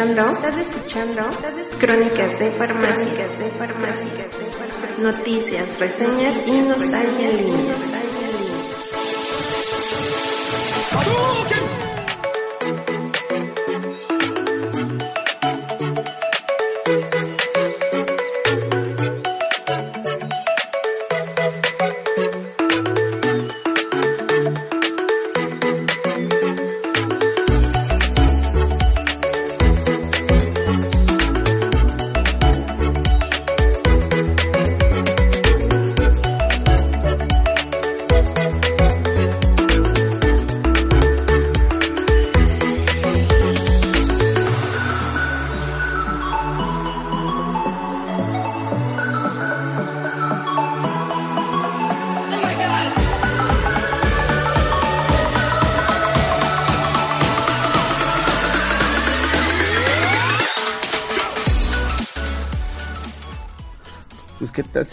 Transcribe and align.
Estás 0.00 0.56
escuchando, 0.56 1.28
estás 1.28 1.56
escuchando, 1.58 1.78
crónicas 1.78 2.38
de 2.38 2.50
farmacias, 2.52 3.38
de 3.38 3.50
farmacias, 3.50 4.98
noticias, 4.98 5.78
reseñas 5.78 6.36
y 6.46 6.52
nostalgia 6.62 7.28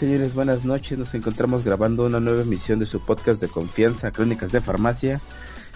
Buenas 0.08 0.64
noches. 0.64 0.98
Nos 0.98 1.12
encontramos 1.12 1.64
grabando 1.64 2.06
una 2.06 2.18
nueva 2.18 2.40
emisión 2.40 2.78
de 2.78 2.86
su 2.86 2.98
podcast 2.98 3.42
de 3.42 3.48
confianza, 3.48 4.10
Crónicas 4.10 4.50
de 4.50 4.62
Farmacia. 4.62 5.20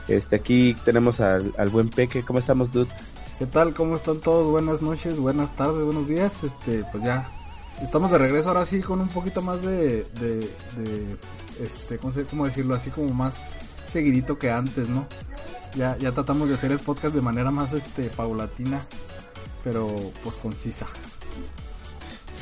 Este, 0.09 0.37
aquí 0.37 0.75
tenemos 0.87 1.21
al, 1.21 1.53
buen 1.71 1.91
Peque. 1.91 2.23
¿Cómo 2.23 2.39
estamos, 2.39 2.73
Dude? 2.73 2.89
¿Qué 3.39 3.45
tal? 3.45 3.75
¿Cómo 3.75 3.95
están 3.95 4.21
todos? 4.21 4.51
Buenas 4.51 4.81
noches, 4.81 5.19
buenas 5.19 5.55
tardes, 5.55 5.85
buenos 5.85 6.09
días. 6.09 6.43
Este, 6.45 6.83
pues 6.91 7.05
ya 7.05 7.31
estamos 7.83 8.11
de 8.11 8.17
regreso 8.17 8.49
ahora 8.49 8.65
sí 8.65 8.81
con 8.81 9.03
un 9.03 9.09
poquito 9.09 9.43
más 9.43 9.61
de, 9.61 10.07
de, 10.19 10.49
este, 11.63 11.99
¿cómo, 11.99 12.15
sé, 12.15 12.25
¿cómo 12.25 12.47
decirlo? 12.47 12.75
Así 12.75 12.89
como 12.89 13.13
más 13.13 13.59
seguidito 13.87 14.39
que 14.39 14.51
antes, 14.51 14.89
¿no? 14.89 15.07
Ya, 15.75 15.99
ya 15.99 16.13
tratamos 16.13 16.49
de 16.49 16.55
hacer 16.55 16.73
el 16.73 16.79
podcast 16.79 17.15
de 17.15 17.21
manera 17.21 17.51
más, 17.51 17.75
este, 17.75 18.05
paulatina, 18.05 18.81
pero 19.63 19.95
pues 20.25 20.37
concisa. 20.37 20.87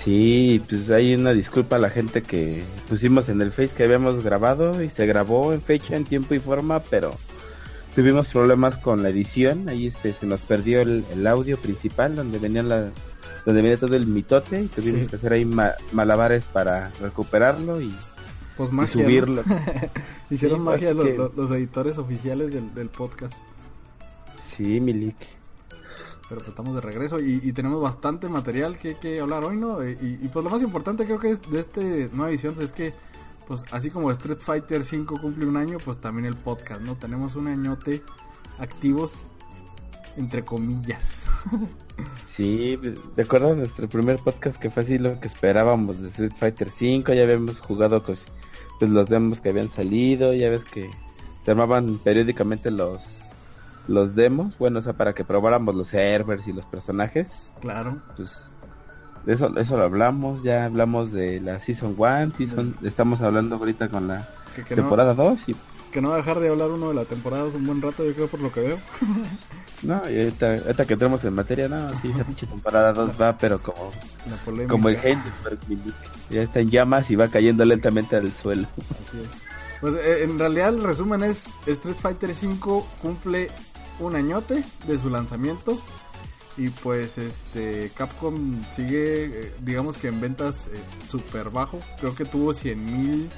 Sí, 0.05 0.63
pues 0.67 0.89
hay 0.91 1.15
una 1.15 1.33
disculpa 1.33 1.77
a 1.77 1.79
la 1.79 1.91
gente 1.91 2.23
que 2.23 2.63
pusimos 2.89 3.29
en 3.29 3.43
el 3.43 3.51
Face 3.51 3.75
que 3.77 3.85
habíamos 3.85 4.25
grabado 4.25 4.83
y 4.83 4.89
se 4.89 5.07
grabó 5.07 5.53
en 5.53 5.61
fecha, 5.61 5.95
en 5.95 6.05
tiempo 6.05 6.35
y 6.35 6.39
forma, 6.39 6.81
pero 6.81 7.15
tuvimos 7.95 8.29
problemas 8.29 8.79
con 8.79 9.03
la 9.03 9.11
edición, 9.11 9.69
ahí 9.69 9.89
este 9.89 10.15
se 10.15 10.27
nos 10.27 10.41
perdió 10.41 10.81
el, 10.81 11.27
audio 11.27 11.59
principal 11.59 12.17
donde 12.17 12.39
venía 12.39 12.63
la 12.63 12.91
donde 13.45 13.63
venía 13.63 13.77
todo 13.77 13.95
el 13.95 14.07
mitote 14.07 14.63
y 14.63 14.67
tuvimos 14.69 15.09
que 15.09 15.17
hacer 15.17 15.35
ahí 15.35 15.45
malabares 15.93 16.45
para 16.45 16.91
recuperarlo 17.01 17.81
y, 17.81 17.95
pues 18.57 18.71
subirlo. 18.91 19.43
Hicieron 20.31 20.63
magia 20.63 20.95
los, 20.95 21.51
editores 21.51 21.99
oficiales 21.99 22.53
del, 22.53 22.75
del 22.75 22.89
podcast. 22.89 23.35
Sí, 24.57 24.81
Milik 24.81 25.40
pero 26.31 26.43
pues 26.43 26.51
estamos 26.51 26.77
de 26.77 26.81
regreso 26.81 27.19
y, 27.19 27.53
tenemos 27.53 27.83
bastante 27.83 28.29
material 28.29 28.79
que, 28.79 28.95
que 28.95 29.19
hablar 29.19 29.43
hoy, 29.43 29.57
¿no? 29.57 29.85
Y, 29.85 30.31
pues 30.33 30.45
lo 30.45 30.51
más 30.51 30.63
importante 30.63 31.05
creo 31.05 31.19
que 31.19 31.33
es 31.33 31.51
de 31.51 31.59
este 31.59 32.09
nueva 32.13 32.31
edición 32.31 32.55
es 32.61 32.71
que, 32.71 32.95
pues 33.49 33.65
así 33.73 33.91
como 33.91 34.13
Street 34.13 34.39
Fighter 34.39 34.85
5 34.85 35.21
cumple 35.21 35.47
un 35.47 35.57
año, 35.57 35.79
pues 35.85 36.01
también 36.01 36.27
el 36.27 36.37
podcast, 36.37 36.83
¿no? 36.83 36.95
Tenemos 36.95 37.35
un 37.35 37.49
añote 37.49 38.05
activos, 38.59 39.23
entre 40.17 40.45
comillas. 40.45 41.27
Sí, 42.25 42.81
¿te 43.15 43.23
acuerdas 43.23 43.55
nuestro 43.59 43.87
primer 43.87 44.17
podcast 44.21 44.59
que 44.59 44.71
fue 44.71 44.85
así 44.85 44.99
lo 44.99 45.21
que 45.21 45.29
esperábamos 45.29 46.01
de 46.01 46.09
Street 46.09 46.33
Fighter 46.35 46.71
5? 46.71 47.13
Ya 47.13 47.25
habíamos 47.25 47.61
jugado 47.61 48.03
pues, 48.03 48.27
pues 48.79 48.91
los 48.91 49.07
demos 49.11 49.43
que 49.43 49.51
habían 49.51 49.69
salido, 49.69 50.33
ya 50.33 50.49
ves 50.49 50.65
que 50.65 50.89
se 51.45 51.51
armaban 51.51 51.99
periódicamente 51.99 52.71
los 52.71 53.20
los 53.91 54.15
demos, 54.15 54.57
bueno, 54.57 54.79
o 54.79 54.83
sea, 54.83 54.93
para 54.93 55.15
que 55.15 55.25
probáramos 55.25 55.75
los 55.75 55.89
servers 55.89 56.47
y 56.47 56.53
los 56.53 56.65
personajes. 56.65 57.51
Claro. 57.61 58.01
Pues 58.17 58.47
de 59.27 59.35
eso, 59.35 59.55
eso 59.59 59.77
lo 59.77 59.83
hablamos, 59.83 60.43
ya 60.45 60.65
hablamos 60.65 61.11
de 61.11 61.41
la 61.41 61.59
Season 61.59 61.95
1, 61.99 62.33
season, 62.37 62.77
estamos 62.83 63.21
hablando 63.21 63.57
ahorita 63.57 63.89
con 63.89 64.07
la 64.07 64.29
temporada 64.69 65.15
2 65.15 65.49
y... 65.49 65.57
Que 65.91 66.01
no 66.01 66.11
va 66.11 66.15
a 66.15 66.19
dejar 66.19 66.39
de 66.39 66.49
hablar 66.49 66.71
uno 66.71 66.91
de 66.91 66.95
la 66.95 67.05
temporada 67.05 67.47
un 67.47 67.67
buen 67.67 67.83
rato, 67.83 68.05
yo 68.05 68.15
creo, 68.15 68.29
por 68.29 68.41
lo 68.41 68.53
que 68.53 68.61
veo. 68.61 68.79
no, 69.83 70.09
y 70.09 70.21
ahorita, 70.21 70.87
que 70.87 70.93
entremos 70.93 71.25
en 71.25 71.35
materia, 71.35 71.69
no, 71.69 71.91
sí, 72.01 72.13
esa 72.15 72.23
pinche 72.23 72.47
temporada 72.47 72.93
2 72.93 73.21
va, 73.21 73.37
pero 73.37 73.61
como, 73.61 73.91
como 74.69 74.89
el 74.89 74.95
Heidelberg, 74.95 75.59
ya 76.31 76.43
está 76.43 76.61
en 76.61 76.71
llamas 76.71 77.11
y 77.11 77.17
va 77.17 77.27
cayendo 77.27 77.65
lentamente 77.65 78.15
al 78.15 78.31
suelo. 78.31 78.69
Así 78.79 79.19
es. 79.19 79.51
Pues 79.81 79.95
eh, 79.95 80.25
en 80.25 80.39
realidad 80.39 80.69
el 80.69 80.85
resumen 80.85 81.25
es 81.25 81.47
Street 81.67 81.97
Fighter 81.97 82.35
5 82.35 82.87
cumple 83.01 83.51
un 84.01 84.17
añote 84.17 84.65
de 84.87 84.99
su 84.99 85.11
lanzamiento. 85.11 85.81
Y 86.57 86.69
pues 86.69 87.17
este 87.17 87.91
Capcom 87.97 88.63
sigue, 88.75 89.25
eh, 89.25 89.55
digamos 89.61 89.97
que 89.97 90.09
en 90.09 90.21
ventas 90.21 90.67
eh, 90.67 90.71
super 91.09 91.51
bajo. 91.51 91.79
Creo 92.01 92.15
que 92.15 92.25
tuvo 92.25 92.53
100 92.53 92.85
mil, 92.85 93.31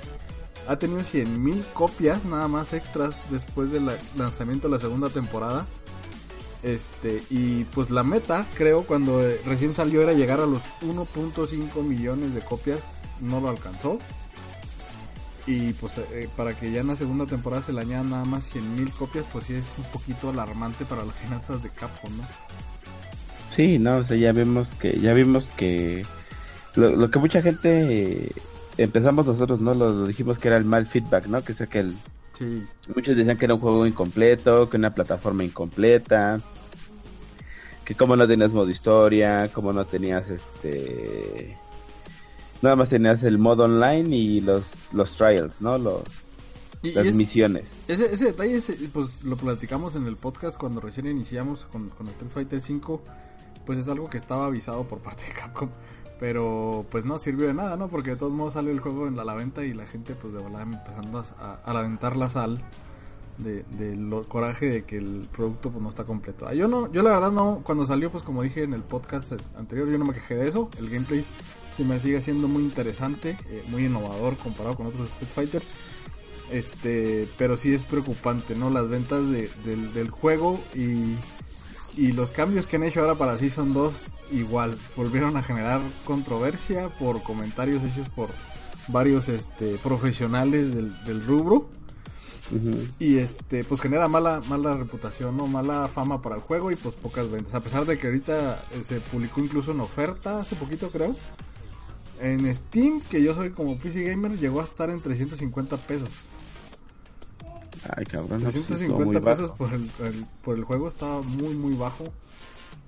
ha 0.66 0.76
tenido 0.76 1.04
100 1.04 1.42
mil 1.42 1.64
copias 1.74 2.24
nada 2.24 2.48
más 2.48 2.72
extras 2.72 3.14
después 3.30 3.70
del 3.70 3.90
lanzamiento 4.16 4.68
de 4.68 4.74
la 4.74 4.80
segunda 4.80 5.08
temporada. 5.08 5.66
Este, 6.62 7.22
y 7.28 7.64
pues 7.64 7.90
la 7.90 8.04
meta, 8.04 8.46
creo, 8.54 8.84
cuando 8.84 9.20
eh, 9.20 9.40
recién 9.44 9.74
salió 9.74 10.00
era 10.00 10.12
llegar 10.12 10.40
a 10.40 10.46
los 10.46 10.62
1.5 10.80 11.82
millones 11.82 12.34
de 12.34 12.40
copias. 12.40 12.98
No 13.20 13.40
lo 13.40 13.48
alcanzó. 13.48 13.98
Y 15.46 15.72
pues 15.72 15.98
eh, 15.98 16.28
para 16.36 16.54
que 16.54 16.70
ya 16.70 16.80
en 16.80 16.88
la 16.88 16.96
segunda 16.96 17.26
temporada 17.26 17.62
se 17.62 17.72
le 17.72 17.80
añadan 17.80 18.10
nada 18.10 18.24
más 18.24 18.54
100.000 18.54 18.92
copias, 18.92 19.26
pues 19.32 19.46
sí 19.46 19.54
es 19.54 19.74
un 19.76 19.84
poquito 19.84 20.30
alarmante 20.30 20.84
para 20.84 21.04
las 21.04 21.16
finanzas 21.16 21.62
de 21.62 21.70
Capcom, 21.70 22.16
¿no? 22.16 22.24
Sí, 23.50 23.78
no, 23.78 23.96
o 23.96 24.04
sea, 24.04 24.16
ya 24.16 24.32
vemos 24.32 24.74
que, 24.74 24.98
ya 24.98 25.12
vimos 25.12 25.46
que 25.56 26.06
lo, 26.74 27.10
que 27.10 27.18
mucha 27.18 27.42
gente 27.42 28.30
empezamos 28.78 29.26
nosotros, 29.26 29.60
¿no? 29.60 29.74
Lo, 29.74 30.06
dijimos 30.06 30.38
que 30.38 30.48
era 30.48 30.56
el 30.56 30.64
mal 30.64 30.86
feedback, 30.86 31.26
¿no? 31.26 31.42
Que 31.42 31.54
sea 31.54 31.66
que 31.66 31.80
el... 31.80 31.96
Sí. 32.32 32.64
Muchos 32.94 33.16
decían 33.16 33.36
que 33.36 33.44
era 33.44 33.54
un 33.54 33.60
juego 33.60 33.86
incompleto, 33.86 34.70
que 34.70 34.78
una 34.78 34.94
plataforma 34.94 35.44
incompleta, 35.44 36.40
que 37.84 37.94
como 37.94 38.16
no 38.16 38.26
tenías 38.26 38.52
modo 38.52 38.70
historia, 38.70 39.50
como 39.52 39.72
no 39.72 39.84
tenías 39.84 40.28
este 40.30 41.56
Nada 42.62 42.76
más 42.76 42.88
tenías 42.88 43.22
el 43.24 43.38
modo 43.38 43.64
online 43.64 44.16
y 44.16 44.40
los, 44.40 44.66
los 44.92 45.16
trials, 45.16 45.60
¿no? 45.60 45.78
Los, 45.78 46.02
las 46.82 47.12
misiones. 47.12 47.68
Ese, 47.88 48.12
ese 48.12 48.26
detalle, 48.26 48.60
pues 48.92 49.24
lo 49.24 49.36
platicamos 49.36 49.96
en 49.96 50.06
el 50.06 50.16
podcast 50.16 50.58
cuando 50.58 50.80
recién 50.80 51.06
iniciamos 51.08 51.66
con, 51.72 51.90
con 51.90 52.06
Street 52.08 52.30
Fighter 52.30 52.60
5. 52.60 53.02
Pues 53.66 53.78
es 53.78 53.88
algo 53.88 54.08
que 54.08 54.18
estaba 54.18 54.46
avisado 54.46 54.84
por 54.84 55.00
parte 55.00 55.24
de 55.24 55.32
Capcom. 55.32 55.70
Pero 56.20 56.86
pues 56.88 57.04
no 57.04 57.18
sirvió 57.18 57.48
de 57.48 57.54
nada, 57.54 57.76
¿no? 57.76 57.88
Porque 57.88 58.10
de 58.10 58.16
todos 58.16 58.32
modos 58.32 58.54
sale 58.54 58.70
el 58.70 58.78
juego 58.78 59.08
en 59.08 59.16
la, 59.16 59.24
la 59.24 59.34
venta 59.34 59.64
y 59.64 59.74
la 59.74 59.86
gente 59.86 60.14
pues 60.14 60.32
de 60.32 60.40
verdad 60.40 60.62
empezando 60.62 61.18
a, 61.18 61.60
a, 61.64 61.78
aventar 61.78 62.16
la 62.16 62.30
sal 62.30 62.60
de, 63.38 63.96
lo 63.96 64.28
coraje 64.28 64.66
de 64.66 64.84
que 64.84 64.98
el 64.98 65.28
producto 65.34 65.70
pues 65.70 65.82
no 65.82 65.88
está 65.88 66.04
completo. 66.04 66.46
Ah, 66.46 66.54
yo 66.54 66.68
no, 66.68 66.92
yo 66.92 67.02
la 67.02 67.10
verdad 67.10 67.32
no, 67.32 67.60
cuando 67.64 67.86
salió 67.86 68.10
pues 68.10 68.22
como 68.22 68.42
dije 68.42 68.62
en 68.62 68.72
el 68.72 68.82
podcast 68.82 69.32
anterior 69.56 69.88
yo 69.88 69.98
no 69.98 70.04
me 70.04 70.14
quejé 70.14 70.36
de 70.36 70.48
eso. 70.48 70.70
El 70.78 70.88
gameplay 70.88 71.24
sí 71.76 71.84
me 71.84 71.98
sigue 71.98 72.20
siendo 72.20 72.48
muy 72.48 72.62
interesante, 72.62 73.36
eh, 73.48 73.64
muy 73.68 73.86
innovador 73.86 74.36
comparado 74.36 74.76
con 74.76 74.86
otros 74.86 75.08
Street 75.10 75.30
Fighter. 75.34 75.62
Este, 76.50 77.28
pero 77.38 77.56
sí 77.56 77.72
es 77.72 77.82
preocupante, 77.82 78.54
¿no? 78.54 78.68
Las 78.68 78.88
ventas 78.88 79.22
del, 79.30 80.10
juego 80.10 80.60
y, 80.74 81.16
y 81.96 82.12
los 82.12 82.30
cambios 82.30 82.66
que 82.66 82.76
han 82.76 82.82
hecho 82.82 83.00
ahora 83.00 83.14
para 83.14 83.38
Season 83.38 83.72
2 83.72 84.12
igual 84.32 84.76
volvieron 84.96 85.36
a 85.36 85.42
generar 85.42 85.80
controversia 86.04 86.88
por 86.88 87.22
comentarios 87.22 87.82
hechos 87.84 88.08
por 88.10 88.28
varios 88.88 89.28
este, 89.28 89.76
profesionales 89.78 90.74
del, 90.74 91.24
rubro. 91.24 91.68
Y 92.98 93.18
este, 93.18 93.64
pues 93.64 93.80
genera 93.80 94.08
mala, 94.08 94.40
mala 94.48 94.76
reputación, 94.76 95.36
¿no? 95.36 95.46
Mala 95.46 95.88
fama 95.88 96.20
para 96.20 96.36
el 96.36 96.42
juego 96.42 96.70
y 96.70 96.76
pues 96.76 96.94
pocas 96.94 97.30
ventas. 97.30 97.54
A 97.54 97.60
pesar 97.60 97.86
de 97.86 97.98
que 97.98 98.06
ahorita 98.06 98.64
eh, 98.72 98.84
se 98.84 99.00
publicó 99.00 99.40
incluso 99.40 99.72
en 99.72 99.80
oferta 99.80 100.40
hace 100.40 100.56
poquito 100.56 100.90
creo 100.90 101.14
en 102.22 102.54
Steam, 102.54 103.00
que 103.10 103.20
yo 103.20 103.34
soy 103.34 103.50
como 103.50 103.76
PC 103.76 104.04
Gamer, 104.04 104.38
llegó 104.38 104.60
a 104.60 104.64
estar 104.64 104.88
en 104.90 105.00
350 105.00 105.76
pesos. 105.76 106.08
Ay, 107.96 108.04
cabrón. 108.04 108.40
350 108.40 109.20
pesos 109.20 109.50
por 109.50 109.72
el, 109.74 109.90
por 110.44 110.56
el 110.56 110.62
juego 110.62 110.86
estaba 110.86 111.20
muy, 111.20 111.54
muy 111.54 111.74
bajo. 111.74 112.04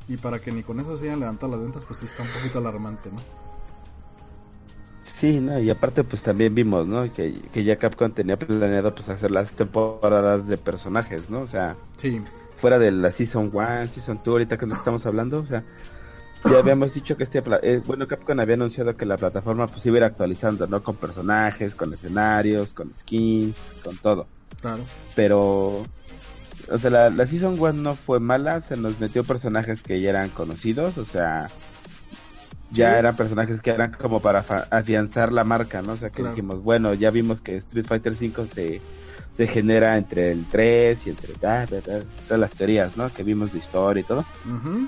Y 0.06 0.18
para 0.18 0.40
que 0.40 0.52
ni 0.52 0.62
con 0.62 0.78
eso 0.78 0.96
se 0.96 1.06
hayan 1.06 1.20
levantado 1.20 1.50
las 1.50 1.62
ventas, 1.62 1.84
pues 1.84 1.98
sí 1.98 2.06
está 2.06 2.22
un 2.22 2.28
poquito 2.28 2.58
alarmante, 2.58 3.10
¿no? 3.10 3.43
Sí, 5.04 5.38
¿no? 5.38 5.60
Y 5.60 5.70
aparte 5.70 6.02
pues 6.02 6.22
también 6.22 6.54
vimos, 6.54 6.86
¿no? 6.86 7.12
Que, 7.12 7.32
que 7.52 7.62
ya 7.62 7.76
Capcom 7.76 8.10
tenía 8.12 8.38
planeado 8.38 8.94
pues 8.94 9.08
hacer 9.08 9.30
las 9.30 9.52
temporadas 9.52 10.48
de 10.48 10.56
personajes, 10.56 11.30
¿no? 11.30 11.40
O 11.42 11.46
sea, 11.46 11.76
sí. 11.98 12.22
fuera 12.56 12.78
de 12.78 12.90
la 12.90 13.12
Season 13.12 13.50
1, 13.52 13.86
Season 13.88 14.20
2, 14.24 14.26
ahorita 14.26 14.58
que 14.58 14.66
nos 14.66 14.78
estamos 14.78 15.04
hablando, 15.06 15.40
o 15.40 15.46
sea, 15.46 15.62
ya 16.50 16.58
habíamos 16.58 16.92
dicho 16.92 17.16
que 17.16 17.24
este, 17.24 17.42
eh, 17.62 17.80
bueno, 17.86 18.06
Capcom 18.06 18.38
había 18.38 18.54
anunciado 18.54 18.96
que 18.96 19.06
la 19.06 19.16
plataforma 19.16 19.66
pues 19.66 19.84
iba 19.86 19.96
a 19.96 19.98
ir 19.98 20.04
actualizando, 20.04 20.66
¿no? 20.66 20.82
Con 20.82 20.96
personajes, 20.96 21.74
con 21.74 21.92
escenarios, 21.92 22.72
con 22.72 22.92
skins, 22.94 23.56
con 23.82 23.96
todo. 23.96 24.26
Claro. 24.60 24.82
Pero, 25.14 25.86
o 26.70 26.78
sea, 26.80 26.90
la, 26.90 27.10
la 27.10 27.26
Season 27.26 27.56
1 27.58 27.72
no 27.74 27.94
fue 27.94 28.20
mala, 28.20 28.60
se 28.62 28.76
nos 28.76 29.00
metió 29.00 29.24
personajes 29.24 29.82
que 29.82 30.00
ya 30.00 30.10
eran 30.10 30.30
conocidos, 30.30 30.98
o 30.98 31.04
sea, 31.04 31.48
ya 32.74 32.98
eran 32.98 33.16
personajes 33.16 33.62
que 33.62 33.70
eran 33.70 33.92
como 33.92 34.20
para 34.20 34.44
afianzar 34.70 35.32
la 35.32 35.44
marca, 35.44 35.82
¿no? 35.82 35.92
O 35.92 35.96
sea, 35.96 36.10
que 36.10 36.22
dijimos, 36.22 36.62
bueno, 36.62 36.94
ya 36.94 37.10
vimos 37.10 37.40
que 37.40 37.56
Street 37.56 37.86
Fighter 37.86 38.16
5 38.16 38.46
se, 38.52 38.80
se 39.36 39.46
genera 39.46 39.96
entre 39.96 40.32
el 40.32 40.44
3 40.50 41.06
y 41.06 41.10
entre 41.10 41.34
todas 41.34 41.70
las 42.30 42.50
teorías, 42.52 42.96
¿no? 42.96 43.08
Que 43.10 43.22
vimos 43.22 43.52
de 43.52 43.58
historia 43.58 44.00
y 44.00 44.04
todo. 44.04 44.24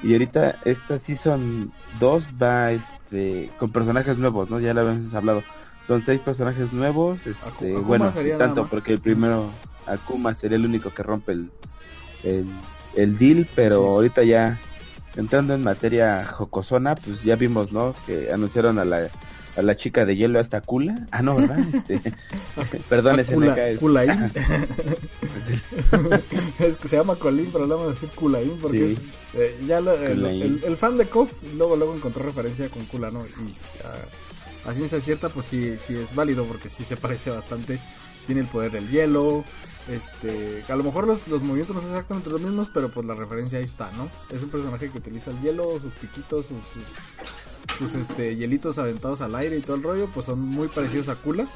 Y 0.03 0.13
ahorita 0.13 0.59
esta 0.65 0.99
Season 0.99 1.73
2 2.01 2.25
va 2.43 2.73
este 2.73 3.51
con 3.59 3.71
personajes 3.71 4.19
nuevos, 4.19 4.51
¿no? 4.51 4.61
Ya 4.61 4.75
lo 4.75 4.83
habíamos 4.83 5.15
hablado. 5.15 5.43
Son 5.87 6.03
seis 6.05 6.21
personajes 6.21 6.73
nuevos, 6.73 7.21
este, 7.25 7.73
bueno, 7.77 8.13
tanto 8.39 8.67
porque 8.69 8.93
el 8.93 8.99
primero 8.99 9.51
Akuma 9.87 10.35
sería 10.35 10.57
el 10.57 10.65
único 10.65 10.93
que 10.93 11.05
rompe 11.05 11.31
el 11.31 11.51
el, 12.25 12.47
el 12.97 13.19
deal, 13.19 13.47
pero 13.55 13.87
ahorita 13.87 14.25
ya 14.25 14.59
entrando 15.17 15.55
en 15.55 15.63
materia 15.63 16.25
jocosona, 16.27 16.95
pues 16.95 17.23
ya 17.23 17.37
vimos, 17.37 17.73
¿no? 17.73 17.95
Que 18.07 18.31
anunciaron 18.33 18.79
a 18.79 18.85
la, 18.85 19.09
a 19.57 19.63
la 19.63 19.77
chica 19.77 20.05
de 20.05 20.17
hielo 20.17 20.39
hasta 20.39 20.61
Kula. 20.61 21.07
Ah, 21.11 21.23
no, 21.23 21.37
¿verdad? 21.37 21.59
Este, 21.89 22.13
perdón, 22.89 23.21
ese 23.21 23.35
Kula, 23.35 23.57
Kulaín. 23.79 24.31
es 26.59 26.77
que 26.77 26.89
se 26.89 26.97
llama 26.97 27.17
Colín, 27.17 27.49
pero 27.53 27.67
le 27.67 27.75
vamos 27.75 27.89
a 27.89 27.93
decir 27.93 28.09
Kulaín 28.11 28.59
porque 28.61 28.97
eh, 29.35 29.59
ya 29.67 29.79
el, 29.79 30.63
el, 30.65 30.77
fan 30.77 30.99
de 30.99 31.07
KOF 31.07 31.33
luego 31.57 31.77
luego 31.77 31.95
encontró 31.95 32.23
referencia 32.23 32.69
con 32.69 32.85
Kula, 32.87 33.11
¿no? 33.11 33.25
Y 33.27 33.51
uh, 33.51 34.69
a 34.69 34.75
ciencia 34.75 35.01
cierta, 35.01 35.29
pues 35.29 35.47
sí, 35.47 35.77
sí 35.87 35.95
es 35.95 36.15
válido 36.15 36.45
porque 36.45 36.71
sí 36.71 36.85
se 36.85 36.97
parece 36.97 37.31
bastante. 37.31 37.79
Tiene 38.27 38.41
el 38.43 38.49
poder 38.49 38.73
del 38.73 38.89
hielo, 38.89 39.45
este, 39.89 40.65
a 40.69 40.77
lo 40.77 40.83
mejor 40.83 41.07
los, 41.07 41.29
los 41.29 41.43
movimientos 41.43 41.77
no 41.77 41.83
son 41.83 41.91
exactamente 41.91 42.31
los 42.31 42.41
mismos, 42.41 42.69
pero 42.75 42.89
pues 42.89 43.07
la 43.07 43.15
referencia 43.15 43.59
ahí 43.59 43.65
está, 43.65 43.91
¿no? 43.93 44.09
Es 44.35 44.43
un 44.43 44.49
personaje 44.49 44.91
que 44.91 44.99
utiliza 44.99 45.31
el 45.31 45.41
hielo, 45.41 45.79
sus 45.81 45.93
piquitos, 45.93 46.47
sus, 46.47 47.89
sus, 47.91 47.95
este, 47.95 48.35
hielitos 48.35 48.79
aventados 48.79 49.21
al 49.21 49.35
aire 49.37 49.59
y 49.59 49.61
todo 49.61 49.77
el 49.77 49.83
rollo, 49.83 50.09
pues 50.13 50.27
son 50.27 50.41
muy 50.41 50.69
parecidos 50.69 51.09
a 51.09 51.17
Kula. 51.17 51.47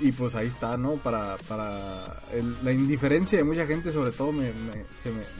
Y 0.00 0.10
pues 0.10 0.34
ahí 0.34 0.48
está, 0.48 0.76
¿no? 0.76 0.94
Para, 0.94 1.36
para 1.46 2.20
la 2.64 2.72
indiferencia 2.72 3.38
de 3.38 3.44
mucha 3.44 3.66
gente, 3.66 3.92
sobre 3.92 4.10
todo, 4.10 4.32
me, 4.32 4.52
me, 4.52 4.84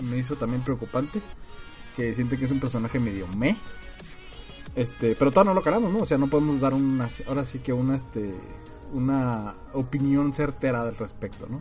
me, 0.09 0.19
hizo 0.19 0.37
también 0.37 0.63
preocupante. 0.63 1.21
Que 1.97 2.15
siente 2.15 2.39
que 2.39 2.45
es 2.45 2.51
un 2.51 2.61
personaje 2.61 3.01
medio 3.01 3.27
me. 3.27 3.57
Este, 4.77 5.17
pero 5.17 5.33
todavía 5.33 5.51
no 5.51 5.55
lo 5.55 5.63
calamos, 5.63 5.93
¿no? 5.93 6.01
O 6.01 6.07
sea, 6.07 6.17
no 6.17 6.29
podemos 6.29 6.61
dar 6.61 6.75
una, 6.75 7.09
ahora 7.27 7.45
sí 7.45 7.59
que 7.59 7.73
una, 7.73 7.97
este, 7.97 8.33
una 8.93 9.55
opinión 9.73 10.33
certera 10.33 10.83
al 10.83 10.97
respecto, 10.97 11.49
¿no? 11.51 11.61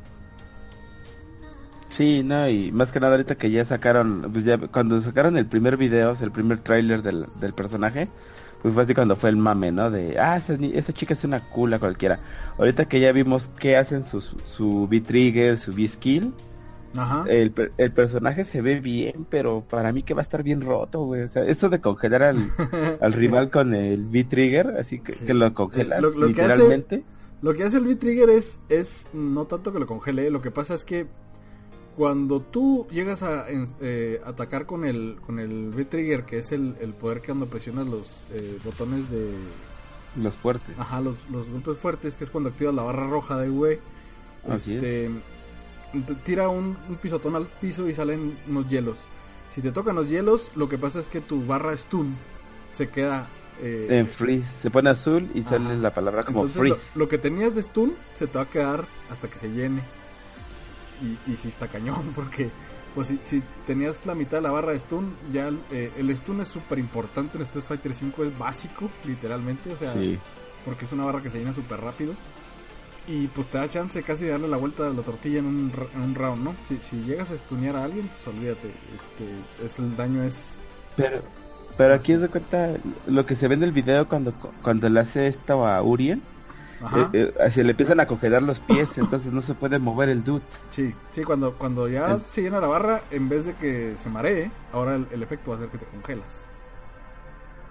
Sí, 1.91 2.23
no, 2.23 2.47
y 2.47 2.71
más 2.71 2.91
que 2.91 3.01
nada 3.01 3.13
ahorita 3.15 3.35
que 3.35 3.51
ya 3.51 3.65
sacaron, 3.65 4.29
pues 4.31 4.45
ya 4.45 4.57
cuando 4.57 4.99
sacaron 5.01 5.35
el 5.37 5.45
primer 5.45 5.75
video, 5.75 6.15
el 6.21 6.31
primer 6.31 6.59
tráiler 6.59 7.03
del, 7.03 7.25
del 7.41 7.53
personaje, 7.53 8.07
pues 8.61 8.73
fue 8.73 8.83
así 8.83 8.95
cuando 8.95 9.17
fue 9.17 9.29
el 9.29 9.35
mame, 9.35 9.73
¿no? 9.73 9.91
De, 9.91 10.17
ah, 10.17 10.37
esa, 10.37 10.93
chica 10.93 11.13
es 11.13 11.23
una 11.25 11.49
cula 11.49 11.79
cualquiera. 11.79 12.21
Ahorita 12.57 12.85
que 12.85 13.01
ya 13.01 13.11
vimos 13.11 13.49
qué 13.59 13.75
hacen 13.75 14.05
su, 14.05 14.21
su 14.21 14.87
V-Trigger, 14.89 15.57
su 15.57 15.71
V-Skill, 15.71 16.33
Ajá. 16.95 17.25
El, 17.27 17.53
el, 17.77 17.91
personaje 17.91 18.45
se 18.45 18.61
ve 18.61 18.79
bien, 18.79 19.25
pero 19.29 19.63
para 19.69 19.91
mí 19.91 20.01
que 20.01 20.13
va 20.13 20.21
a 20.21 20.23
estar 20.23 20.43
bien 20.43 20.61
roto, 20.61 21.05
güey. 21.05 21.23
O 21.23 21.27
sea, 21.27 21.43
eso 21.43 21.69
de 21.69 21.81
congelar 21.81 22.23
al, 22.23 22.53
al 23.01 23.13
rival 23.13 23.49
con 23.49 23.73
el 23.73 24.07
V-Trigger, 24.07 24.75
así 24.79 24.99
que, 24.99 25.11
que 25.11 25.33
lo 25.33 25.53
congelas 25.53 26.01
literalmente. 26.15 27.03
lo 27.41 27.53
que 27.53 27.63
hace 27.63 27.77
el 27.77 27.87
V-Trigger 27.87 28.29
es, 28.29 28.59
es 28.69 29.07
no 29.13 29.45
tanto 29.45 29.73
que 29.73 29.79
lo 29.79 29.87
congele, 29.87 30.29
lo 30.29 30.41
que 30.41 30.51
pasa 30.51 30.73
es 30.73 30.85
que 30.85 31.07
cuando 31.95 32.41
tú 32.41 32.87
llegas 32.91 33.23
a 33.23 33.45
eh, 33.49 34.21
atacar 34.25 34.65
con 34.65 34.85
el 34.85 35.17
con 35.25 35.39
el 35.39 35.69
V-Trigger, 35.75 36.25
que 36.25 36.39
es 36.39 36.51
el, 36.51 36.73
poder 36.99 37.21
que 37.21 37.27
cuando 37.27 37.47
presionas 37.47 37.87
los 37.87 38.07
eh, 38.31 38.57
botones 38.63 39.09
de... 39.09 39.31
Los 40.15 40.35
fuertes. 40.35 40.75
Ajá, 40.77 40.99
los, 40.99 41.15
los, 41.29 41.49
golpes 41.49 41.77
fuertes, 41.77 42.17
que 42.17 42.25
es 42.25 42.29
cuando 42.29 42.49
activas 42.49 42.73
la 42.73 42.83
barra 42.83 43.07
roja 43.07 43.37
de 43.37 43.49
V. 43.49 43.79
Así 44.49 44.75
este, 44.75 45.09
Tira 46.25 46.49
un, 46.49 46.75
pisotón 47.01 47.35
al 47.35 47.47
piso 47.47 47.87
y 47.87 47.93
salen 47.93 48.37
unos 48.47 48.69
hielos. 48.69 48.97
Si 49.49 49.61
te 49.61 49.71
tocan 49.71 49.95
los 49.95 50.07
hielos, 50.07 50.49
lo 50.55 50.69
que 50.69 50.77
pasa 50.77 50.99
es 50.99 51.07
que 51.07 51.21
tu 51.21 51.45
barra 51.45 51.75
stun 51.75 52.15
se 52.71 52.89
queda... 52.89 53.27
Eh, 53.61 53.87
en 53.89 54.07
freeze, 54.07 54.49
se 54.61 54.71
pone 54.71 54.89
azul 54.89 55.29
y 55.35 55.43
sale 55.43 55.77
la 55.77 55.93
palabra 55.93 56.23
como 56.23 56.47
freeze. 56.47 56.79
lo 56.95 57.07
que 57.07 57.17
tenías 57.17 57.53
de 57.53 57.61
stun 57.61 57.93
se 58.15 58.25
te 58.25 58.37
va 58.37 58.45
a 58.45 58.49
quedar 58.49 58.85
hasta 59.11 59.27
que 59.27 59.37
se 59.37 59.49
llene 59.49 59.81
y, 61.01 61.31
y 61.31 61.35
si 61.35 61.49
está 61.49 61.67
cañón, 61.67 62.11
porque 62.15 62.49
pues 62.93 63.07
si, 63.07 63.19
si, 63.23 63.43
tenías 63.65 64.05
la 64.05 64.15
mitad 64.15 64.37
de 64.37 64.41
la 64.41 64.51
barra 64.51 64.73
de 64.73 64.79
stun, 64.79 65.15
ya 65.31 65.49
eh, 65.71 65.91
el 65.97 66.15
stun 66.15 66.41
es 66.41 66.49
súper 66.49 66.79
importante 66.79 67.37
en 67.37 67.43
Street 67.43 67.63
Fighter 67.63 67.93
5, 67.93 68.25
es 68.25 68.37
básico, 68.37 68.89
literalmente, 69.05 69.71
o 69.71 69.77
sea, 69.77 69.93
porque 70.65 70.85
es 70.85 70.91
una 70.91 71.05
barra 71.05 71.21
que 71.21 71.29
se 71.29 71.39
llena 71.39 71.53
súper 71.53 71.79
rápido. 71.79 72.13
Y 73.07 73.27
pues 73.27 73.47
te 73.47 73.57
da 73.57 73.67
chance 73.67 74.03
casi 74.03 74.25
de 74.25 74.31
darle 74.31 74.47
la 74.47 74.57
vuelta 74.57 74.85
a 74.85 74.91
la 74.91 75.01
tortilla 75.01 75.39
en 75.39 75.47
un, 75.47 75.71
en 75.95 76.01
un 76.01 76.13
round, 76.13 76.43
¿no? 76.43 76.55
Si, 76.67 76.77
si 76.81 76.97
llegas 76.97 77.31
a 77.31 77.37
stunear 77.37 77.75
a 77.75 77.85
alguien, 77.85 78.07
pues 78.09 78.27
olvídate, 78.27 78.67
este, 78.67 79.65
es, 79.65 79.79
el 79.79 79.97
daño 79.97 80.23
es... 80.23 80.59
Pero, 80.95 81.21
pero 81.77 81.95
aquí 81.95 82.11
es 82.11 82.21
de 82.21 82.27
cuenta 82.27 82.75
lo 83.07 83.25
que 83.25 83.35
se 83.35 83.47
ve 83.47 83.55
en 83.55 83.63
el 83.63 83.71
video 83.71 84.07
cuando, 84.07 84.33
cuando 84.61 84.87
le 84.87 84.99
hace 84.99 85.27
esto 85.27 85.65
a 85.65 85.81
Urien 85.81 86.21
eh, 87.13 87.33
eh, 87.39 87.51
se 87.51 87.63
le 87.63 87.71
empiezan 87.71 87.99
a 87.99 88.07
congelar 88.07 88.41
los 88.41 88.59
pies, 88.59 88.97
entonces 88.97 89.31
no 89.31 89.41
se 89.41 89.53
puede 89.53 89.79
mover 89.79 90.09
el 90.09 90.23
dude. 90.23 90.41
Sí, 90.69 90.93
sí, 91.11 91.23
cuando, 91.23 91.53
cuando 91.53 91.87
ya 91.87 92.19
se 92.29 92.41
llena 92.41 92.59
la 92.59 92.67
barra, 92.67 93.01
en 93.11 93.29
vez 93.29 93.45
de 93.45 93.53
que 93.53 93.93
se 93.97 94.09
maree, 94.09 94.51
ahora 94.73 94.95
el, 94.95 95.23
efecto 95.23 95.51
va 95.51 95.57
a 95.57 95.59
ser 95.59 95.69
que 95.69 95.77
te 95.77 95.85
congelas. 95.85 96.47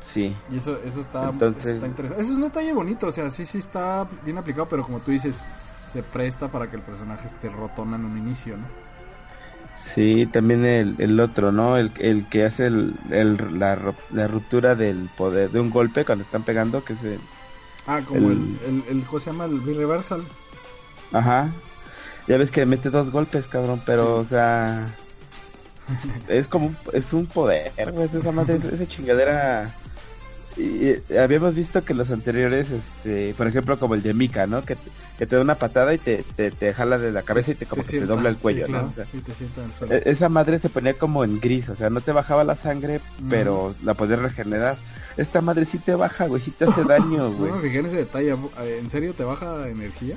Sí. 0.01 0.35
Y 0.51 0.57
eso, 0.57 0.79
eso 0.85 1.01
está, 1.01 1.29
entonces... 1.29 1.83
interesante. 1.83 2.23
Eso 2.23 2.33
es 2.33 2.37
un 2.37 2.43
detalle 2.43 2.73
bonito, 2.73 3.09
o 3.09 3.13
sea, 3.13 3.31
sí, 3.31 3.47
sí 3.47 3.59
está 3.59 4.09
bien 4.25 4.39
aplicado, 4.39 4.69
pero 4.69 4.85
como 4.85 5.01
tú 5.01 5.11
dices, 5.11 5.43
se 5.93 6.03
presta 6.03 6.51
para 6.51 6.71
que 6.71 6.77
el 6.77 6.83
personaje 6.83 7.27
esté 7.27 7.49
rotona 7.51 7.97
en 7.97 8.05
un 8.05 8.17
inicio, 8.17 8.57
¿no? 8.57 8.65
Sí, 9.95 10.27
también 10.27 10.65
el, 10.65 10.95
el 10.99 11.19
otro, 11.19 11.53
¿no? 11.53 11.77
El, 11.77 11.91
el 11.99 12.29
que 12.29 12.45
hace 12.45 12.67
el, 12.67 12.95
la, 13.09 13.95
la, 14.11 14.29
ruptura 14.29 14.75
del 14.75 15.09
poder 15.17 15.51
de 15.51 15.59
un 15.59 15.71
golpe 15.71 16.05
cuando 16.05 16.23
están 16.23 16.43
pegando, 16.43 16.85
que 16.85 16.93
es 16.93 17.03
el, 17.03 17.19
Ah, 17.87 18.01
como 18.07 18.31
el, 18.31 18.59
el, 18.67 18.85
el, 18.89 19.05
¿cómo 19.05 19.21
se 19.21 19.31
llama? 19.31 19.47
El 19.47 19.61
B-Reversal. 19.61 20.23
Ajá. 21.13 21.51
Ya 22.27 22.37
ves 22.37 22.51
que 22.51 22.67
mete 22.67 22.91
dos 22.91 23.11
golpes, 23.11 23.47
cabrón, 23.47 23.83
pero, 23.85 24.17
o 24.17 24.25
sea... 24.25 24.89
es 26.29 26.47
como, 26.47 26.75
es 26.93 27.13
un 27.13 27.27
poder, 27.27 27.73
güey, 27.93 28.09
esa 28.13 28.33
madre, 28.33 28.61
esa 28.73 28.87
chingadera... 28.87 29.75
Y, 30.57 30.97
habíamos 31.17 31.55
visto 31.55 31.85
que 31.85 31.95
los 31.95 32.11
anteriores, 32.11 32.69
este, 32.71 33.35
por 33.35 33.47
ejemplo, 33.47 33.79
como 33.79 33.95
el 33.95 34.03
de 34.03 34.15
Mika, 34.15 34.47
¿no? 34.47 34.65
Que, 34.65 34.77
que 35.19 35.27
te 35.27 35.37
da 35.37 35.43
una 35.43 35.55
patada 35.55 35.95
y 35.95 35.99
te, 35.99 36.25
te, 36.37 36.51
te 36.51 36.75
jala 36.75 36.99
de 36.99 37.13
la 37.13 37.23
cabeza 37.23 37.53
y 37.53 37.55
te 37.55 37.67
como 37.67 37.83
que 37.83 38.01
te 38.01 38.07
dobla 38.07 38.29
el 38.29 38.37
cuello, 38.37 38.67
¿no? 38.69 38.85
O 38.85 38.93
sea, 38.93 39.07
e, 39.91 40.03
esa 40.07 40.29
madre 40.29 40.59
se 40.59 40.69
ponía 40.69 40.95
como 40.95 41.25
en 41.25 41.41
gris, 41.41 41.69
o 41.69 41.77
sea, 41.77 41.91
no 41.91 42.01
te 42.01 42.13
bajaba 42.13 42.45
la 42.45 42.57
sangre, 42.57 43.01
pero 43.29 43.75
la 43.85 43.95
podías 43.95 44.21
regenerar. 44.21 44.77
Esta 45.17 45.41
madre 45.41 45.67
sí 45.67 45.79
te 45.79 45.95
baja, 45.95 46.27
güey, 46.27 46.41
sí 46.41 46.51
te 46.51 46.65
hace 46.65 46.85
daño, 46.89 47.31
güey. 47.33 47.53
No 47.53 47.59
fijé 47.59 47.79
en 47.79 47.87
ese 47.87 47.97
detalle. 47.97 48.37
¿En 48.63 48.91
serio 48.91 49.13
te 49.13 49.25
baja 49.25 49.69
energía? 49.69 50.17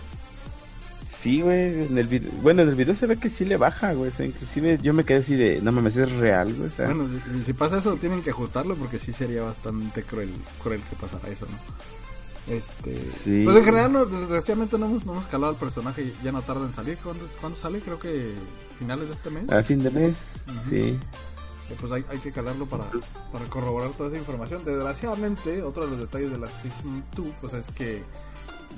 Sí, 1.23 1.39
güey, 1.39 1.85
en 1.85 1.97
el 1.97 2.07
video, 2.07 2.29
bueno, 2.41 2.63
en 2.63 2.67
el 2.67 2.75
video 2.75 2.93
se 2.95 3.07
ve 3.07 3.15
que 3.15 3.29
sí 3.29 3.45
le 3.45 3.55
baja, 3.55 3.93
güey, 3.93 4.11
o 4.11 4.13
sea, 4.13 4.25
inclusive 4.25 4.77
yo 4.81 4.93
me 4.93 5.05
quedé 5.05 5.19
así 5.19 5.37
de, 5.37 5.61
no 5.61 5.71
mames, 5.71 5.95
es 5.95 6.11
real, 6.11 6.53
güey, 6.53 6.67
o 6.67 6.69
sea. 6.69 6.87
Bueno, 6.87 7.07
si 7.45 7.53
pasa 7.53 7.77
eso 7.77 7.95
tienen 7.95 8.21
que 8.21 8.31
ajustarlo 8.31 8.75
porque 8.75 8.99
sí 8.99 9.13
sería 9.13 9.41
bastante 9.41 10.03
cruel, 10.03 10.33
cruel 10.61 10.81
que 10.81 10.97
pasara 10.97 11.29
eso, 11.29 11.45
¿no? 11.45 12.53
Este, 12.53 12.97
sí. 12.97 13.43
Pues 13.45 13.55
en 13.55 13.63
general, 13.63 13.93
no, 13.93 14.05
desgraciadamente 14.05 14.77
no 14.77 14.87
hemos, 14.87 15.05
no 15.05 15.13
hemos 15.13 15.27
calado 15.27 15.53
al 15.53 15.57
personaje, 15.57 16.11
ya 16.21 16.33
no 16.33 16.41
tarda 16.41 16.65
en 16.65 16.73
salir, 16.73 16.97
¿cuándo, 16.97 17.25
¿cuándo 17.39 17.57
sale? 17.57 17.79
Creo 17.79 17.97
que 17.97 18.33
finales 18.77 19.07
de 19.07 19.13
este 19.13 19.29
mes. 19.29 19.49
A 19.49 19.63
fin 19.63 19.81
de 19.81 19.91
mes, 19.91 20.17
sí 20.69 20.99
pues 21.79 21.91
hay, 21.91 22.05
hay, 22.09 22.19
que 22.19 22.31
calarlo 22.31 22.65
para, 22.65 22.85
para 23.31 23.45
corroborar 23.45 23.91
toda 23.91 24.09
esa 24.09 24.17
información. 24.17 24.63
Desgraciadamente, 24.65 25.63
otro 25.63 25.85
de 25.85 25.91
los 25.91 25.99
detalles 25.99 26.31
de 26.31 26.37
la 26.37 26.47
Season 26.47 27.03
2 27.15 27.25
pues 27.41 27.53
es 27.53 27.71
que 27.71 28.03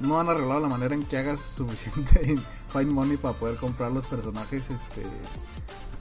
no 0.01 0.19
han 0.19 0.29
arreglado 0.29 0.59
la 0.59 0.67
manera 0.67 0.93
en 0.95 1.03
que 1.03 1.17
hagas 1.17 1.39
suficiente 1.39 2.37
Find 2.73 2.91
Money 2.91 3.17
para 3.17 3.35
poder 3.35 3.57
comprar 3.57 3.91
los 3.91 4.05
personajes 4.05 4.63
este 4.63 5.03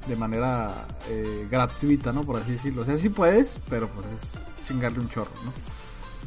de 0.06 0.16
manera 0.16 0.86
eh, 1.08 1.46
gratuita, 1.50 2.12
¿no? 2.12 2.24
Por 2.24 2.40
así 2.40 2.52
decirlo. 2.52 2.82
O 2.82 2.84
sea, 2.84 2.98
sí 2.98 3.08
puedes, 3.08 3.60
pero 3.70 3.88
pues 3.88 4.06
es 4.06 4.66
chingarle 4.66 5.00
un 5.00 5.08
chorro, 5.08 5.30
¿no? 5.44 5.52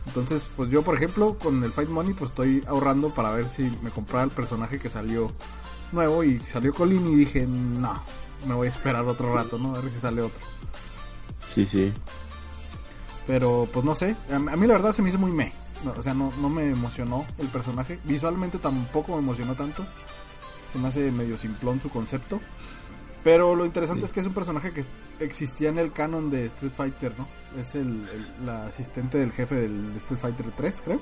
Entonces, 0.08 0.50
pues 0.56 0.70
yo, 0.70 0.84
por 0.84 0.96
ejemplo, 0.96 1.38
con 1.38 1.64
el 1.64 1.72
Fight 1.74 1.90
Money, 1.90 2.14
pues 2.14 2.32
estoy 2.32 2.64
ahorrando 2.68 3.10
para 3.10 3.32
ver 3.32 3.50
si 3.50 3.64
me 3.82 3.90
compraba 3.92 4.24
el 4.24 4.32
personaje 4.32 4.80
que 4.80 4.90
salió 4.90 5.32
nuevo 5.92 6.24
y 6.24 6.40
salió 6.40 6.74
Colin 6.74 7.06
y 7.08 7.16
dije, 7.16 7.46
no, 7.46 8.02
me 8.48 8.54
voy 8.54 8.68
a 8.68 8.70
esperar 8.72 9.06
otro 9.06 9.34
rato, 9.36 9.58
¿no? 9.58 9.76
A 9.76 9.82
ver 9.82 9.92
si 9.92 10.00
sale 10.00 10.22
otro. 10.22 10.40
Sí, 11.48 11.66
sí. 11.66 11.94
Pero, 13.26 13.68
pues 13.72 13.86
no 13.86 13.94
sé, 13.94 14.16
a, 14.32 14.40
mí 14.40 14.68
la 14.68 14.74
verdad 14.76 14.94
se 14.94 15.02
me 15.02 15.10
hizo 15.10 15.18
muy 15.18 15.32
me. 15.32 15.52
O 15.86 16.02
sea, 16.02 16.14
no, 16.14 16.32
no 16.42 16.50
me 16.50 16.70
emocionó 16.70 17.26
el 17.38 17.48
personaje. 17.48 18.00
Visualmente 18.04 18.58
tampoco 18.58 19.14
me 19.14 19.20
emocionó 19.20 19.56
tanto. 19.56 19.86
Se 20.74 20.80
me 20.80 20.88
hace 20.88 21.12
medio 21.12 21.38
simplón 21.38 21.82
su 21.82 21.90
concepto. 21.90 22.40
Pero 23.24 23.56
lo 23.56 23.66
interesante 23.66 24.06
es 24.06 24.12
que 24.12 24.22
es 24.22 24.26
un 24.26 24.34
personaje 24.34 24.72
que 24.72 24.86
existía 25.20 25.70
en 25.70 25.80
el 25.80 25.92
canon 25.92 26.30
de 26.30 26.46
Street 26.46 26.74
Fighter, 26.74 27.14
¿no? 27.18 27.28
Es 27.60 27.76
el, 27.76 28.08
la 28.46 28.68
asistente 28.68 29.18
del 29.18 29.32
jefe 29.32 29.56
del 29.56 29.94
Street 29.98 30.20
Fighter 30.20 30.46
3, 30.56 30.84
creo. 30.86 31.02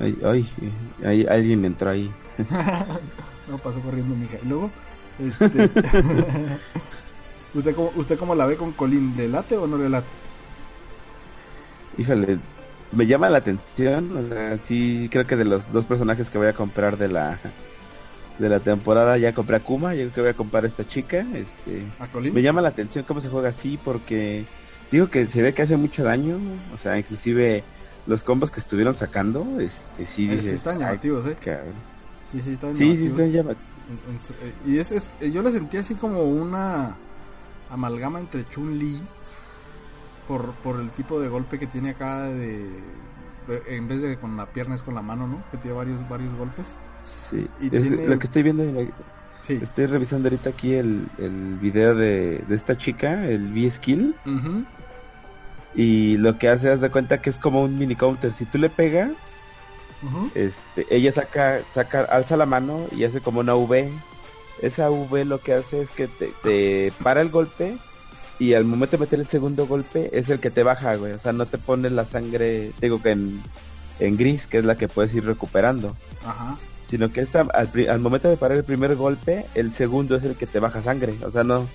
ay, 0.00 0.48
ay, 1.04 1.26
alguien 1.26 1.64
entró 1.64 1.90
ahí. 1.90 2.12
no, 3.48 3.58
pasó 3.58 3.80
corriendo 3.80 4.14
mi 4.14 4.26
hija. 4.26 4.38
Y 4.42 4.48
luego, 4.48 4.70
este... 5.18 5.70
¿Usted, 7.54 7.74
cómo, 7.74 7.90
¿Usted 7.96 8.18
cómo 8.18 8.34
la 8.34 8.44
ve 8.44 8.56
con 8.56 8.72
Colin? 8.72 9.16
¿Le 9.16 9.28
late 9.28 9.56
o 9.56 9.66
no 9.66 9.78
le 9.78 9.88
late? 9.88 10.06
Híjole, 11.98 12.38
me 12.92 13.06
llama 13.06 13.30
la 13.30 13.38
atención. 13.38 14.16
O 14.16 14.28
sea, 14.28 14.58
sí, 14.62 15.08
creo 15.10 15.26
que 15.26 15.36
de 15.36 15.44
los 15.44 15.72
dos 15.72 15.84
personajes 15.86 16.30
que 16.30 16.38
voy 16.38 16.48
a 16.48 16.52
comprar 16.52 16.96
de 16.98 17.08
la 17.08 17.38
de 18.38 18.48
la 18.48 18.60
temporada 18.60 19.16
ya 19.16 19.32
compré 19.32 19.56
a 19.56 19.60
Kuma, 19.60 19.94
yo 19.94 20.02
creo 20.02 20.12
que 20.12 20.20
voy 20.20 20.30
a 20.30 20.34
comprar 20.34 20.64
a 20.64 20.66
esta 20.68 20.86
chica, 20.86 21.24
este 21.34 21.84
me 22.32 22.42
llama 22.42 22.60
la 22.60 22.68
atención 22.68 23.04
cómo 23.08 23.22
se 23.22 23.30
juega 23.30 23.48
así 23.48 23.78
porque 23.82 24.44
digo 24.90 25.08
que 25.08 25.26
se 25.26 25.40
ve 25.40 25.54
que 25.54 25.62
hace 25.62 25.76
mucho 25.76 26.04
daño, 26.04 26.38
o 26.72 26.76
sea, 26.76 26.98
inclusive 26.98 27.64
los 28.06 28.22
combos 28.22 28.50
que 28.50 28.60
estuvieron 28.60 28.94
sacando, 28.94 29.46
este 29.58 30.06
sí, 30.06 30.30
eh, 30.30 30.52
están 30.52 30.78
llamativos, 30.78 31.26
eh. 31.26 31.36
Sí, 32.30 32.40
sí, 32.40 32.52
están 32.52 32.76
sí, 32.76 32.84
llamativos. 32.84 33.16
Sí, 33.26 33.36
están 33.38 33.66
eh, 34.42 34.52
y 34.66 34.78
es, 34.78 34.92
es, 34.92 35.10
eh, 35.20 35.30
yo 35.30 35.42
le 35.42 35.52
sentí 35.52 35.76
así 35.76 35.94
como 35.94 36.22
una 36.24 36.96
amalgama 37.70 38.20
entre 38.20 38.46
Chun-Li 38.48 39.02
por, 40.26 40.52
por 40.54 40.80
el 40.80 40.90
tipo 40.90 41.20
de 41.20 41.28
golpe 41.28 41.58
que 41.58 41.66
tiene 41.66 41.90
acá 41.90 42.24
de 42.24 42.68
en 43.68 43.88
vez 43.88 44.02
de 44.02 44.18
con 44.18 44.36
la 44.36 44.46
pierna 44.46 44.74
es 44.74 44.82
con 44.82 44.94
la 44.94 45.02
mano, 45.02 45.26
¿no? 45.26 45.42
Que 45.50 45.58
tiene 45.58 45.76
varios 45.76 46.08
varios 46.08 46.34
golpes. 46.34 46.66
Sí, 47.30 47.48
lo 47.60 48.18
que 48.18 48.26
estoy 48.26 48.42
viendo, 48.42 48.64
estoy 49.48 49.86
revisando 49.86 50.28
ahorita 50.28 50.50
aquí 50.50 50.74
el, 50.74 51.06
el 51.18 51.56
video 51.60 51.94
de, 51.94 52.44
esta 52.50 52.76
chica, 52.76 53.28
el 53.28 53.52
V-Skill. 53.52 54.14
Y 55.74 56.16
lo 56.16 56.38
que 56.38 56.48
hace, 56.48 56.70
haz 56.70 56.80
de 56.80 56.90
cuenta 56.90 57.20
que 57.20 57.30
es 57.30 57.38
como 57.38 57.62
un 57.62 57.78
mini 57.78 57.94
counter. 57.94 58.32
Si 58.32 58.46
tú 58.46 58.58
le 58.58 58.70
pegas, 58.70 59.12
este, 60.34 60.86
ella 60.90 61.12
saca, 61.12 61.62
saca, 61.72 62.02
alza 62.04 62.36
la 62.36 62.46
mano 62.46 62.86
y 62.90 63.04
hace 63.04 63.20
como 63.20 63.40
una 63.40 63.54
V. 63.54 63.92
Esa 64.62 64.90
V 64.90 65.24
lo 65.26 65.38
que 65.40 65.52
hace 65.52 65.82
es 65.82 65.90
que 65.90 66.08
te, 66.08 66.32
te 66.42 66.92
para 67.02 67.20
el 67.20 67.28
golpe 67.28 67.76
y 68.38 68.54
al 68.54 68.64
momento 68.64 68.96
de 68.96 69.04
meter 69.04 69.20
el 69.20 69.26
segundo 69.26 69.66
golpe 69.66 70.10
es 70.12 70.28
el 70.28 70.40
que 70.40 70.50
te 70.50 70.62
baja, 70.62 70.96
güey. 70.96 71.12
O 71.12 71.18
sea, 71.18 71.32
no 71.32 71.46
te 71.46 71.58
pone 71.58 71.90
la 71.90 72.04
sangre, 72.04 72.72
digo 72.80 73.00
que 73.00 73.10
en, 73.10 73.42
en 73.98 74.16
gris, 74.16 74.46
que 74.46 74.58
es 74.58 74.64
la 74.64 74.76
que 74.76 74.88
puedes 74.88 75.14
ir 75.14 75.24
recuperando. 75.24 75.96
Ajá 76.24 76.56
sino 76.88 77.12
que 77.12 77.20
esta, 77.20 77.40
al, 77.40 78.00
momento 78.00 78.28
de 78.28 78.36
parar 78.36 78.58
el 78.58 78.64
primer 78.64 78.94
golpe, 78.96 79.46
el 79.54 79.74
segundo 79.74 80.16
es 80.16 80.24
el 80.24 80.36
que 80.36 80.46
te 80.46 80.60
baja 80.60 80.82
sangre, 80.82 81.14
o 81.24 81.30
sea, 81.30 81.44
no, 81.44 81.66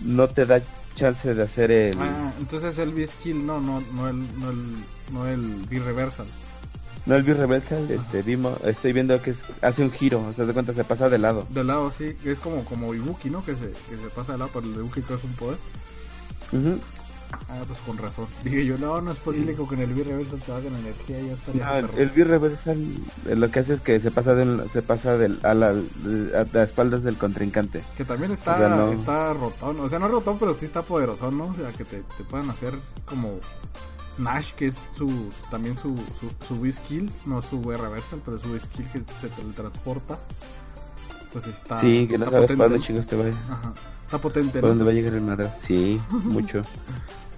no 0.00 0.28
te 0.28 0.46
da 0.46 0.60
chance 0.94 1.34
de 1.34 1.42
hacer 1.42 1.70
el... 1.70 1.94
Ah, 1.98 2.32
entonces 2.38 2.78
el 2.78 2.92
B-Skill, 2.92 3.46
no, 3.46 3.60
no, 3.60 3.80
no 3.92 4.08
el, 4.08 4.40
no 4.40 4.50
el, 4.50 4.84
no 5.12 5.26
el 5.26 5.66
B-Reversal. 5.68 6.26
No 7.06 7.14
el 7.14 7.22
B-Reversal, 7.22 7.90
este, 7.90 8.22
vimos, 8.22 8.58
estoy 8.64 8.92
viendo 8.92 9.20
que 9.22 9.34
hace 9.62 9.82
un 9.82 9.90
giro, 9.90 10.24
o 10.28 10.32
sea, 10.32 10.44
de 10.44 10.52
cuenta 10.52 10.72
se 10.72 10.84
pasa 10.84 11.08
de 11.08 11.18
lado. 11.18 11.46
De 11.50 11.64
lado, 11.64 11.90
sí, 11.90 12.16
es 12.24 12.38
como, 12.38 12.64
como 12.64 12.94
Ibuki, 12.94 13.30
¿no? 13.30 13.44
Que 13.44 13.54
se, 13.54 13.70
que 13.70 13.96
se 14.00 14.08
pasa 14.14 14.32
de 14.32 14.38
lado, 14.38 14.50
pero 14.52 14.66
el 14.66 14.74
Ibuki 14.74 15.00
es 15.00 15.24
un 15.24 15.32
poder. 15.34 15.58
Ah, 17.50 17.62
pues 17.66 17.78
con 17.80 17.98
razón. 17.98 18.26
Dije 18.44 18.64
yo, 18.64 18.78
no, 18.78 19.00
no 19.00 19.12
es 19.12 19.18
posible 19.18 19.54
que 19.54 19.62
con 19.62 19.78
el 19.78 19.92
B-Reversal 19.92 20.40
te 20.40 20.52
hagan 20.52 20.74
energía, 20.76 21.20
ya 21.20 21.32
estaría. 21.32 21.82
No, 21.82 21.88
el, 21.98 22.10
B-Reversal 22.10 22.78
eh, 23.26 23.36
lo 23.36 23.50
que 23.50 23.60
hace 23.60 23.74
es 23.74 23.80
que 23.80 24.00
se 24.00 24.10
pasa 24.10 24.34
de, 24.34 24.68
se 24.70 24.82
pasa 24.82 25.16
del, 25.16 25.38
a, 25.42 25.54
la, 25.54 25.68
a 25.68 26.46
las 26.52 26.68
espaldas 26.68 27.02
del 27.02 27.16
contrincante. 27.16 27.82
Que 27.96 28.04
también 28.04 28.32
está, 28.32 28.92
está 28.92 29.34
rotón, 29.34 29.80
o 29.80 29.88
sea, 29.88 29.98
no 29.98 30.08
rotón, 30.08 30.38
pero 30.38 30.54
sí 30.54 30.64
está 30.66 30.82
poderoso, 30.82 31.30
¿no? 31.30 31.46
O 31.46 31.54
sea, 31.54 31.70
que 31.72 31.84
te, 31.84 32.02
te 32.16 32.24
puedan 32.24 32.50
hacer 32.50 32.74
como 33.06 33.38
Nash, 34.18 34.52
que 34.52 34.68
es 34.68 34.78
su 34.94 35.30
también 35.50 35.76
su, 35.76 35.94
su, 36.20 36.46
su 36.46 36.60
B-Skill, 36.60 37.10
no 37.26 37.40
su 37.42 37.60
B-Reversal, 37.60 38.20
pero 38.24 38.38
su 38.38 38.58
skill 38.58 38.86
que 38.86 39.02
se 39.20 39.28
teletransporta. 39.28 40.18
Pues 41.32 41.46
está. 41.46 41.80
Sí, 41.80 42.06
que 42.08 42.18
no 42.18 42.30
sabes 42.30 42.52
para 42.52 42.70
dónde 42.70 42.84
chicos 42.84 43.06
te 43.06 43.16
vaya. 43.16 43.36
Ajá. 43.50 43.74
Está 44.08 44.16
potente, 44.16 44.60
¿Por 44.60 44.70
dónde 44.70 44.84
va 44.84 44.90
a 44.90 44.94
llegar 44.94 45.12
el 45.12 45.20
madras? 45.20 45.54
Sí, 45.62 46.00
mucho. 46.24 46.62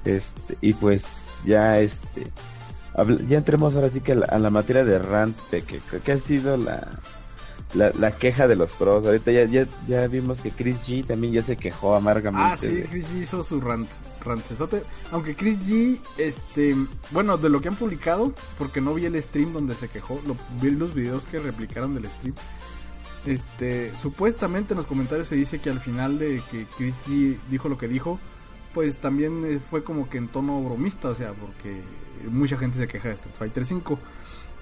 Este, 0.05 0.57
y 0.61 0.73
pues 0.73 1.05
ya 1.45 1.81
este 1.81 2.31
ya 3.27 3.39
entremos 3.39 3.75
ahora 3.75 3.89
sí 3.89 4.01
que 4.01 4.13
a 4.13 4.39
la, 4.39 4.51
materia 4.51 4.85
de 4.85 5.01
rant 5.01 5.37
que 5.51 5.63
creo 5.81 6.01
que 6.01 6.13
ha 6.13 6.21
sido 6.21 6.57
la, 6.57 6.87
la, 7.75 8.13
queja 8.13 8.47
de 8.47 8.55
los 8.55 8.71
pros. 8.73 9.05
Ahorita 9.05 9.33
ya, 9.33 9.47
ya, 9.47 9.67
ya 9.89 10.07
vimos 10.07 10.39
que 10.41 10.53
Chris 10.53 10.79
G 10.87 11.05
también 11.05 11.33
ya 11.33 11.43
se 11.43 11.57
quejó 11.57 11.97
amargamente. 11.97 12.53
Ah, 12.53 12.57
sí, 12.57 12.85
Chris 12.89 13.11
G 13.11 13.23
hizo 13.23 13.43
su 13.43 13.61
rant, 13.61 13.91
rantesote. 14.25 14.85
Aunque 15.11 15.35
Chris 15.35 15.59
G, 15.67 16.01
este, 16.19 16.77
bueno, 17.11 17.37
de 17.37 17.49
lo 17.49 17.61
que 17.61 17.67
han 17.67 17.77
publicado, 17.77 18.33
porque 18.59 18.81
no 18.81 18.95
vi 18.95 19.07
el 19.07 19.21
stream 19.21 19.53
donde 19.53 19.75
se 19.75 19.89
quejó, 19.89 20.21
lo, 20.25 20.37
vi 20.61 20.71
los 20.71 20.95
videos 20.95 21.25
que 21.27 21.41
replicaron 21.41 21.95
del 21.95 22.07
stream. 22.07 22.35
Este, 23.27 23.93
supuestamente 24.01 24.73
en 24.73 24.79
los 24.79 24.87
comentarios 24.87 25.29
se 25.29 25.35
dice 25.35 25.59
que 25.59 25.71
al 25.71 25.81
final 25.81 26.19
de 26.19 26.43
que 26.51 26.67
Chris 26.77 26.95
G 27.07 27.37
dijo 27.51 27.69
lo 27.69 27.77
que 27.77 27.87
dijo, 27.87 28.19
pues 28.73 28.99
también 28.99 29.45
eh, 29.45 29.59
fue 29.59 29.85
como 29.85 30.09
que 30.09 30.19
en 30.19 30.29
tono 30.29 30.63
bromista, 30.63 31.09
o 31.09 31.15
sea, 31.15 31.33
porque 31.33 31.83
mucha 32.31 32.57
gente 32.57 32.79
se 32.79 32.89
queja 32.89 33.09
de 33.09 33.15
Street 33.15 33.35
Fighter 33.37 33.67
5, 33.67 33.99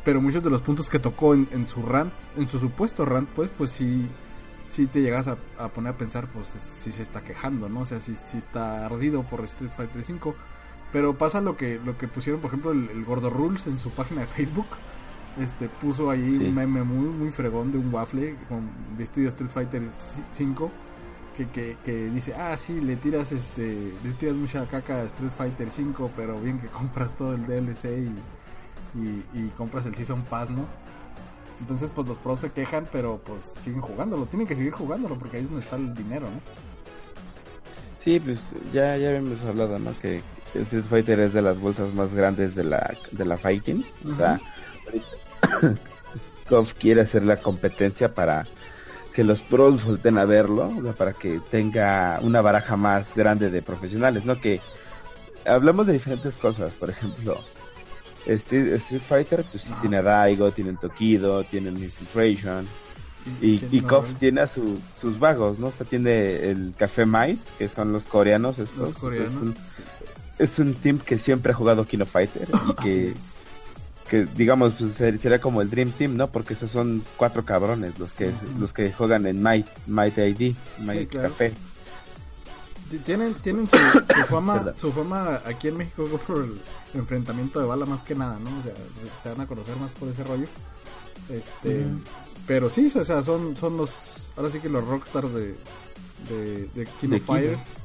pero 0.05 0.21
muchos 0.21 0.43
de 0.43 0.51
los 0.51 0.63
puntos 0.63 0.89
que 0.89 0.99
tocó 0.99 1.35
en, 1.35 1.67
su 1.67 1.83
rant, 1.83 2.13
en 2.37 2.49
su 2.49 2.59
supuesto 2.59 3.05
rant, 3.05 3.29
pues, 3.29 3.51
pues 3.57 3.71
sí, 3.71 4.07
sí 4.69 4.87
te 4.87 5.03
llegas 5.03 5.29
a, 5.29 5.37
poner 5.69 5.95
a 5.95 5.99
pensar, 5.99 6.29
pues 6.29 6.55
si 6.83 6.93
se 6.93 7.03
está 7.03 7.23
quejando, 7.23 7.69
¿no? 7.69 7.81
O 7.81 7.87
sea, 7.87 8.01
si, 8.01 8.13
está 8.13 8.87
ardido 8.87 9.23
por 9.25 9.45
Street 9.45 9.73
Fighter 9.77 10.05
5. 10.05 10.35
Pero 10.93 11.19
pasa 11.19 11.43
lo 11.43 11.57
que, 11.57 11.79
lo 11.85 11.99
que 11.99 12.09
pusieron, 12.09 12.41
por 12.41 12.49
ejemplo, 12.49 12.73
el, 12.73 13.05
Gordo 13.05 13.29
Rules 13.29 13.67
en 13.67 13.79
su 13.79 13.91
página 13.91 14.23
de 14.23 14.27
Facebook. 14.29 14.67
Este 15.41 15.69
puso 15.69 16.11
ahí 16.11 16.29
un 16.29 16.55
meme 16.55 16.83
muy, 16.83 17.09
muy 17.09 17.31
fregón 17.31 17.71
de 17.71 17.79
un 17.79 17.93
waffle 17.93 18.37
con 18.49 18.69
vestido 18.97 19.25
de 19.25 19.29
Street 19.29 19.51
Fighter 19.51 19.83
5 20.33 20.71
que, 21.47 21.77
que, 21.85 22.11
dice, 22.11 22.35
ah, 22.35 22.57
sí, 22.59 22.81
le 22.81 22.97
tiras 22.97 23.31
este 23.31 23.93
le 24.03 24.11
tiras 24.19 24.35
mucha 24.35 24.67
caca 24.67 25.03
a 25.03 25.05
Street 25.05 25.31
Fighter 25.31 25.69
5, 25.71 26.11
pero 26.17 26.41
bien 26.41 26.59
que 26.59 26.67
compras 26.79 27.17
todo 27.17 27.35
el 27.35 27.47
DLC 27.47 27.85
y, 28.95 29.39
y, 29.39 29.49
compras 29.57 29.87
el 29.87 29.95
Season 29.95 30.23
Pass, 30.25 30.51
¿no? 30.51 30.67
Entonces, 31.61 31.91
pues 31.95 32.07
los 32.07 32.19
pros 32.19 32.41
se 32.41 32.51
quejan, 32.51 32.89
pero 32.91 33.21
pues 33.25 33.45
siguen 33.61 33.81
jugándolo, 33.81 34.27
tienen 34.27 34.47
que 34.47 34.57
seguir 34.57 34.73
jugándolo 34.73 35.19
porque 35.19 35.37
ahí 35.37 35.43
es 35.43 35.49
donde 35.49 35.65
está 35.65 35.77
el 35.77 35.95
dinero, 35.95 36.29
¿no? 36.31 36.41
Sí, 37.99 38.21
pues 38.21 38.53
ya, 38.73 38.97
ya 38.97 39.09
habíamos 39.09 39.41
hablado, 39.45 39.79
¿no? 39.79 39.97
Que 40.01 40.23
Street 40.55 40.85
Fighter 40.89 41.21
es 41.21 41.33
de 41.33 41.43
las 41.43 41.61
bolsas 41.61 41.93
más 41.95 42.13
grandes 42.15 42.55
de 42.55 42.65
la, 42.65 42.95
de 43.11 43.25
la 43.25 43.37
Fighting. 43.37 43.85
O 44.11 44.15
sea, 44.15 44.41
KOF 46.49 46.75
quiere 46.75 47.03
hacer 47.03 47.25
la 47.25 47.37
competencia 47.37 48.15
para 48.15 48.47
que 49.13 49.25
los 49.25 49.41
pros 49.41 49.85
volten 49.85 50.17
a 50.19 50.25
verlo, 50.25 50.71
para 50.97 51.13
que 51.13 51.41
tenga 51.51 52.21
una 52.23 52.41
baraja 52.41 52.77
más 52.77 53.15
grande 53.15 53.51
de 53.51 53.63
profesionales, 53.63 54.25
¿no? 54.25 54.41
Que 54.41 54.61
hablamos 55.45 55.87
de 55.87 55.93
diferentes 55.93 56.37
cosas, 56.37 56.73
por 56.73 56.91
ejemplo, 56.91 57.41
Street, 58.27 58.81
Fighter, 59.07 59.45
pues 59.51 59.65
sí 59.65 59.73
tiene 59.81 59.99
a 59.99 60.03
Daigo, 60.03 60.53
tiene 60.53 60.75
Tokido, 60.75 61.43
tiene 61.45 61.71
Infiltration, 61.71 62.67
y, 63.41 63.63
y 63.71 63.81
KOF 63.81 64.15
tiene 64.15 64.43
a 64.43 64.47
sus 64.47 65.19
vagos, 65.19 65.59
¿no? 65.59 65.69
O 65.69 65.73
sea, 65.73 65.87
tiene 65.87 66.51
el 66.51 66.75
Café 66.77 67.05
Might, 67.05 67.41
que 67.59 67.69
son 67.69 67.93
los 67.93 68.05
coreanos 68.05 68.59
estos. 68.59 68.91
es, 68.91 69.35
un, 69.35 69.57
es 70.39 70.59
un 70.59 70.75
team 70.75 70.99
que 70.99 71.19
siempre 71.19 71.53
ha 71.53 71.55
jugado 71.55 71.85
Kino 71.85 72.07
Fighter 72.07 72.49
y 72.69 72.75
que 72.75 73.15
que 74.09 74.27
digamos 74.37 74.75
pues, 74.79 74.95
sería 74.95 75.41
como 75.41 75.63
el 75.63 75.71
Dream 75.71 75.93
Team, 75.93 76.17
¿no? 76.17 76.31
Porque 76.31 76.55
esos 76.55 76.71
son 76.71 77.05
cuatro 77.17 77.45
cabrones 77.45 77.99
los 77.99 78.13
que 78.13 78.33
los 78.59 78.73
que 78.73 78.93
juegan 78.93 79.27
en 79.27 79.43
Might, 79.43 79.67
Might 79.87 80.19
ID, 80.19 80.55
Might 80.81 81.13
Café. 81.13 81.53
Tienen 83.05 83.35
tienen 83.35 83.69
su, 83.69 83.77
fama 84.29 84.75
su 84.77 84.91
fama 84.93 85.43
aquí 85.45 85.69
en 85.69 85.77
México 85.77 86.07
por 86.27 86.45
el 86.45 86.61
enfrentamiento 86.95 87.61
de 87.61 87.67
bala 87.67 87.87
más 87.87 88.03
que 88.03 88.15
nada, 88.15 88.39
¿no? 88.39 88.51
O 88.59 88.63
sea, 88.63 88.75
se 89.23 89.29
van 89.29 89.41
a 89.43 89.47
conocer 89.47 89.77
más 89.77 89.91
por 89.93 90.09
ese 90.09 90.25
rollo. 90.25 90.47
Este, 91.29 91.85
pero 92.47 92.71
sí, 92.71 92.91
o 92.95 93.05
sea, 93.05 93.23
son, 93.23 93.57
son 93.57 93.77
los, 93.77 94.31
ahora 94.37 94.51
sí 94.51 94.61
que 94.61 94.71
los 94.71 94.87
rockstars 94.87 95.35
de, 95.35 95.55
de, 96.31 96.69
de 96.75 96.89
King 97.01 97.17
of 97.17 97.23
Fighters. 97.23 97.79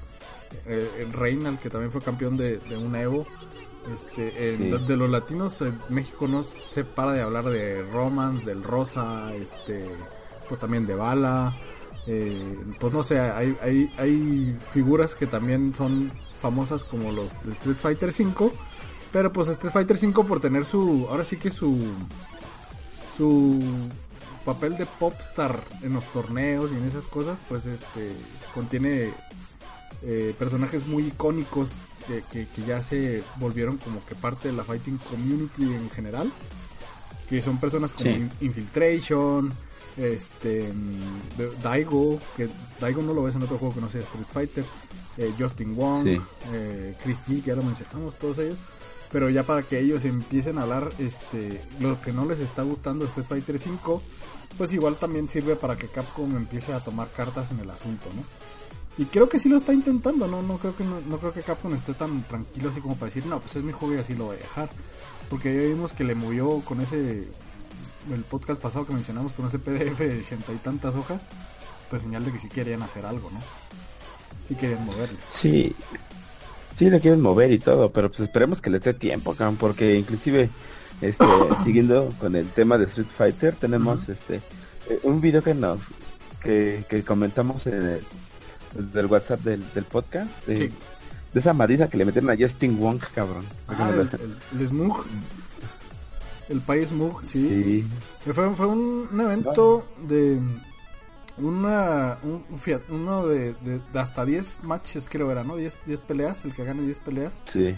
Eh, 0.66 1.08
Reynald, 1.12 1.60
que 1.60 1.70
también 1.70 1.92
fue 1.92 2.02
campeón 2.02 2.38
de, 2.38 2.60
un 2.78 2.96
Evo. 2.96 3.26
Este, 3.92 4.58
de, 4.58 4.98
los 4.98 5.10
latinos, 5.10 5.62
México 5.90 6.28
no 6.28 6.44
se 6.44 6.86
para 6.86 7.12
de 7.12 7.22
hablar 7.22 7.46
de 7.46 7.84
Romance, 7.92 8.46
del 8.46 8.64
Rosa, 8.64 9.34
este, 9.36 9.86
pues 10.48 10.60
también 10.60 10.86
de 10.88 10.96
Bala. 10.96 11.54
Eh, 12.08 12.58
pues 12.80 12.94
no 12.94 13.04
sé, 13.04 13.20
hay, 13.20 13.58
hay, 13.62 13.92
hay 13.98 14.58
figuras 14.72 15.16
que 15.16 15.26
también 15.26 15.74
son 15.76 16.12
famosas 16.42 16.84
como 16.84 17.12
los 17.12 17.32
de 17.44 17.54
Street 17.54 17.78
Fighter 17.78 18.10
V. 18.10 18.52
Pero 19.12 19.32
pues 19.32 19.48
Street 19.48 19.72
Fighter 19.72 19.98
V 19.98 20.24
por 20.24 20.40
tener 20.40 20.66
su, 20.66 21.08
ahora 21.10 21.24
sí 21.24 21.38
que 21.38 21.52
su, 21.52 21.92
su 23.18 23.60
papel 24.44 24.78
de 24.78 24.86
popstar 24.86 25.60
en 25.82 25.94
los 25.94 26.04
torneos 26.12 26.72
y 26.72 26.78
en 26.78 26.86
esas 26.86 27.06
cosas, 27.06 27.38
pues 27.48 27.66
este 27.66 28.12
contiene 28.54 29.14
eh, 30.02 30.36
personajes 30.38 30.86
muy 30.88 31.08
icónicos 31.08 31.70
que, 32.08 32.48
ya 32.66 32.84
se 32.84 33.24
volvieron 33.38 33.78
como 33.78 34.06
que 34.06 34.16
parte 34.16 34.50
de 34.50 34.54
la 34.54 34.64
fighting 34.64 34.98
community 34.98 35.64
en 35.64 35.90
general. 35.90 36.32
Que 37.30 37.42
son 37.42 37.60
personas 37.60 37.94
como 37.94 38.30
Infiltration, 38.42 39.54
este 39.98 40.72
Daigo, 41.62 42.20
que 42.36 42.50
Daigo 42.80 43.02
no 43.02 43.14
lo 43.14 43.24
ves 43.24 43.36
en 43.36 43.44
otro 43.44 43.58
juego 43.58 43.76
que 43.76 43.82
no 43.82 43.90
sea 43.90 44.02
Street 44.02 44.26
Fighter, 44.32 44.66
eh, 45.18 45.34
Justin 45.38 45.76
Wong, 45.76 46.08
eh, 46.52 46.96
Chris 47.02 47.18
G, 47.28 47.42
que 47.42 47.50
ya 47.50 47.56
lo 47.56 47.64
mencionamos 47.64 48.16
todos 48.16 48.40
ellos. 48.40 48.58
Pero 49.12 49.30
ya 49.30 49.44
para 49.44 49.62
que 49.62 49.80
ellos 49.80 50.06
empiecen 50.06 50.58
a 50.58 50.64
hablar 50.64 50.92
este 50.98 51.62
lo 51.80 52.02
que 52.02 52.12
no 52.12 52.26
les 52.26 52.40
está 52.40 52.64
gustando 52.64 53.06
Street 53.06 53.28
Fighter 53.28 53.60
5, 53.60 54.02
pues 54.58 54.74
igual 54.74 54.96
también 54.96 55.30
sirve 55.30 55.56
para 55.56 55.76
que 55.76 55.88
Capcom 55.88 56.36
empiece 56.36 56.74
a 56.74 56.80
tomar 56.80 57.10
cartas 57.12 57.52
en 57.52 57.60
el 57.60 57.70
asunto, 57.70 58.10
¿no? 58.16 58.24
Y 58.98 59.06
creo 59.06 59.28
que 59.28 59.40
sí 59.40 59.50
lo 59.50 59.58
está 59.58 59.74
intentando, 59.74 60.28
no 60.28 60.44
no 60.44 60.58
creo 60.58 60.76
que 60.76 60.84
no, 60.84 61.18
creo 61.18 61.34
que 61.34 61.42
Capcom 61.42 61.74
esté 61.74 61.94
tan 61.94 62.24
tranquilo 62.24 62.70
así 62.70 62.80
como 62.80 62.96
para 62.96 63.08
decir, 63.08 63.26
"No, 63.26 63.40
pues 63.40 63.56
es 63.56 63.64
mi 63.64 63.72
juego 63.72 63.96
y 63.96 63.98
así 63.98 64.14
lo 64.14 64.26
voy 64.26 64.36
a 64.36 64.40
dejar." 64.40 64.70
Porque 65.30 65.54
ya 65.54 65.68
vimos 65.68 65.94
que 65.94 66.04
le 66.04 66.14
movió 66.14 66.60
con 66.60 66.82
ese 66.82 67.28
el 68.12 68.22
podcast 68.22 68.62
pasado 68.62 68.86
que 68.86 68.94
mencionamos 68.94 69.32
con 69.34 69.48
ese 69.48 69.60
PDF 69.60 70.00
de 70.00 70.20
ochenta 70.20 70.54
y 70.54 70.58
tantas 70.58 70.96
hojas, 70.96 71.24
pues 71.90 72.02
señal 72.02 72.26
de 72.26 72.34
que 72.34 72.40
sí 72.40 72.50
querían 72.50 72.84
hacer 72.84 73.06
algo, 73.06 73.32
¿no? 73.32 73.40
Sí 74.48 74.56
querían 74.56 74.86
moverlo. 74.86 75.18
Sí. 75.32 75.76
Sí 76.78 76.90
le 76.90 77.00
quieren 77.00 77.22
mover 77.22 77.52
y 77.52 77.60
todo, 77.60 77.92
pero 77.92 78.10
pues 78.10 78.22
esperemos 78.22 78.62
que 78.62 78.70
les 78.70 78.82
dé 78.82 78.94
tiempo, 78.94 79.36
porque 79.60 79.98
inclusive 79.98 80.50
este 81.02 81.26
siguiendo 81.64 82.12
con 82.20 82.36
el 82.36 82.48
tema 82.50 82.78
de 82.78 82.86
Street 82.86 83.08
Fighter, 83.08 83.56
tenemos 83.56 84.10
este 84.10 84.42
eh, 84.90 85.00
un 85.04 85.22
video 85.22 85.42
que 85.44 85.54
nos 85.54 85.80
que, 86.42 86.84
que 86.90 87.04
comentamos 87.04 87.68
en 87.68 87.74
el 87.74 88.04
del 88.76 89.06
WhatsApp 89.08 89.42
del, 89.42 89.62
podcast. 89.84 90.46
De, 90.46 90.72
esa 91.34 91.54
madriza 91.54 91.90
que 91.90 91.98
le 91.98 92.06
metieron 92.06 92.30
a 92.30 92.38
Justin 92.38 92.80
Wong, 92.80 93.00
cabrón. 93.14 93.46
Ah, 93.68 93.92
el, 93.92 94.10
el, 94.60 94.68
Smug. 94.68 95.04
El 96.50 96.62
país 96.62 96.90
Smug, 96.90 97.24
sí. 97.24 97.86
Fue, 98.32 98.68
un, 98.68 99.08
evento 99.20 99.86
de 100.08 100.40
una 101.38 102.20
un, 102.22 102.44
uno 102.90 103.28
de, 103.28 103.56
hasta 103.96 104.26
10 104.26 104.60
matches 104.64 105.08
creo 105.10 105.32
era, 105.32 105.44
¿no? 105.44 105.56
10, 105.56 105.80
10 105.86 106.02
peleas, 106.02 106.46
el 106.46 106.54
que 106.54 106.64
gane 106.64 106.84
10 106.84 107.00
peleas. 107.00 107.42
Sí. 107.52 107.76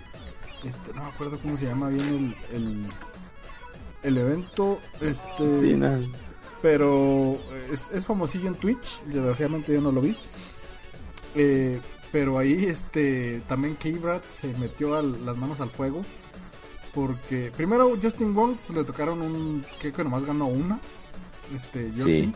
Este, 0.63 0.93
no 0.93 1.03
me 1.03 1.09
acuerdo 1.09 1.39
cómo 1.39 1.55
se 1.57 1.65
llama 1.65 1.89
bien 1.89 2.35
el, 2.51 2.85
el, 4.03 4.17
evento. 4.17 4.79
Este, 4.99 5.79
Pero 6.61 7.37
es, 7.71 7.89
es 7.91 8.05
famosillo 8.05 8.47
en 8.47 8.55
Twitch, 8.55 9.01
desgraciadamente 9.03 9.73
yo 9.73 9.81
no 9.81 9.91
lo 9.91 10.01
vi. 10.01 10.17
Eh, 11.35 11.79
pero 12.11 12.37
ahí 12.37 12.65
este 12.65 13.41
también 13.47 13.75
K-Brad 13.75 14.21
se 14.33 14.47
metió 14.57 15.01
las 15.01 15.37
manos 15.37 15.59
al 15.59 15.69
fuego. 15.69 16.01
Porque 16.93 17.51
primero 17.55 17.93
Justin 18.01 18.33
Wong 18.33 18.55
le 18.73 18.83
tocaron 18.85 19.21
un. 19.21 19.65
que 19.81 19.91
que 19.91 20.03
nomás 20.03 20.25
ganó 20.25 20.47
una. 20.47 20.79
Este, 21.53 21.91
Justin. 21.95 22.33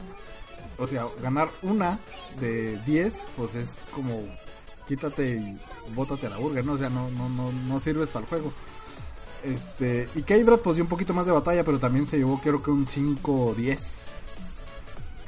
O 0.78 0.88
sea, 0.88 1.08
ganar 1.22 1.50
una 1.62 2.00
de 2.40 2.78
10, 2.86 3.28
pues 3.36 3.56
es 3.56 3.86
como 3.94 4.24
quítate 4.88 5.36
y 5.36 5.58
bótate 5.94 6.28
a 6.28 6.32
la 6.32 6.38
burger, 6.38 6.66
¿no? 6.66 6.74
O 6.74 6.78
sea, 6.78 6.90
no, 6.90 7.10
no, 7.12 7.30
no, 7.30 7.52
no 7.52 7.80
sirves 7.80 8.10
para 8.10 8.24
el 8.24 8.30
juego. 8.30 8.54
Este, 9.44 10.10
y 10.16 10.24
K-Brad 10.24 10.60
pues 10.60 10.76
dio 10.76 10.84
un 10.84 10.90
poquito 10.90 11.14
más 11.14 11.26
de 11.26 11.32
batalla, 11.32 11.64
pero 11.64 11.80
también 11.80 12.08
se 12.08 12.18
llevó 12.18 12.42
creo 12.42 12.62
que 12.62 12.72
un 12.72 12.86
5-10. 12.86 13.78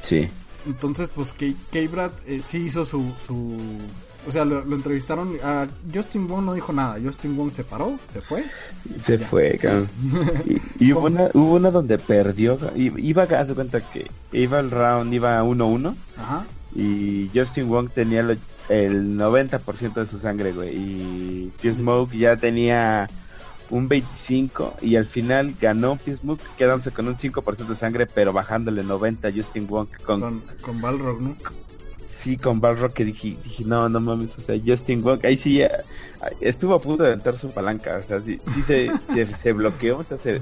Sí. 0.01 0.29
Entonces, 0.65 1.09
pues 1.13 1.33
K-Brad 1.33 2.11
eh, 2.25 2.41
sí 2.43 2.57
hizo 2.57 2.85
su, 2.85 3.13
su... 3.25 3.57
O 4.27 4.31
sea, 4.31 4.45
lo, 4.45 4.61
entrevistaron. 4.61 5.37
A 5.43 5.67
Justin 5.93 6.27
Wong 6.27 6.45
no 6.45 6.53
dijo 6.53 6.71
nada. 6.71 6.97
Justin 7.03 7.35
Wong 7.35 7.51
se 7.51 7.63
paró, 7.63 7.97
se 8.13 8.21
fue. 8.21 8.43
Se 9.03 9.17
fue, 9.17 9.57
cabrón. 9.57 9.89
y, 10.79 10.93
hubo, 10.93 11.07
una, 11.07 11.29
hubo 11.33 11.55
una 11.55 11.71
donde 11.71 11.97
perdió. 11.97 12.59
Iba, 12.75 13.23
a 13.23 13.41
hacer 13.41 13.55
cuenta 13.55 13.81
que 13.81 14.05
iba 14.31 14.59
el 14.59 14.69
round, 14.69 15.11
iba 15.13 15.43
1-1. 15.43 15.95
Ajá. 16.17 16.45
Y 16.75 17.29
Justin 17.33 17.67
Wong 17.67 17.89
tenía 17.89 18.21
el 18.69 19.17
90% 19.17 19.93
de 19.93 20.07
su 20.07 20.19
sangre, 20.19 20.53
güey. 20.53 20.75
Y 20.75 21.51
Smoke 21.63 22.15
ya 22.15 22.37
tenía 22.37 23.09
un 23.71 23.87
25 23.87 24.75
y 24.81 24.97
al 24.97 25.05
final 25.05 25.55
ganó 25.59 25.95
Pismuck 25.95 26.39
quedándose 26.57 26.91
con 26.91 27.07
un 27.07 27.15
5% 27.15 27.67
de 27.67 27.75
sangre 27.75 28.05
pero 28.05 28.33
bajándole 28.33 28.83
90 28.83 29.27
a 29.27 29.31
Justin 29.31 29.67
Wong 29.67 29.87
con, 30.05 30.41
con, 30.61 30.81
Balrog, 30.81 31.21
¿no? 31.21 31.35
Sí, 32.19 32.37
con 32.37 32.61
Balrog 32.61 32.93
que 32.93 33.05
dije, 33.05 33.37
dije 33.43 33.63
no, 33.65 33.89
no 33.89 33.99
mames, 33.99 34.37
o 34.37 34.41
sea, 34.41 34.55
Justin 34.63 35.01
Wong, 35.01 35.25
ahí 35.25 35.37
sí 35.37 35.61
estuvo 36.39 36.75
a 36.75 36.81
punto 36.81 37.03
de 37.03 37.09
aventar 37.09 37.37
su 37.37 37.49
palanca, 37.51 37.97
o 37.97 38.03
sea, 38.03 38.21
sí, 38.21 38.39
sí 38.53 38.61
se, 38.61 38.91
se, 39.41 39.53
bloqueó, 39.53 39.99
o 39.99 40.03
sea, 40.03 40.17
se, 40.17 40.41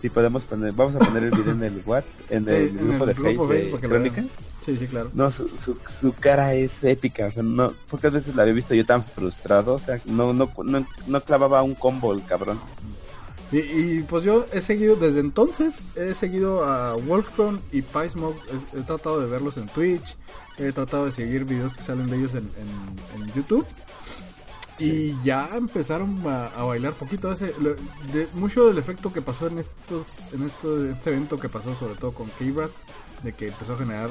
si 0.00 0.08
podemos 0.10 0.44
poner, 0.44 0.72
vamos 0.72 0.94
a 0.96 0.98
poner 0.98 1.24
el 1.24 1.30
video 1.30 1.52
en 1.52 1.62
el 1.62 1.82
what, 1.84 2.04
en 2.28 2.48
el 2.48 2.70
grupo 2.72 3.06
de 3.06 3.14
Facebook 3.14 3.50
de 3.50 3.88
Crónica. 3.88 4.24
Sí, 4.64 4.76
sí, 4.76 4.86
claro. 4.86 5.10
No, 5.14 5.30
su, 5.30 5.48
su, 5.58 6.12
cara 6.18 6.54
es 6.54 6.84
épica, 6.84 7.26
o 7.26 7.32
sea, 7.32 7.42
no, 7.42 7.72
pocas 7.90 8.12
veces 8.12 8.34
la 8.34 8.42
había 8.42 8.54
visto 8.54 8.74
yo 8.74 8.84
tan 8.84 9.04
frustrado, 9.04 9.74
o 9.74 9.78
sea, 9.78 10.00
no, 10.04 10.34
no, 10.34 10.50
no, 11.06 11.20
clavaba 11.22 11.62
un 11.62 11.74
combo 11.74 12.12
el 12.12 12.24
cabrón. 12.24 12.60
Y, 13.52 14.02
pues 14.02 14.22
yo 14.22 14.46
he 14.52 14.60
seguido, 14.60 14.94
desde 14.94 15.20
entonces, 15.20 15.88
he 15.96 16.14
seguido 16.14 16.64
a 16.64 16.94
Wolfcron 16.94 17.60
y 17.72 17.82
Paismog, 17.82 18.36
he, 18.74 18.78
he, 18.78 18.82
tratado 18.82 19.18
de 19.18 19.26
verlos 19.26 19.56
en 19.56 19.66
Twitch, 19.66 20.14
he 20.56 20.72
tratado 20.72 21.06
de 21.06 21.12
seguir 21.12 21.44
videos 21.44 21.74
que 21.74 21.82
salen 21.82 22.06
de 22.06 22.16
ellos 22.16 22.34
en, 22.34 22.48
en, 23.16 23.32
YouTube. 23.34 23.66
Y 24.80 25.16
ya 25.22 25.48
empezaron 25.54 26.22
a, 26.26 26.62
bailar 26.62 26.94
poquito. 26.94 27.30
Ese, 27.30 27.54
de, 28.12 28.28
mucho 28.34 28.66
del 28.66 28.78
efecto 28.78 29.12
que 29.12 29.22
pasó 29.22 29.46
en 29.48 29.58
estos, 29.58 30.06
en 30.32 30.44
este 30.44 31.10
evento 31.10 31.38
que 31.38 31.48
pasó 31.48 31.74
sobre 31.74 31.94
todo 31.94 32.12
con 32.12 32.28
k 32.28 32.44
de 33.22 33.34
que 33.34 33.48
empezó 33.48 33.74
a 33.74 33.76
generar 33.76 34.10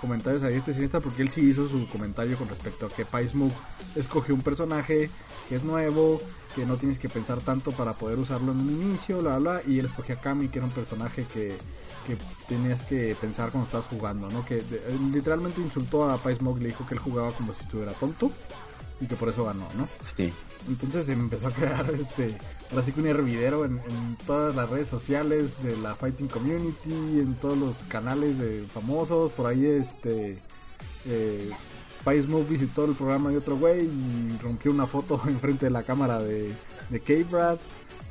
comentarios 0.00 0.42
ahí 0.42 0.56
este 0.56 0.72
cineasta 0.74 0.98
porque 0.98 1.22
él 1.22 1.30
sí 1.30 1.42
hizo 1.42 1.68
su 1.68 1.86
comentario 1.86 2.36
con 2.36 2.48
respecto 2.48 2.86
a 2.86 2.88
que 2.88 3.04
Paismug 3.04 3.52
escogió 3.94 4.34
un 4.34 4.42
personaje 4.42 5.08
que 5.48 5.54
es 5.54 5.62
nuevo, 5.62 6.20
que 6.56 6.66
no 6.66 6.76
tienes 6.76 6.98
que 6.98 7.08
pensar 7.08 7.38
tanto 7.38 7.70
para 7.70 7.92
poder 7.92 8.18
usarlo 8.18 8.50
en 8.50 8.58
un 8.58 8.82
inicio, 8.82 9.20
bla 9.20 9.38
bla, 9.38 9.62
y 9.64 9.78
él 9.78 9.86
escogió 9.86 10.16
a 10.16 10.20
Kami 10.20 10.48
que 10.48 10.58
era 10.58 10.66
un 10.66 10.72
personaje 10.72 11.24
que, 11.32 11.56
que 12.06 12.16
tenías 12.48 12.82
que 12.82 13.16
pensar 13.20 13.50
cuando 13.50 13.66
estabas 13.66 13.86
jugando, 13.86 14.28
¿no? 14.28 14.44
Que 14.44 14.64
literalmente 15.12 15.60
insultó 15.60 16.10
a 16.10 16.18
Paismog, 16.18 16.58
le 16.58 16.68
dijo 16.68 16.84
que 16.84 16.94
él 16.94 17.00
jugaba 17.00 17.30
como 17.30 17.52
si 17.52 17.62
estuviera 17.62 17.92
tonto 17.92 18.32
y 19.02 19.06
que 19.06 19.16
por 19.16 19.28
eso 19.28 19.44
ganó, 19.44 19.66
¿no? 19.76 19.88
Sí. 20.16 20.32
Entonces 20.68 21.06
se 21.06 21.12
empezó 21.12 21.48
a 21.48 21.50
crear 21.50 21.84
este, 21.90 22.36
ahora 22.70 22.84
sí 22.84 22.92
que 22.92 23.00
un 23.00 23.08
hervidero 23.08 23.64
en, 23.64 23.80
todas 24.26 24.54
las 24.54 24.70
redes 24.70 24.88
sociales 24.88 25.62
de 25.62 25.76
la 25.76 25.96
Fighting 25.96 26.28
Community, 26.28 27.20
en 27.20 27.34
todos 27.34 27.58
los 27.58 27.76
canales 27.88 28.38
de 28.38 28.64
famosos, 28.72 29.32
por 29.32 29.46
ahí 29.46 29.66
este 29.66 30.38
eh, 31.06 31.50
País 32.04 32.26
visitó 32.48 32.84
el 32.84 32.94
programa 32.94 33.30
de 33.30 33.38
otro 33.38 33.56
güey 33.56 33.86
y 33.86 34.38
rompió 34.40 34.70
una 34.70 34.86
foto 34.86 35.20
enfrente 35.26 35.66
de 35.66 35.70
la 35.70 35.82
cámara 35.82 36.20
de, 36.20 36.52
de 36.90 37.00
K-Brad. 37.00 37.58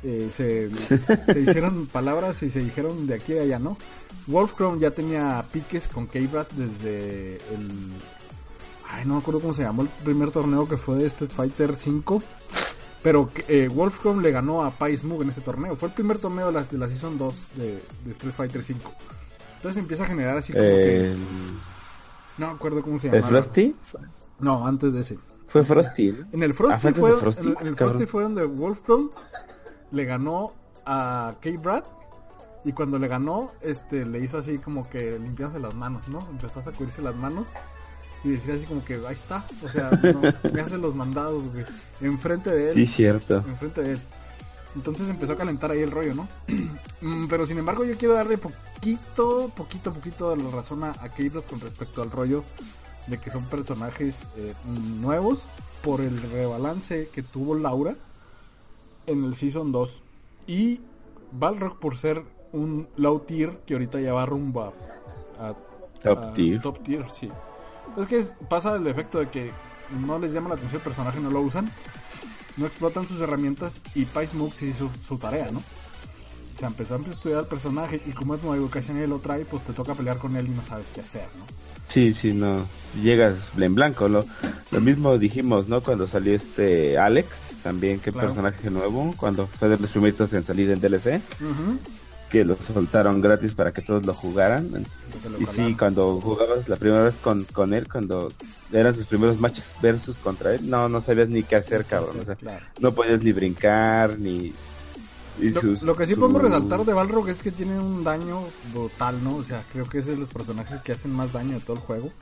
Eh, 0.04 0.30
se, 0.32 0.68
se, 0.74 1.40
hicieron 1.40 1.86
palabras 1.86 2.42
y 2.42 2.50
se 2.50 2.58
dijeron 2.58 3.06
de 3.06 3.14
aquí 3.14 3.38
a 3.38 3.42
allá, 3.42 3.58
¿no? 3.58 3.78
Wolfcrown 4.26 4.80
ya 4.80 4.90
tenía 4.90 5.44
piques 5.52 5.88
con 5.88 6.06
K-Brad 6.06 6.48
desde 6.56 7.36
el 7.54 7.70
Ay, 8.92 9.06
no 9.06 9.14
me 9.14 9.20
acuerdo 9.20 9.40
cómo 9.40 9.54
se 9.54 9.62
llamó 9.62 9.82
el 9.82 9.88
primer 9.88 10.30
torneo 10.30 10.68
que 10.68 10.76
fue 10.76 10.96
de 10.96 11.06
Street 11.06 11.30
Fighter 11.30 11.76
5. 11.76 12.22
Pero 13.02 13.30
eh, 13.48 13.68
Wolfcom 13.68 14.20
le 14.20 14.30
ganó 14.30 14.62
a 14.62 14.70
Pais 14.70 15.02
Mug 15.02 15.22
en 15.22 15.30
ese 15.30 15.40
torneo. 15.40 15.74
Fue 15.76 15.88
el 15.88 15.94
primer 15.94 16.18
torneo 16.18 16.46
de 16.46 16.52
la, 16.52 16.62
de 16.62 16.78
la 16.78 16.86
Season 16.86 17.18
2 17.18 17.34
de, 17.56 17.82
Street 18.10 18.34
Fighter 18.34 18.62
5. 18.62 18.92
Entonces 19.56 19.80
empieza 19.80 20.04
a 20.04 20.06
generar 20.06 20.36
así 20.36 20.52
como 20.52 20.64
que... 20.64 21.16
No 22.38 22.48
me 22.48 22.52
acuerdo 22.52 22.82
cómo 22.82 22.98
se 22.98 23.08
llama. 23.08 23.18
¿El 23.18 23.24
Frosty? 23.24 23.76
No, 24.38 24.66
antes 24.66 24.92
de 24.92 25.00
ese. 25.00 25.18
Fue 25.48 25.64
Frosty. 25.64 26.14
En 26.32 26.42
el 26.42 26.54
Frosty, 26.54 26.88
ah, 26.88 26.94
fue, 26.94 27.10
En, 27.60 27.66
el 27.66 27.76
Frosty 27.76 28.06
fue 28.06 28.22
donde 28.22 28.44
Wolfcom 28.44 29.10
le 29.90 30.04
ganó 30.04 30.54
a 30.86 31.34
K-Brad 31.40 31.84
Y 32.64 32.72
cuando 32.72 32.98
le 32.98 33.08
ganó, 33.08 33.52
este, 33.60 34.04
le 34.04 34.20
hizo 34.20 34.38
así 34.38 34.58
como 34.58 34.88
que 34.88 35.18
limpiarse 35.18 35.58
las 35.58 35.74
manos, 35.74 36.08
¿no? 36.08 36.20
Empezó 36.30 36.60
a 36.60 36.62
sacudirse 36.62 37.02
las 37.02 37.16
manos 37.16 37.48
y 38.24 38.30
decir 38.30 38.52
así 38.52 38.66
como 38.66 38.84
que 38.84 38.94
ahí 38.94 39.14
está, 39.14 39.44
o 39.64 39.68
sea, 39.68 39.90
me 40.52 40.60
hace 40.60 40.78
los 40.78 40.94
mandados, 40.94 41.42
güey, 41.52 41.64
enfrente 42.00 42.50
de 42.50 42.70
él. 42.70 42.74
Sí, 42.76 42.86
cierto. 42.86 43.38
Enfrente 43.48 43.82
de 43.82 43.92
él. 43.92 44.00
Entonces 44.74 45.10
empezó 45.10 45.34
a 45.34 45.36
calentar 45.36 45.70
ahí 45.70 45.80
el 45.80 45.90
rollo, 45.90 46.14
¿no? 46.14 46.28
Mm, 47.02 47.26
pero 47.26 47.48
sin 47.48 47.58
embargo 47.58 47.84
yo 47.84 47.96
quiero 47.98 48.14
darle 48.14 48.38
poquito, 48.38 49.50
poquito, 49.56 49.92
poquito 49.92 50.30
de 50.30 50.40
la 50.40 50.50
razón 50.52 50.84
a, 50.84 50.90
a 50.90 51.08
con 51.10 51.58
respecto 51.58 52.00
al 52.00 52.12
rollo 52.12 52.44
de 53.08 53.18
que 53.18 53.28
son 53.28 53.44
personajes 53.46 54.28
eh, 54.36 54.54
nuevos 55.00 55.42
por 55.82 56.00
el 56.00 56.22
rebalance 56.30 57.08
que 57.12 57.24
tuvo 57.24 57.56
Laura 57.56 57.96
en 59.08 59.24
el 59.24 59.34
Season 59.34 59.72
2. 59.72 60.00
Y 60.46 60.80
Balrog 61.32 61.80
por 61.80 61.96
ser 61.96 62.22
un 62.52 62.86
low 62.96 63.18
tier 63.20 63.58
que 63.66 63.74
ahorita 63.74 64.00
ya 64.00 64.12
va 64.12 64.26
rumbo 64.26 64.72
a, 65.40 65.54
top, 66.02 66.34
tier. 66.34 66.62
top 66.62 66.82
tier. 66.84 67.06
sí. 67.12 67.30
Es 67.98 68.06
que 68.06 68.24
pasa 68.48 68.76
el 68.76 68.86
efecto 68.86 69.18
de 69.18 69.28
que 69.28 69.50
no 70.06 70.18
les 70.18 70.32
llama 70.32 70.48
la 70.48 70.54
atención 70.54 70.80
el 70.80 70.84
personaje, 70.84 71.20
no 71.20 71.30
lo 71.30 71.40
usan, 71.40 71.70
no 72.56 72.66
explotan 72.66 73.06
sus 73.06 73.20
herramientas 73.20 73.80
y 73.94 74.04
Pais 74.04 74.34
Mux 74.34 74.62
hizo 74.62 74.90
su 75.06 75.18
tarea, 75.18 75.50
¿no? 75.50 75.62
Se 76.58 76.66
empezó 76.66 76.94
a 76.94 76.98
estudiar 76.98 77.40
el 77.40 77.46
personaje 77.46 78.00
y 78.06 78.12
como 78.12 78.34
es 78.34 78.42
nuevo, 78.42 78.68
casi 78.68 78.92
nadie 78.92 79.06
lo 79.06 79.18
trae, 79.18 79.44
pues 79.44 79.64
te 79.64 79.72
toca 79.72 79.94
pelear 79.94 80.18
con 80.18 80.36
él 80.36 80.46
y 80.46 80.50
no 80.50 80.62
sabes 80.62 80.86
qué 80.94 81.00
hacer, 81.00 81.26
¿no? 81.38 81.44
Sí, 81.88 82.14
sí, 82.14 82.32
no. 82.32 82.64
Llegas 83.02 83.36
en 83.56 83.74
blanco. 83.74 84.08
Lo, 84.08 84.24
lo 84.70 84.80
mismo 84.80 85.18
dijimos, 85.18 85.68
¿no? 85.68 85.82
Cuando 85.82 86.08
salió 86.08 86.34
este 86.34 86.96
Alex, 86.96 87.56
también, 87.62 88.00
qué 88.00 88.12
personaje 88.12 88.70
nuevo. 88.70 89.12
Cuando 89.16 89.46
fue 89.46 89.68
de 89.68 89.78
los 89.78 89.90
primeros 89.90 90.32
en 90.32 90.44
salir 90.44 90.70
en 90.70 90.80
DLC. 90.80 91.20
Que 92.32 92.44
lo 92.44 92.56
soltaron 92.56 93.20
gratis 93.20 93.54
para 93.54 93.72
que 93.72 93.82
todos 93.82 94.04
lo 94.04 94.14
jugaran. 94.14 94.86
y 95.38 95.46
sí, 95.46 95.76
cuando 95.78 96.20
jugabas 96.20 96.68
la 96.68 96.76
primera 96.76 97.04
vez 97.04 97.14
con, 97.16 97.44
con 97.44 97.74
él, 97.74 97.86
cuando 97.88 98.32
eran 98.72 98.94
sus 98.94 99.06
primeros 99.06 99.38
matches 99.38 99.66
versus 99.80 100.16
contra 100.16 100.54
él, 100.54 100.68
no, 100.68 100.88
no 100.88 101.02
sabías 101.02 101.28
ni 101.28 101.42
qué 101.42 101.56
hacer, 101.56 101.84
cabrón. 101.84 102.16
O 102.20 102.24
sea, 102.24 102.36
no 102.80 102.94
podías 102.94 103.22
ni 103.22 103.32
brincar, 103.32 104.18
ni 104.18 104.52
lo, 105.40 105.96
que 105.96 106.06
sí 106.06 106.14
podemos 106.14 106.42
resaltar 106.42 106.84
de 106.84 106.92
Balrog 106.92 107.28
es 107.28 107.40
que 107.40 107.50
tiene 107.50 107.78
un 107.78 108.04
daño 108.04 108.40
brutal, 108.72 109.22
¿no? 109.24 109.36
O 109.36 109.42
sea, 109.42 109.64
creo 109.72 109.88
que 109.88 109.98
es 109.98 110.06
de 110.06 110.16
los 110.16 110.28
personajes 110.28 110.80
que 110.82 110.92
hacen 110.92 111.12
más 111.12 111.32
daño 111.32 111.54
de 111.54 111.60
todo 111.60 111.76
el 111.76 111.82
juego. 111.82 112.12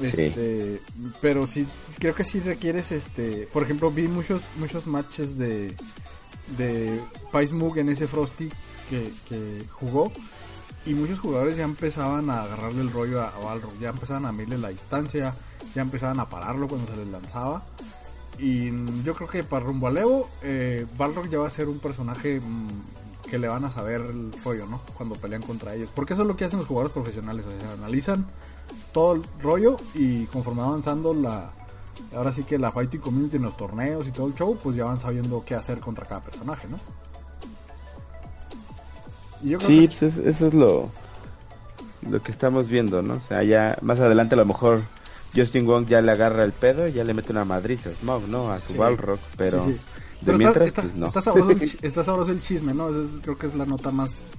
Este, 0.00 0.80
pero 1.20 1.48
sí, 1.48 1.66
creo 1.98 2.14
que 2.14 2.22
sí 2.22 2.38
requieres, 2.38 2.92
este, 2.92 3.48
por 3.52 3.64
ejemplo, 3.64 3.90
vi 3.90 4.06
muchos 4.06 4.42
muchos 4.56 4.86
matches 4.86 5.36
de 5.36 5.74
de 6.56 7.00
Mug 7.52 7.78
en 7.78 7.88
ese 7.88 8.06
Frosty 8.06 8.48
que, 8.88 9.64
jugó 9.72 10.12
y 10.86 10.94
muchos 10.94 11.18
jugadores 11.18 11.56
ya 11.56 11.64
empezaban 11.64 12.30
a 12.30 12.42
agarrarle 12.42 12.80
el 12.80 12.90
rollo 12.90 13.22
a, 13.22 13.30
Balrog, 13.42 13.78
ya 13.78 13.90
empezaban 13.90 14.26
a 14.26 14.32
medirle 14.32 14.58
la 14.58 14.68
distancia, 14.68 15.34
ya 15.74 15.82
empezaban 15.82 16.18
a 16.20 16.28
pararlo 16.28 16.68
cuando 16.68 16.90
se 16.90 16.96
les 16.96 17.08
lanzaba 17.08 17.62
y 18.38 18.70
yo 19.02 19.14
creo 19.14 19.28
que 19.28 19.44
para 19.44 19.64
rumbo 19.64 19.88
a 19.88 19.90
Evo, 19.90 20.28
eh, 20.42 20.86
Balrog 20.96 21.28
ya 21.28 21.38
va 21.38 21.48
a 21.48 21.50
ser 21.50 21.68
un 21.68 21.80
personaje 21.80 22.40
mm, 22.40 22.68
que 23.28 23.38
le 23.38 23.48
van 23.48 23.64
a 23.64 23.70
saber 23.70 24.00
el 24.00 24.32
rollo, 24.44 24.66
¿no? 24.66 24.80
Cuando 24.96 25.16
pelean 25.16 25.42
contra 25.42 25.74
ellos. 25.74 25.90
Porque 25.94 26.12
eso 26.14 26.22
es 26.22 26.28
lo 26.28 26.36
que 26.36 26.44
hacen 26.44 26.60
los 26.60 26.68
jugadores 26.68 26.92
profesionales. 26.92 27.44
O 27.46 27.72
analizan 27.72 28.26
todo 28.92 29.14
el 29.14 29.22
rollo 29.40 29.76
y 29.94 30.24
conforme 30.26 30.62
avanzando 30.62 31.12
la... 31.12 31.52
Ahora 32.14 32.32
sí 32.32 32.44
que 32.44 32.58
la 32.58 32.70
fighting 32.70 33.00
community 33.00 33.36
en 33.36 33.42
los 33.42 33.56
torneos 33.56 34.06
y 34.06 34.12
todo 34.12 34.28
el 34.28 34.34
show, 34.34 34.56
pues 34.62 34.76
ya 34.76 34.84
van 34.84 35.00
sabiendo 35.00 35.44
qué 35.44 35.56
hacer 35.56 35.80
contra 35.80 36.06
cada 36.06 36.20
personaje, 36.20 36.68
¿no? 36.68 36.78
Sí, 39.60 39.90
pues 39.98 40.16
eso 40.18 40.46
es 40.46 40.54
lo, 40.54 40.90
lo 42.08 42.22
que 42.22 42.32
estamos 42.32 42.68
viendo, 42.68 43.02
¿no? 43.02 43.14
O 43.14 43.22
sea, 43.28 43.42
ya 43.42 43.78
más 43.82 44.00
adelante 44.00 44.34
a 44.34 44.38
lo 44.38 44.46
mejor 44.46 44.82
Justin 45.34 45.66
Wong 45.66 45.86
ya 45.86 46.00
le 46.00 46.12
agarra 46.12 46.44
el 46.44 46.52
pedo 46.52 46.88
y 46.88 46.92
ya 46.92 47.04
le 47.04 47.14
mete 47.14 47.32
una 47.32 47.44
madriza 47.44 47.90
a 47.90 47.94
Smog, 47.94 48.28
¿no? 48.28 48.50
A 48.50 48.60
su 48.60 48.74
Balrog, 48.74 49.18
pero... 49.36 49.64
De 50.20 50.36
mientras, 50.36 50.66
está, 50.66 50.82
pues 50.82 50.96
no. 50.96 51.06
Está 51.06 51.22
sabroso, 51.22 52.32
el, 52.32 52.42
chisme, 52.42 52.74
¿no? 52.74 52.88
creo 53.22 53.38
que 53.38 53.46
es 53.46 53.54
la 53.54 53.66
nota 53.66 53.90
más... 53.90 54.32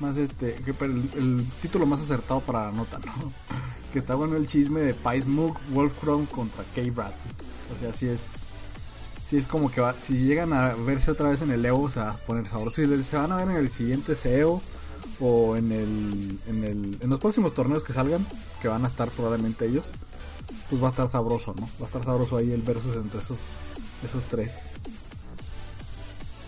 Más 0.00 0.16
este... 0.16 0.54
Que, 0.64 0.74
el, 0.84 1.46
título 1.62 1.86
más 1.86 2.00
acertado 2.00 2.40
para 2.40 2.66
la 2.66 2.72
nota, 2.72 2.98
¿no? 2.98 3.32
que 3.92 4.00
está 4.00 4.14
bueno 4.14 4.36
el 4.36 4.46
chisme 4.46 4.80
de 4.80 4.94
Pais 4.94 5.26
Moog, 5.26 5.56
Wolfcrown 5.72 6.26
contra 6.26 6.64
K-Brad. 6.74 7.12
O 7.74 7.80
sea, 7.80 7.92
si 7.92 8.08
es... 8.08 8.45
Si 9.28 9.36
es 9.36 9.46
como 9.46 9.70
que 9.70 9.80
va, 9.80 9.94
si 10.00 10.14
llegan 10.14 10.52
a 10.52 10.74
verse 10.74 11.10
otra 11.10 11.30
vez 11.30 11.42
en 11.42 11.50
el 11.50 11.64
Evo, 11.64 11.90
se 11.90 11.98
va 11.98 12.10
a 12.10 12.16
poner 12.16 12.48
sabroso. 12.48 12.76
Si 12.76 13.04
se 13.04 13.16
van 13.16 13.32
a 13.32 13.36
ver 13.36 13.50
en 13.50 13.56
el 13.56 13.70
siguiente 13.70 14.14
CEO 14.14 14.62
o 15.18 15.56
en 15.56 15.72
el, 15.72 16.38
en 16.46 16.64
el 16.64 16.98
en 17.00 17.10
los 17.10 17.18
próximos 17.18 17.52
torneos 17.52 17.82
que 17.82 17.92
salgan, 17.92 18.24
que 18.62 18.68
van 18.68 18.84
a 18.84 18.88
estar 18.88 19.08
probablemente 19.10 19.66
ellos, 19.66 19.86
pues 20.70 20.80
va 20.80 20.88
a 20.88 20.90
estar 20.90 21.10
sabroso, 21.10 21.54
¿no? 21.58 21.68
Va 21.80 21.84
a 21.84 21.86
estar 21.86 22.04
sabroso 22.04 22.36
ahí 22.36 22.52
el 22.52 22.62
versus 22.62 22.94
entre 22.94 23.18
esos, 23.18 23.38
esos 24.04 24.22
tres. 24.24 24.58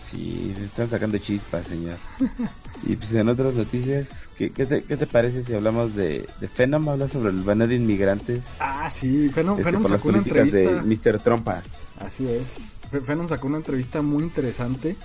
Sí, 0.09 0.53
se 0.55 0.65
están 0.65 0.89
sacando 0.89 1.17
chispas, 1.17 1.67
señor. 1.67 1.97
y 2.83 2.95
pues 2.95 3.11
en 3.11 3.29
otras 3.29 3.53
noticias, 3.53 4.07
¿qué, 4.37 4.51
qué, 4.51 4.65
te, 4.65 4.83
qué 4.83 4.97
te 4.97 5.05
parece 5.05 5.43
si 5.43 5.53
hablamos 5.53 5.95
de, 5.95 6.27
de 6.39 6.47
Phenom? 6.47 6.89
Habla 6.89 7.09
sobre 7.09 7.29
el 7.29 7.43
baneo 7.43 7.67
de 7.67 7.75
inmigrantes. 7.75 8.39
Ah, 8.59 8.89
sí, 8.89 9.29
Phenom, 9.29 9.59
este, 9.59 9.87
sacó 9.87 10.09
una 10.09 10.17
entrevista. 10.19 10.57
de 10.57 10.81
Mr. 10.81 11.19
Trompas. 11.19 11.63
Así 11.99 12.27
es. 12.27 12.57
Phenom 13.05 13.27
sacó 13.27 13.47
una 13.47 13.57
entrevista 13.57 14.01
muy 14.01 14.23
interesante 14.23 14.95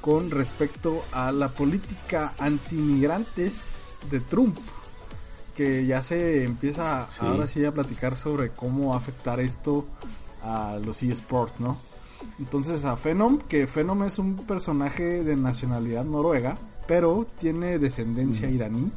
con 0.00 0.30
respecto 0.30 1.02
a 1.12 1.32
la 1.32 1.48
política 1.48 2.34
anti-inmigrantes 2.38 3.96
de 4.10 4.20
Trump 4.20 4.56
que 5.56 5.86
ya 5.86 6.02
se 6.02 6.44
empieza 6.44 7.08
ahora 7.18 7.46
sí 7.46 7.64
a 7.64 7.72
platicar 7.72 8.14
sobre 8.14 8.50
cómo 8.50 8.94
afectar 8.94 9.40
esto 9.40 9.86
a 10.42 10.78
los 10.84 11.02
eSports, 11.02 11.58
¿no? 11.58 11.78
Entonces 12.38 12.84
a 12.84 12.96
Phenom, 12.96 13.38
que 13.38 13.66
Phenom 13.66 14.02
es 14.04 14.18
un 14.18 14.36
personaje 14.36 15.24
de 15.24 15.34
nacionalidad 15.34 16.04
noruega, 16.04 16.58
pero 16.86 17.26
tiene 17.38 17.78
descendencia 17.78 18.50
iraní. 18.50 18.92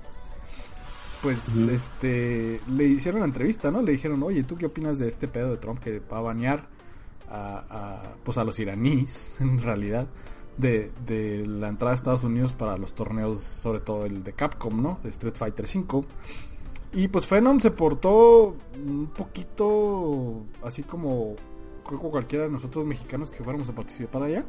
Pues 1.21 1.55
este 1.55 2.61
le 2.67 2.85
hicieron 2.85 3.21
la 3.21 3.25
entrevista, 3.27 3.71
¿no? 3.71 3.81
Le 3.81 3.93
dijeron, 3.93 4.21
"Oye, 4.23 4.43
¿tú 4.43 4.57
qué 4.57 4.65
opinas 4.65 4.99
de 4.99 5.07
este 5.07 5.27
pedo 5.27 5.51
de 5.51 5.57
Trump 5.57 5.79
que 5.79 5.99
va 5.99 6.17
a 6.17 6.21
banear 6.21 6.67
a, 7.29 7.63
a 7.69 8.03
pues 8.23 8.37
a 8.37 8.43
los 8.43 8.59
iraníes 8.59 9.37
en 9.41 9.61
realidad?" 9.61 10.07
De, 10.57 10.91
de, 11.05 11.47
la 11.47 11.69
entrada 11.69 11.91
de 11.91 11.95
Estados 11.95 12.25
Unidos 12.25 12.51
para 12.51 12.77
los 12.77 12.93
torneos, 12.93 13.41
sobre 13.41 13.79
todo 13.79 14.05
el 14.05 14.25
de 14.25 14.33
Capcom, 14.33 14.81
¿no? 14.81 14.99
De 15.03 15.09
Street 15.09 15.35
Fighter 15.37 15.65
V. 15.65 16.05
Y 16.91 17.07
pues 17.07 17.27
Phenom 17.27 17.59
se 17.59 17.71
portó 17.71 18.55
un 18.75 19.07
poquito 19.15 20.43
así 20.61 20.83
como 20.83 21.35
creo 21.85 22.01
que 22.01 22.09
cualquiera 22.09 22.45
de 22.45 22.51
nosotros 22.51 22.85
mexicanos 22.85 23.31
que 23.31 23.43
fuéramos 23.43 23.69
a 23.69 23.73
participar 23.73 24.23
allá. 24.23 24.45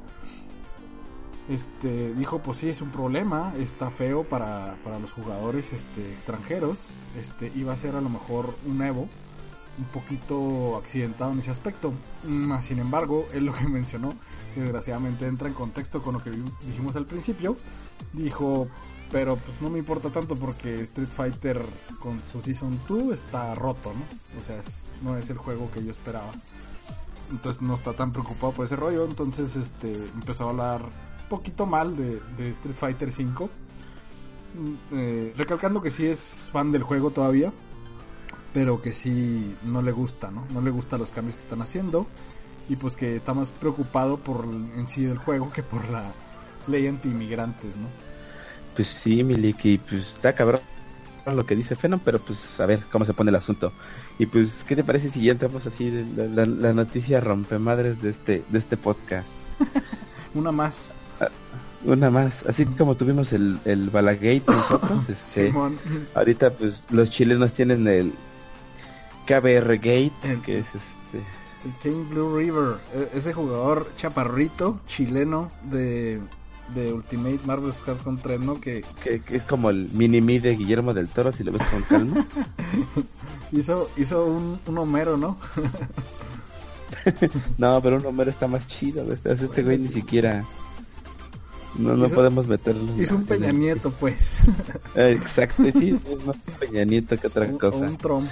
Este 1.48 2.14
dijo, 2.14 2.38
pues 2.40 2.58
sí, 2.58 2.68
es 2.68 2.80
un 2.80 2.90
problema, 2.90 3.52
está 3.58 3.90
feo 3.90 4.24
para, 4.24 4.76
para 4.84 4.98
los 4.98 5.12
jugadores 5.12 5.72
este, 5.72 6.12
extranjeros. 6.12 6.78
Este 7.18 7.50
iba 7.56 7.72
a 7.72 7.76
ser 7.76 7.96
a 7.96 8.00
lo 8.00 8.08
mejor 8.08 8.54
un 8.66 8.82
Evo 8.82 9.08
un 9.78 9.84
poquito 9.86 10.76
accidentado 10.76 11.32
en 11.32 11.40
ese 11.40 11.50
aspecto. 11.50 11.92
Más 12.24 12.66
sin 12.66 12.78
embargo, 12.78 13.26
él 13.34 13.46
lo 13.46 13.54
que 13.54 13.64
mencionó, 13.64 14.12
que 14.54 14.60
desgraciadamente 14.60 15.26
entra 15.26 15.48
en 15.48 15.54
contexto 15.54 16.02
con 16.02 16.14
lo 16.14 16.22
que 16.22 16.30
dijimos 16.66 16.96
al 16.96 17.06
principio, 17.06 17.56
dijo, 18.12 18.68
pero 19.10 19.36
pues 19.36 19.60
no 19.60 19.70
me 19.70 19.78
importa 19.78 20.10
tanto 20.10 20.36
porque 20.36 20.80
Street 20.82 21.08
Fighter 21.08 21.62
con 21.98 22.20
su 22.30 22.40
Season 22.42 22.78
2 22.88 23.12
está 23.12 23.54
roto, 23.54 23.92
¿no? 23.92 24.40
O 24.40 24.44
sea, 24.44 24.60
no 25.02 25.16
es 25.16 25.30
el 25.30 25.38
juego 25.38 25.70
que 25.70 25.84
yo 25.84 25.90
esperaba. 25.90 26.30
Entonces 27.30 27.62
no 27.62 27.74
está 27.74 27.92
tan 27.92 28.12
preocupado 28.12 28.52
por 28.52 28.66
ese 28.66 28.76
rollo. 28.76 29.04
Entonces 29.04 29.56
este 29.56 29.92
empezó 30.14 30.46
a 30.46 30.50
hablar 30.50 30.82
poquito 31.30 31.64
mal 31.64 31.96
de, 31.96 32.50
Street 32.50 32.76
Fighter 32.76 33.12
5. 33.12 33.48
Mm, 34.52 34.74
eh, 34.92 35.34
recalcando 35.36 35.80
que 35.80 35.90
sí 35.90 36.06
es 36.06 36.50
fan 36.52 36.72
del 36.72 36.82
juego 36.82 37.10
todavía. 37.10 37.52
Pero 38.52 38.82
que 38.82 38.92
sí 38.92 39.56
no 39.64 39.82
le 39.82 39.92
gusta, 39.92 40.30
¿no? 40.30 40.44
No 40.52 40.60
le 40.60 40.70
gustan 40.70 41.00
los 41.00 41.10
cambios 41.10 41.36
que 41.36 41.42
están 41.42 41.62
haciendo. 41.62 42.06
Y 42.68 42.76
pues 42.76 42.96
que 42.96 43.16
está 43.16 43.34
más 43.34 43.52
preocupado 43.52 44.16
por 44.16 44.44
en 44.44 44.88
sí 44.88 45.04
del 45.04 45.18
juego 45.18 45.50
que 45.50 45.62
por 45.62 45.88
la 45.90 46.04
ley 46.68 46.86
anti-inmigrantes, 46.86 47.76
¿no? 47.76 47.88
Pues 48.74 48.88
sí, 48.88 49.24
Miliki, 49.24 49.78
pues 49.78 50.14
está 50.14 50.32
cabrón 50.34 50.60
lo 51.26 51.46
que 51.46 51.56
dice 51.56 51.76
Fenon, 51.76 52.00
pero 52.00 52.18
pues 52.18 52.38
a 52.58 52.66
ver 52.66 52.80
cómo 52.90 53.04
se 53.04 53.14
pone 53.14 53.30
el 53.30 53.36
asunto. 53.36 53.72
Y 54.18 54.26
pues, 54.26 54.64
¿qué 54.66 54.76
te 54.76 54.84
parece 54.84 55.10
si 55.10 55.22
ya 55.22 55.32
entramos 55.32 55.66
así 55.66 55.90
la, 56.16 56.24
la, 56.26 56.46
la 56.46 56.72
noticia 56.72 57.20
rompemadres 57.20 58.02
de 58.02 58.10
este, 58.10 58.42
de 58.48 58.58
este 58.58 58.76
podcast? 58.76 59.28
una 60.34 60.52
más. 60.52 60.76
Ah, 61.20 61.28
una 61.84 62.10
más, 62.10 62.32
así 62.46 62.66
como 62.66 62.94
tuvimos 62.94 63.32
el, 63.32 63.58
el 63.64 63.90
Balagate 63.90 64.42
nosotros, 64.46 65.08
este, 65.08 65.52
ahorita 66.14 66.50
pues 66.50 66.84
los 66.90 67.10
chilenos 67.10 67.52
tienen 67.54 67.86
el 67.88 68.12
KBR 69.30 69.76
Gate, 69.76 70.40
que 70.44 70.58
es 70.58 70.66
este... 70.66 71.18
El 71.64 71.72
King 71.82 72.08
Blue 72.08 72.36
River, 72.36 72.78
e, 72.94 73.18
ese 73.18 73.32
jugador 73.32 73.86
chaparrito 73.96 74.80
chileno 74.86 75.52
de 75.70 76.20
de 76.74 76.92
Ultimate 76.92 77.40
Marvel 77.46 77.72
Capcom 77.84 78.16
3, 78.16 78.40
¿no? 78.40 78.60
Que... 78.60 78.84
que... 79.02 79.22
es 79.28 79.42
como 79.42 79.70
el 79.70 79.88
mini-me 79.92 80.40
de 80.40 80.56
Guillermo 80.56 80.94
del 80.94 81.08
Toro, 81.08 81.32
si 81.32 81.44
lo 81.44 81.52
ves 81.52 81.62
con 81.68 81.82
calma. 81.82 82.26
hizo 83.52 83.90
hizo 83.96 84.24
un, 84.24 84.58
un 84.66 84.78
Homero, 84.78 85.16
¿no? 85.16 85.36
no, 87.58 87.80
pero 87.82 87.96
un 87.96 88.06
Homero 88.06 88.30
está 88.30 88.46
más 88.46 88.66
chido. 88.66 89.12
Este, 89.12 89.32
este 89.32 89.62
güey 89.62 89.78
ni 89.78 89.88
siquiera... 89.88 90.44
No, 91.78 91.96
no 91.96 92.08
podemos 92.08 92.48
meterlo. 92.48 93.00
Hizo 93.00 93.14
un 93.14 93.24
Peña 93.24 93.52
Nieto, 93.52 93.92
pues. 93.92 94.42
Exacto, 94.96 95.62
sí, 95.78 95.98
es 96.04 96.26
más 96.26 96.36
Peña 96.58 96.84
Nieto 96.84 97.16
que 97.16 97.28
otra 97.28 97.48
cosa. 97.52 97.76
un 97.76 97.96
Trump. 97.96 98.28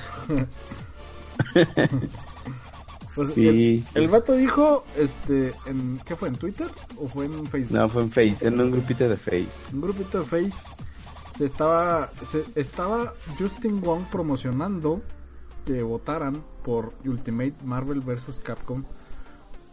Pues 3.18 3.37
el, 3.37 4.09
vato 4.09 4.35
dijo, 4.35 4.85
este, 4.96 5.53
en, 5.66 6.01
¿qué 6.05 6.14
fue? 6.14 6.29
¿En 6.29 6.37
Twitter 6.37 6.68
o 6.98 7.09
fue 7.09 7.24
en 7.24 7.46
Facebook? 7.46 7.77
No, 7.77 7.88
fue 7.88 8.03
en 8.03 8.11
Face, 8.12 8.46
en 8.46 8.61
un 8.61 8.70
grupito 8.70 9.09
de 9.09 9.16
Face. 9.16 9.48
Un 9.72 9.81
grupito 9.81 10.20
de 10.20 10.24
Face 10.24 10.68
se 11.37 11.44
estaba, 11.44 12.12
se 12.24 12.44
estaba 12.55 13.12
Justin 13.37 13.81
Wong 13.81 14.05
promocionando 14.11 15.03
que 15.66 15.83
votaran 15.83 16.44
por 16.64 16.92
Ultimate 17.05 17.55
Marvel 17.64 18.03
vs. 18.03 18.40
Capcom 18.42 18.85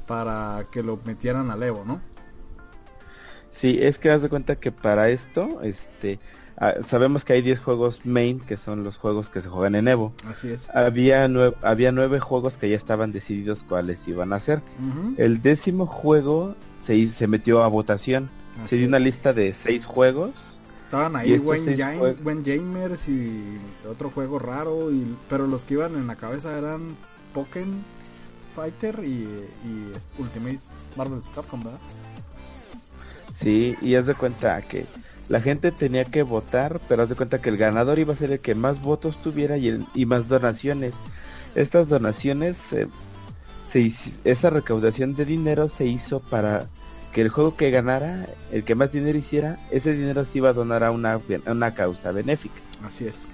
para 0.08 0.66
que 0.72 0.82
lo 0.82 1.00
metieran 1.06 1.52
al 1.52 1.62
Evo, 1.62 1.84
¿no? 1.86 2.02
Sí, 3.52 3.78
es 3.80 4.00
que 4.00 4.10
haz 4.10 4.24
de 4.24 4.30
cuenta 4.30 4.56
que 4.56 4.72
para 4.72 5.10
esto, 5.10 5.62
este, 5.62 6.20
Ah, 6.58 6.76
sabemos 6.88 7.26
que 7.26 7.34
hay 7.34 7.42
10 7.42 7.60
juegos 7.60 8.06
main, 8.06 8.40
que 8.40 8.56
son 8.56 8.84
los 8.84 8.98
juegos 8.98 9.30
que 9.30 9.42
se 9.42 9.50
juegan 9.50 9.76
en 9.76 9.88
Evo. 9.90 10.14
Así 10.26 10.50
es. 10.50 10.70
Había, 10.70 11.28
nueve, 11.28 11.56
había 11.62 11.92
nueve 11.92 12.20
juegos 12.20 12.58
que 12.58 12.70
ya 12.70 12.78
estaban 12.78 13.12
decididos 13.12 13.64
cuáles 13.68 14.08
iban 14.08 14.32
a 14.32 14.40
ser. 14.40 14.62
El 15.18 15.42
décimo 15.42 15.86
juego 15.86 16.56
se, 16.82 17.10
se 17.10 17.28
metió 17.28 17.64
a 17.64 17.68
votación. 17.68 18.30
se 18.70 18.78
dio 18.78 18.88
una 18.88 19.00
lista 19.00 19.34
de 19.34 19.54
seis 19.64 19.86
juegos. 19.86 20.32
Estaban 20.86 21.16
ahí 21.18 21.38
Wayne, 21.40 21.76
Jamers 22.46 23.10
y 23.10 23.58
otro 23.90 24.10
juego 24.12 24.40
raro, 24.40 24.92
y, 24.92 25.18
pero 25.28 25.48
los 25.48 25.66
que 25.66 25.74
iban 25.74 25.96
en 25.96 26.08
la 26.08 26.16
cabeza 26.16 26.58
eran 26.58 26.96
Pokémon 27.34 27.84
Fighter 28.56 29.00
y, 29.04 29.28
y 29.66 29.92
Ultimate 30.20 30.60
Marvel 30.96 31.22
Capcom, 31.34 31.62
¿verdad? 31.64 31.80
Sí, 33.38 33.76
y 33.82 33.96
haz 33.96 34.06
de 34.06 34.14
cuenta 34.14 34.62
que 34.62 34.86
la 35.30 35.42
gente 35.42 35.72
tenía 35.72 36.06
que 36.06 36.24
votar, 36.24 36.80
pero 36.88 37.04
haz 37.04 37.10
de 37.10 37.16
cuenta 37.16 37.42
que 37.42 37.50
el 37.50 37.58
ganador 37.58 38.00
iba 38.00 38.14
a 38.14 38.18
ser 38.18 38.32
el 38.32 38.40
que 38.40 38.56
más 38.56 38.82
votos 38.82 39.22
tuviera 39.22 39.58
y, 39.58 39.84
y 39.94 40.06
más 40.06 40.28
donaciones. 40.28 40.94
Estas 41.56 41.88
donaciones, 41.88 42.58
eh, 42.72 42.88
se, 43.70 43.92
esa 44.24 44.50
recaudación 44.50 45.16
de 45.16 45.26
dinero 45.26 45.70
se 45.70 45.86
hizo 45.86 46.20
para 46.20 46.68
que 47.14 47.22
el 47.22 47.30
juego 47.30 47.56
que 47.56 47.72
ganara, 47.72 48.28
el 48.52 48.64
que 48.64 48.76
más 48.76 48.92
dinero 48.92 49.18
hiciera, 49.18 49.58
ese 49.72 49.94
dinero 49.94 50.26
se 50.26 50.38
iba 50.38 50.50
a 50.50 50.54
donar 50.54 50.84
a 50.84 50.92
una, 50.92 51.20
una 51.48 51.74
causa 51.74 52.12
benéfica. 52.12 52.60
Así 52.86 53.08
es. 53.08 53.28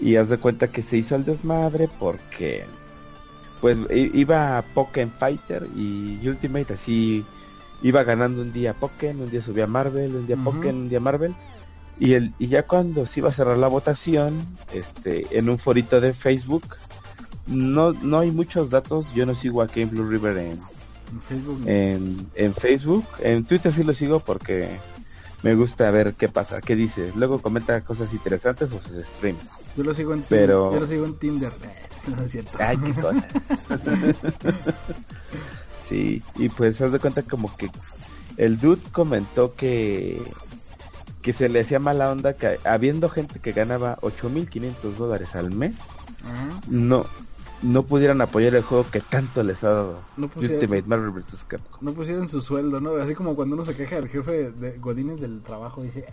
Y 0.00 0.16
haz 0.16 0.30
de 0.30 0.38
cuenta 0.38 0.68
que 0.68 0.82
se 0.82 0.96
hizo 0.96 1.14
el 1.14 1.24
desmadre 1.24 1.88
porque 1.98 2.64
pues 3.60 3.76
iba 3.90 4.64
Pokémon 4.74 5.14
Fighter 5.18 5.68
y 5.76 6.26
Ultimate 6.26 6.74
así 6.74 7.24
iba 7.82 8.04
ganando 8.04 8.42
un 8.42 8.52
día 8.52 8.74
Pokémon, 8.74 9.22
un 9.22 9.30
día 9.30 9.42
subía 9.42 9.66
Marvel, 9.66 10.14
un 10.14 10.26
día 10.26 10.36
Pokémon, 10.36 10.82
un 10.82 10.88
día 10.88 11.00
Marvel. 11.00 11.34
Y, 11.98 12.14
el, 12.14 12.32
y 12.38 12.48
ya 12.48 12.64
cuando 12.64 13.06
se 13.06 13.20
iba 13.20 13.28
a 13.28 13.32
cerrar 13.32 13.58
la 13.58 13.68
votación, 13.68 14.46
este, 14.72 15.38
en 15.38 15.48
un 15.50 15.58
forito 15.58 16.00
de 16.00 16.12
Facebook, 16.12 16.76
no, 17.46 17.92
no 17.92 18.18
hay 18.18 18.30
muchos 18.30 18.70
datos, 18.70 19.06
yo 19.14 19.26
no 19.26 19.34
sigo 19.34 19.62
a 19.62 19.66
Game 19.66 19.86
Blue 19.86 20.08
River 20.08 20.38
en, 20.38 20.58
Facebook, 21.28 21.60
en, 21.66 22.30
en, 22.34 22.54
Facebook, 22.54 23.04
en 23.20 23.44
Twitter 23.44 23.72
sí 23.72 23.84
lo 23.84 23.94
sigo 23.94 24.20
porque 24.20 24.68
me 25.42 25.54
gusta 25.54 25.90
ver 25.90 26.14
qué 26.14 26.28
pasa, 26.28 26.60
qué 26.60 26.76
dice. 26.76 27.12
Luego 27.16 27.40
comenta 27.40 27.80
cosas 27.82 28.12
interesantes 28.12 28.70
o 28.72 28.80
sus 28.80 29.04
streams. 29.04 29.42
Yo 29.76 29.82
lo 29.82 29.94
sigo 29.94 30.14
en, 30.14 30.22
Pero... 30.22 30.72
yo 30.72 30.80
lo 30.80 30.86
sigo 30.86 31.04
en 31.04 31.14
Tinder. 31.14 31.52
No 32.16 32.24
es 32.24 32.32
cierto. 32.32 32.50
Ay, 32.58 32.76
qué 32.78 32.94
cosas. 32.94 33.24
Sí, 35.88 36.22
y 36.36 36.48
pues 36.48 36.80
haz 36.80 36.92
de 36.92 36.98
cuenta 36.98 37.22
como 37.22 37.54
que 37.56 37.70
el 38.36 38.58
dude 38.58 38.82
comentó 38.92 39.54
que 39.54 40.22
que 41.20 41.32
se 41.32 41.48
le 41.48 41.60
hacía 41.60 41.78
mala 41.78 42.10
onda 42.10 42.34
que 42.34 42.58
habiendo 42.64 43.08
gente 43.08 43.38
que 43.38 43.52
ganaba 43.52 43.96
8.500 44.00 44.96
dólares 44.96 45.34
al 45.36 45.52
mes, 45.52 45.74
no 46.68 47.06
no 47.62 47.84
pudieran 47.84 48.20
apoyar 48.20 48.54
el 48.56 48.62
juego 48.62 48.90
que 48.90 49.00
tanto 49.00 49.42
les 49.42 49.62
ha 49.62 49.70
dado 49.70 50.00
no 50.16 50.28
Ultimate 50.34 50.82
Marvel 50.82 51.10
vs. 51.10 51.44
Capcom. 51.46 51.78
No 51.80 51.92
pusieron 51.92 52.28
su 52.28 52.40
sueldo, 52.40 52.80
¿no? 52.80 52.96
Así 52.96 53.14
como 53.14 53.36
cuando 53.36 53.54
uno 53.54 53.64
se 53.64 53.76
queja 53.76 53.96
del 53.96 54.08
jefe 54.08 54.50
de 54.50 54.78
Godines 54.78 55.20
del 55.20 55.42
trabajo, 55.42 55.82
dice, 55.82 56.04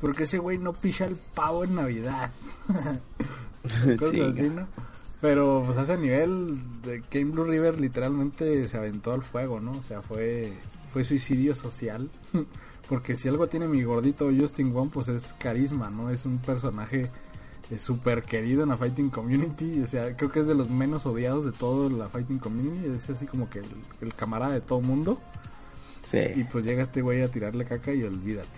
porque 0.00 0.24
ese 0.24 0.38
güey 0.38 0.58
no 0.58 0.72
picha 0.72 1.04
el 1.04 1.16
pavo 1.16 1.62
en 1.64 1.76
Navidad? 1.76 2.30
Cosas 3.98 4.20
así, 4.30 4.50
¿no? 4.50 4.66
Pero 5.20 5.62
pues 5.66 5.76
a 5.78 5.82
ese 5.82 5.98
nivel 5.98 6.58
de 6.82 7.02
Game 7.10 7.32
Blue 7.32 7.44
River 7.44 7.80
literalmente 7.80 8.68
se 8.68 8.76
aventó 8.76 9.12
al 9.12 9.22
fuego, 9.22 9.58
¿no? 9.60 9.72
O 9.72 9.82
sea, 9.82 10.00
fue 10.02 10.52
fue 10.92 11.04
suicidio 11.04 11.54
social. 11.54 12.10
Porque 12.88 13.16
si 13.16 13.28
algo 13.28 13.46
tiene 13.48 13.68
mi 13.68 13.82
gordito 13.82 14.30
Justin 14.36 14.72
Wong, 14.72 14.90
pues 14.90 15.08
es 15.08 15.34
carisma, 15.34 15.90
¿no? 15.90 16.08
Es 16.10 16.24
un 16.24 16.38
personaje 16.38 17.10
eh, 17.70 17.78
súper 17.78 18.22
querido 18.22 18.62
en 18.62 18.70
la 18.70 18.78
Fighting 18.78 19.10
Community. 19.10 19.82
O 19.82 19.86
sea, 19.86 20.16
creo 20.16 20.32
que 20.32 20.40
es 20.40 20.46
de 20.46 20.54
los 20.54 20.70
menos 20.70 21.04
odiados 21.04 21.44
de 21.44 21.52
toda 21.52 21.90
la 21.90 22.08
Fighting 22.08 22.38
Community. 22.38 22.86
Es 22.96 23.10
así 23.10 23.26
como 23.26 23.50
que 23.50 23.58
el, 24.00 24.14
camarada 24.14 24.54
de 24.54 24.62
todo 24.62 24.80
mundo. 24.80 25.20
Sí. 26.10 26.18
Y 26.34 26.44
pues 26.44 26.64
llega 26.64 26.82
este 26.82 27.02
güey 27.02 27.20
a 27.20 27.30
tirarle 27.30 27.66
caca 27.66 27.92
y 27.92 28.02
olvídate. 28.04 28.48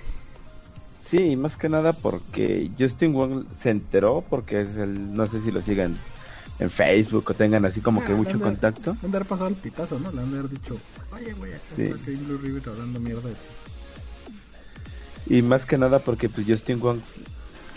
Sí, 1.03 1.35
más 1.35 1.57
que 1.57 1.69
nada 1.69 1.93
porque 1.93 2.71
Justin 2.79 3.13
Wong 3.13 3.47
se 3.59 3.71
enteró 3.71 4.25
porque 4.31 4.61
es 4.61 4.77
el, 4.77 5.13
no 5.13 5.27
sé 5.27 5.41
si 5.41 5.51
lo 5.51 5.61
sigan 5.61 5.97
en 6.61 6.71
Facebook 6.71 7.25
o 7.31 7.35
tengan 7.35 7.65
así 7.65 7.81
como 7.81 8.05
que 8.05 8.13
ah, 8.13 8.17
mucho 8.17 8.39
contacto. 8.39 8.97
Haber 9.03 9.25
pasado 9.25 9.49
el 9.49 9.57
pitazo, 9.57 9.99
¿no? 9.99 10.13
Le 10.13 10.21
han 10.21 10.29
haber 10.29 10.49
dicho, 10.49 10.77
oye, 11.13 11.33
güey, 11.33 11.53
sí. 11.75 11.85
Blue 11.85 12.39
River 12.39 12.63
hablando 12.69 13.01
mierda 13.01 13.29
de 13.29 13.35
ti. 13.35 13.41
Y 15.37 15.43
más 15.43 15.65
que 15.65 15.79
nada 15.79 16.01
porque 16.01 16.29
pues 16.29 16.47
Justin 16.47 16.81
Wong, 16.81 17.01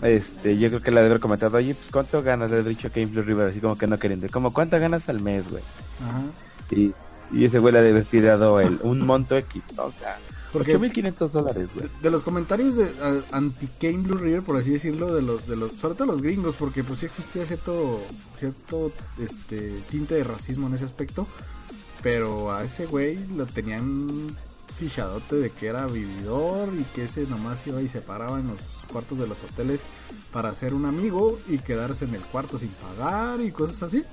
este, 0.02 0.58
yo 0.58 0.67
creo 0.67 0.82
que 0.82 0.91
le 0.91 0.98
debe 0.98 1.12
haber 1.12 1.22
comentado, 1.22 1.58
oye, 1.58 1.76
pues 1.76 1.89
cuánto 1.91 2.22
ganas, 2.22 2.52
le 2.52 2.60
he 2.60 2.63
dicho 2.63 2.91
Kane 2.91 3.06
Blue 3.06 3.24
River, 3.24 3.50
así 3.50 3.62
como 3.62 3.78
que 3.78 3.88
no 3.88 3.98
queriendo, 3.98 4.28
como 4.30 4.54
cuánto 4.54 4.78
ganas 4.80 5.08
al 5.08 5.22
mes, 5.22 5.50
güey. 5.50 5.63
Ajá. 6.02 6.22
Y, 6.72 6.93
y 7.32 7.46
ese 7.46 7.60
güey 7.60 7.74
le 7.74 7.82
debe 7.82 7.91
haber 7.91 8.06
tirado 8.06 8.60
el, 8.60 8.80
un 8.84 9.06
monto 9.06 9.38
X, 9.38 9.63
¿no? 9.78 9.86
o 9.86 9.91
sea, 9.93 10.17
porque 10.54 10.80
8.500 10.80 11.30
dólares, 11.32 11.68
güey. 11.74 11.89
De, 12.02 12.12
los 12.12 12.22
comentarios 12.22 12.76
de 12.76 12.92
anti-Kane 13.32 14.04
Blue 14.04 14.18
River, 14.18 14.44
por 14.44 14.58
así 14.58 14.72
decirlo, 14.72 15.13
de 15.13 15.24
los, 15.24 15.48
de 15.48 15.56
los, 15.56 15.72
sobre 15.74 15.96
todo 15.96 16.08
los 16.13 16.22
gringos, 16.22 16.56
porque 16.58 16.84
pues 16.84 17.00
sí 17.00 17.08
existía 17.08 17.46
cierto, 17.46 18.00
cierto 18.38 18.92
este, 19.18 19.82
tinte 19.89 20.16
de 20.16 20.24
racismo 20.24 20.68
en 20.68 20.76
ese 20.76 20.86
aspecto, 20.86 21.28
pero 22.04 22.54
a 22.54 22.63
ese 22.63 22.86
güey 22.86 23.18
lo 23.36 23.48
tenían 23.48 24.38
fichadote 24.78 25.36
de 25.38 25.50
que 25.50 25.68
era 25.68 25.88
vividor 25.88 26.70
y 26.74 26.84
que 26.96 27.06
ese 27.06 27.26
nomás 27.28 27.66
iba 27.68 27.82
y 27.82 27.89
se 27.89 28.02
paraba 28.02 28.39
en 28.39 28.48
los 28.48 28.60
cuartos 28.92 29.18
de 29.18 29.28
los 29.28 29.44
hoteles 29.44 29.82
para 30.32 30.50
hacer 30.50 30.74
un 30.74 30.86
amigo 30.86 31.39
y 31.48 31.58
quedarse 31.60 32.06
en 32.06 32.16
el 32.16 32.22
cuarto 32.22 32.60
sin 32.60 32.70
pagar 32.70 33.42
y 33.42 33.52
cosas 33.52 33.84
así 33.84 34.04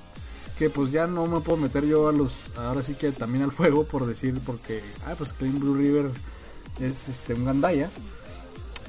que 0.61 0.68
pues 0.68 0.92
ya 0.92 1.07
no 1.07 1.27
me 1.27 1.40
puedo 1.40 1.57
meter 1.57 1.87
yo 1.87 2.11
a 2.11 2.12
los 2.12 2.35
ahora 2.55 2.83
sí 2.83 2.92
que 2.92 3.12
también 3.12 3.42
al 3.42 3.51
fuego 3.51 3.85
por 3.85 4.05
decir 4.05 4.38
porque 4.44 4.83
ah 5.07 5.14
pues 5.16 5.33
Clean 5.33 5.59
Blue 5.59 5.75
River 5.75 6.11
es 6.79 7.09
este 7.09 7.33
un 7.33 7.46
gandaya 7.46 7.88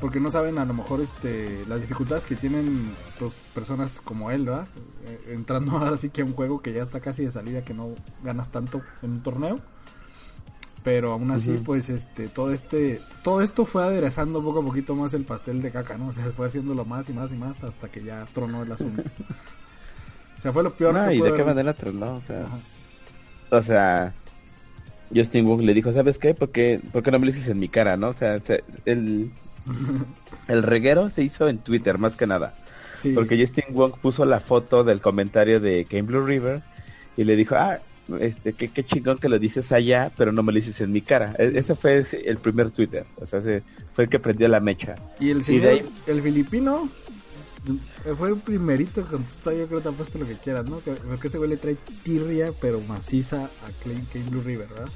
porque 0.02 0.20
no 0.20 0.32
saben 0.32 0.58
a 0.58 0.66
lo 0.66 0.74
mejor 0.74 1.00
este 1.00 1.66
las 1.70 1.80
dificultades 1.80 2.26
que 2.26 2.36
tienen 2.36 2.94
pues, 3.18 3.32
personas 3.54 4.02
como 4.02 4.32
él 4.32 4.48
¿verdad? 4.48 4.68
Eh, 5.06 5.30
entrando 5.30 5.72
ahora 5.78 5.96
sí 5.96 6.10
que 6.10 6.24
a 6.24 6.26
un 6.26 6.34
juego 6.34 6.62
que 6.62 6.74
ya 6.74 6.84
está 6.84 7.00
casi 7.00 7.24
de 7.24 7.32
salida 7.32 7.64
que 7.64 7.74
no 7.74 7.96
ganas 8.22 8.52
tanto 8.52 8.82
en 9.02 9.12
un 9.12 9.24
torneo. 9.24 9.62
Pero 10.84 11.14
aún 11.14 11.32
así 11.32 11.52
pues 11.64 11.90
este 11.90 12.28
todo 12.28 12.52
este 12.52 13.00
todo 13.24 13.42
esto 13.42 13.66
fue 13.66 13.84
aderezando 13.84 14.44
poco 14.44 14.60
a 14.60 14.66
poquito 14.66 14.94
más 14.94 15.14
el 15.14 15.24
pastel 15.24 15.62
de 15.62 15.72
caca 15.72 15.96
no 15.98 16.08
o 16.08 16.14
sea 16.14 16.26
se 16.26 16.32
fue 16.32 16.48
haciéndolo 16.48 16.84
más 16.84 17.08
y 17.08 17.14
más 17.14 17.32
y 17.32 17.36
más 17.36 17.64
hasta 17.64 17.90
que 17.90 18.04
ya 18.04 18.26
tronó 18.34 18.64
el 18.64 18.72
asunto 18.72 19.04
O 20.41 20.43
sea, 20.43 20.51
fue 20.51 20.63
lo 20.63 20.73
peor 20.73 20.95
no, 20.95 21.12
y 21.12 21.21
de 21.21 21.34
qué 21.36 21.43
manera 21.43 21.75
¿no? 21.93 22.15
O 22.15 22.21
sea, 22.21 22.47
o 23.51 23.62
sea, 23.62 24.15
Justin 25.13 25.45
Wong 25.45 25.62
le 25.62 25.75
dijo, 25.75 25.93
¿sabes 25.93 26.17
qué? 26.17 26.34
¿Por 26.34 26.49
qué, 26.49 26.82
¿Por 26.91 27.04
qué 27.04 27.12
no 27.12 27.19
me 27.19 27.27
lo 27.27 27.32
dices 27.32 27.47
en 27.47 27.60
mi 27.60 27.69
cara, 27.69 27.95
no? 27.95 28.10
O 28.10 28.13
sea, 28.13 28.39
el, 28.86 29.30
el 30.47 30.63
reguero 30.63 31.12
se 31.12 31.21
hizo 31.21 31.47
en 31.47 31.60
Twitter, 31.60 31.99
más 31.99 32.15
que 32.15 32.25
nada. 32.25 32.56
Porque 33.13 33.39
Justin 33.39 33.65
Wong 33.75 33.93
puso 34.01 34.25
la 34.25 34.39
foto 34.39 34.84
del 34.84 34.99
comentario 34.99 35.60
de 35.60 35.86
Game 35.88 36.08
Blue 36.08 36.25
River 36.25 36.63
y 37.17 37.23
le 37.23 37.36
dijo, 37.36 37.54
ah, 37.54 37.77
este, 38.19 38.54
qué, 38.54 38.69
qué 38.69 38.84
chingón 38.84 39.19
que 39.19 39.30
lo 39.30 39.38
dices 39.38 39.71
allá, 39.71 40.12
pero 40.17 40.32
no 40.32 40.41
me 40.41 40.54
lo 40.54 40.56
dices 40.56 40.82
en 40.82 40.91
mi 40.91 41.01
cara. 41.01 41.36
E, 41.38 41.51
ese 41.54 41.75
fue 41.75 42.04
el 42.25 42.38
primer 42.39 42.71
Twitter, 42.71 43.06
o 43.17 43.27
sea, 43.27 43.39
ese 43.41 43.62
fue 43.93 44.06
el 44.06 44.10
que 44.10 44.17
prendió 44.17 44.47
la 44.47 44.60
mecha. 44.60 44.95
Y 45.19 45.30
el 45.30 45.43
señor, 45.43 45.84
el 46.08 46.21
filipino, 46.23 46.89
fue 48.17 48.30
el 48.30 48.38
primerito 48.38 49.04
contestó, 49.04 49.52
yo 49.52 49.67
creo 49.67 49.82
que 49.82 49.89
te 49.89 49.95
puesto 49.95 50.17
lo 50.17 50.26
que 50.26 50.36
quieras, 50.36 50.67
¿no? 50.69 50.78
Porque 50.78 51.28
ese 51.28 51.38
güey 51.38 51.50
le 51.50 51.58
trae 51.58 51.78
tirria, 52.04 52.52
pero 52.60 52.82
maciza 52.82 53.45
a 53.45 53.84
Kane 53.84 54.30
Blue 54.30 54.41
River, 54.41 54.67
¿verdad? 54.67 54.89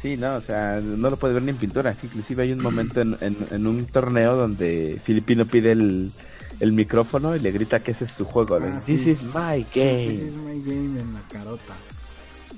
Sí, 0.00 0.16
no, 0.18 0.36
o 0.36 0.40
sea, 0.40 0.80
no 0.82 1.08
lo 1.08 1.16
puede 1.16 1.32
ver 1.32 1.42
ni 1.42 1.50
en 1.50 1.56
pintura. 1.56 1.96
inclusive 2.02 2.42
hay 2.42 2.52
un 2.52 2.62
momento 2.62 3.00
en, 3.00 3.16
en, 3.22 3.66
un 3.66 3.86
torneo 3.86 4.36
donde 4.36 5.00
Filipino 5.02 5.46
pide 5.46 5.72
el, 5.72 6.12
el, 6.60 6.72
micrófono 6.72 7.34
y 7.34 7.40
le 7.40 7.52
grita 7.52 7.80
que 7.80 7.92
ese 7.92 8.04
es 8.04 8.10
su 8.10 8.26
juego. 8.26 8.56
Ah, 8.56 8.82
This 8.84 9.06
is 9.06 9.22
my 9.22 9.64
game. 9.74 10.08
This 10.08 10.20
is 10.20 10.36
my 10.36 10.60
game 10.60 11.00
en 11.00 11.14
la 11.14 11.22
carota. 11.32 11.74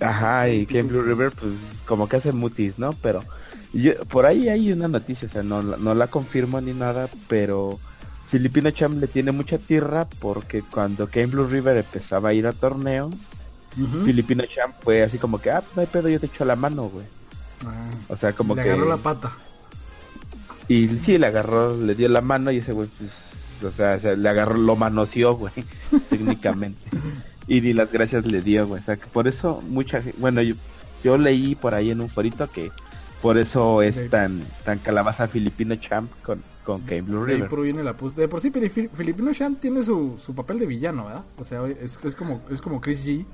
Ajá, 0.00 0.48
y 0.48 0.66
que 0.66 0.82
Blue 0.82 1.02
River, 1.02 1.30
pues 1.32 1.52
como 1.86 2.08
que 2.08 2.16
hace 2.16 2.32
mutis, 2.32 2.80
¿no? 2.80 2.92
Pero 2.94 3.22
yo, 3.72 3.94
por 4.06 4.26
ahí 4.26 4.48
hay 4.48 4.72
una 4.72 4.88
noticia, 4.88 5.26
o 5.26 5.30
sea, 5.30 5.44
no, 5.44 5.62
no 5.62 5.94
la 5.94 6.08
confirmo 6.08 6.60
ni 6.60 6.72
nada, 6.72 7.08
pero 7.28 7.78
Filipino 8.28 8.70
Champ 8.70 9.00
le 9.00 9.06
tiene 9.06 9.32
mucha 9.32 9.58
tierra 9.58 10.06
porque 10.18 10.62
cuando 10.62 11.06
Game 11.06 11.26
Blue 11.26 11.46
River 11.46 11.76
empezaba 11.76 12.30
a 12.30 12.34
ir 12.34 12.46
a 12.46 12.52
torneos, 12.52 13.14
Filipino 14.04 14.44
Champ 14.46 14.74
fue 14.82 15.02
así 15.02 15.18
como 15.18 15.38
que, 15.38 15.50
ah, 15.50 15.62
no 15.74 15.82
hay 15.82 15.86
pedo, 15.86 16.08
yo 16.08 16.18
te 16.18 16.26
echo 16.26 16.44
la 16.44 16.56
mano, 16.56 16.88
güey. 16.88 17.06
Ah, 17.66 17.90
o 18.08 18.16
sea, 18.16 18.32
como 18.32 18.54
que... 18.54 18.62
Le 18.62 18.72
agarró 18.72 18.88
la 18.88 18.96
pata. 18.96 19.32
Y 20.68 20.88
sí, 21.04 21.18
le 21.18 21.26
agarró, 21.26 21.76
le 21.76 21.94
dio 21.94 22.08
la 22.08 22.20
mano 22.20 22.50
y 22.50 22.58
ese 22.58 22.72
güey, 22.72 22.88
pues, 22.98 23.12
o 23.62 23.70
sea, 23.70 23.96
le 24.16 24.28
agarró, 24.28 24.56
lo 24.56 24.76
manoseó, 24.76 25.34
güey, 25.34 25.52
técnicamente. 26.10 26.88
y 27.46 27.60
ni 27.60 27.72
las 27.72 27.92
gracias 27.92 28.26
le 28.26 28.42
dio, 28.42 28.66
güey. 28.66 28.80
O 28.80 28.84
sea, 28.84 28.96
que 28.96 29.06
por 29.06 29.28
eso 29.28 29.62
mucha 29.68 30.02
gente, 30.02 30.18
bueno, 30.18 30.42
yo, 30.42 30.54
yo 31.04 31.18
leí 31.18 31.54
por 31.54 31.74
ahí 31.74 31.90
en 31.90 32.00
un 32.00 32.08
forito 32.08 32.50
que 32.50 32.72
por 33.26 33.38
eso 33.38 33.82
es 33.82 34.08
tan 34.08 34.40
tan 34.64 34.78
calabaza 34.78 35.26
Filipino 35.26 35.74
Champ 35.74 36.08
con, 36.22 36.44
con 36.64 36.86
Game 36.86 37.02
Blue 37.02 37.24
River. 37.24 37.42
Ahí 37.42 37.48
proviene 37.48 37.82
la 37.82 37.96
pus. 37.96 38.14
De 38.14 38.28
por 38.28 38.40
sí 38.40 38.52
Filipino 38.52 39.32
Champ 39.34 39.60
tiene 39.60 39.82
su, 39.82 40.16
su 40.24 40.32
papel 40.32 40.60
de 40.60 40.66
villano, 40.66 41.06
¿verdad? 41.06 41.24
O 41.36 41.44
sea, 41.44 41.66
es, 41.66 41.98
es 42.04 42.14
como 42.14 42.40
es 42.52 42.60
como 42.60 42.80
Chris 42.80 43.04
G, 43.04 43.26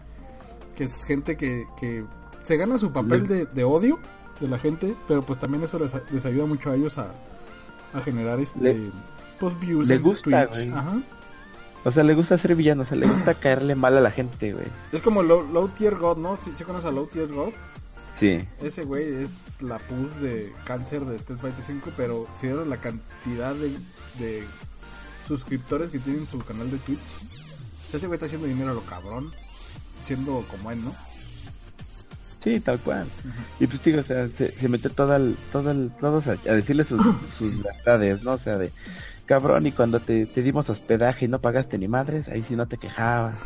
que 0.75 0.85
es 0.85 1.05
gente 1.05 1.37
que, 1.37 1.67
que 1.79 2.05
se 2.43 2.57
gana 2.57 2.79
su 2.79 2.91
papel 2.91 3.29
de, 3.29 3.45
de, 3.45 3.65
odio 3.65 3.99
de 4.41 4.49
la 4.49 4.59
gente, 4.59 4.95
pero 5.07 5.21
pues 5.21 5.39
también 5.39 5.63
eso 5.63 5.79
les, 5.79 5.93
les 6.11 6.25
ayuda 6.25 6.47
mucho 6.47 6.71
a 6.71 6.75
ellos 6.75 6.97
a, 6.97 7.09
a 7.93 8.01
generar 8.01 8.41
este 8.41 8.61
le, 8.61 8.91
pues, 9.39 9.61
views 9.61 9.89
le 9.89 9.99
gusta, 9.99 10.49
Ajá. 10.75 11.03
O 11.85 11.93
sea, 11.93 12.03
le 12.03 12.15
gusta 12.15 12.39
ser 12.39 12.55
villano, 12.55 12.81
o 12.81 12.85
sea, 12.87 12.97
le 12.97 13.09
gusta 13.09 13.35
caerle 13.41 13.75
mal 13.75 13.95
a 13.99 14.01
la 14.01 14.11
gente, 14.11 14.55
güey. 14.55 14.69
Es 14.91 15.03
como 15.03 15.23
Low, 15.23 15.69
Tier 15.77 15.97
God, 15.97 16.17
¿no? 16.17 16.39
¿Sí, 16.39 16.65
conoces 16.65 16.89
a 16.89 16.93
Low 16.93 17.07
Tier 17.09 17.29
God? 17.29 17.53
Sí. 18.23 18.39
Ese 18.61 18.85
güey 18.85 19.03
es 19.25 19.61
la 19.63 19.81
pus 19.81 20.21
de 20.21 20.53
cáncer 20.65 21.05
de 21.05 21.17
Street 21.17 21.41
Fighter 21.41 21.65
5, 21.65 21.91
pero 21.97 22.29
si 22.41 22.47
eres 22.47 22.69
la 22.69 22.77
cantidad 22.77 23.53
de, 23.53 23.71
de 24.21 24.45
suscriptores 25.27 25.91
que 25.91 25.99
tiene 25.99 26.21
en 26.21 26.27
su 26.29 26.39
canal 26.39 26.71
de 26.71 26.79
Twitch, 26.79 27.01
ese 27.93 28.07
güey 28.07 28.15
está 28.15 28.27
haciendo 28.27 28.47
dinero 28.47 28.71
a 28.71 28.75
lo 28.75 28.83
cabrón, 28.83 29.33
siendo 30.05 30.45
como 30.49 30.71
él, 30.71 30.85
¿no? 30.85 30.95
Sí, 32.39 32.61
tal 32.61 32.79
cual. 32.79 33.09
Y 33.59 33.67
pues 33.67 33.83
digo, 33.83 33.99
o 33.99 34.05
sea, 34.05 34.29
se, 34.29 34.53
se 34.53 34.69
mete 34.69 34.89
todo 34.89 35.17
el, 35.17 35.37
todo 35.51 35.73
el, 35.73 35.91
todos 36.01 36.29
a, 36.29 36.37
decirle 36.37 36.85
sus, 36.85 37.03
sus 37.37 37.61
verdades, 37.61 38.23
¿no? 38.23 38.35
O 38.35 38.39
sea, 38.39 38.57
de, 38.57 38.71
cabrón, 39.33 39.67
y 39.67 39.73
cuando 39.73 39.99
te, 39.99 40.27
te, 40.27 40.43
dimos 40.43 40.69
hospedaje 40.69 41.25
y 41.25 41.29
no 41.29 41.41
pagaste 41.41 41.79
ni 41.79 41.89
madres, 41.89 42.29
ahí 42.29 42.43
sí 42.43 42.55
no 42.55 42.69
te 42.69 42.77
quejabas. 42.77 43.39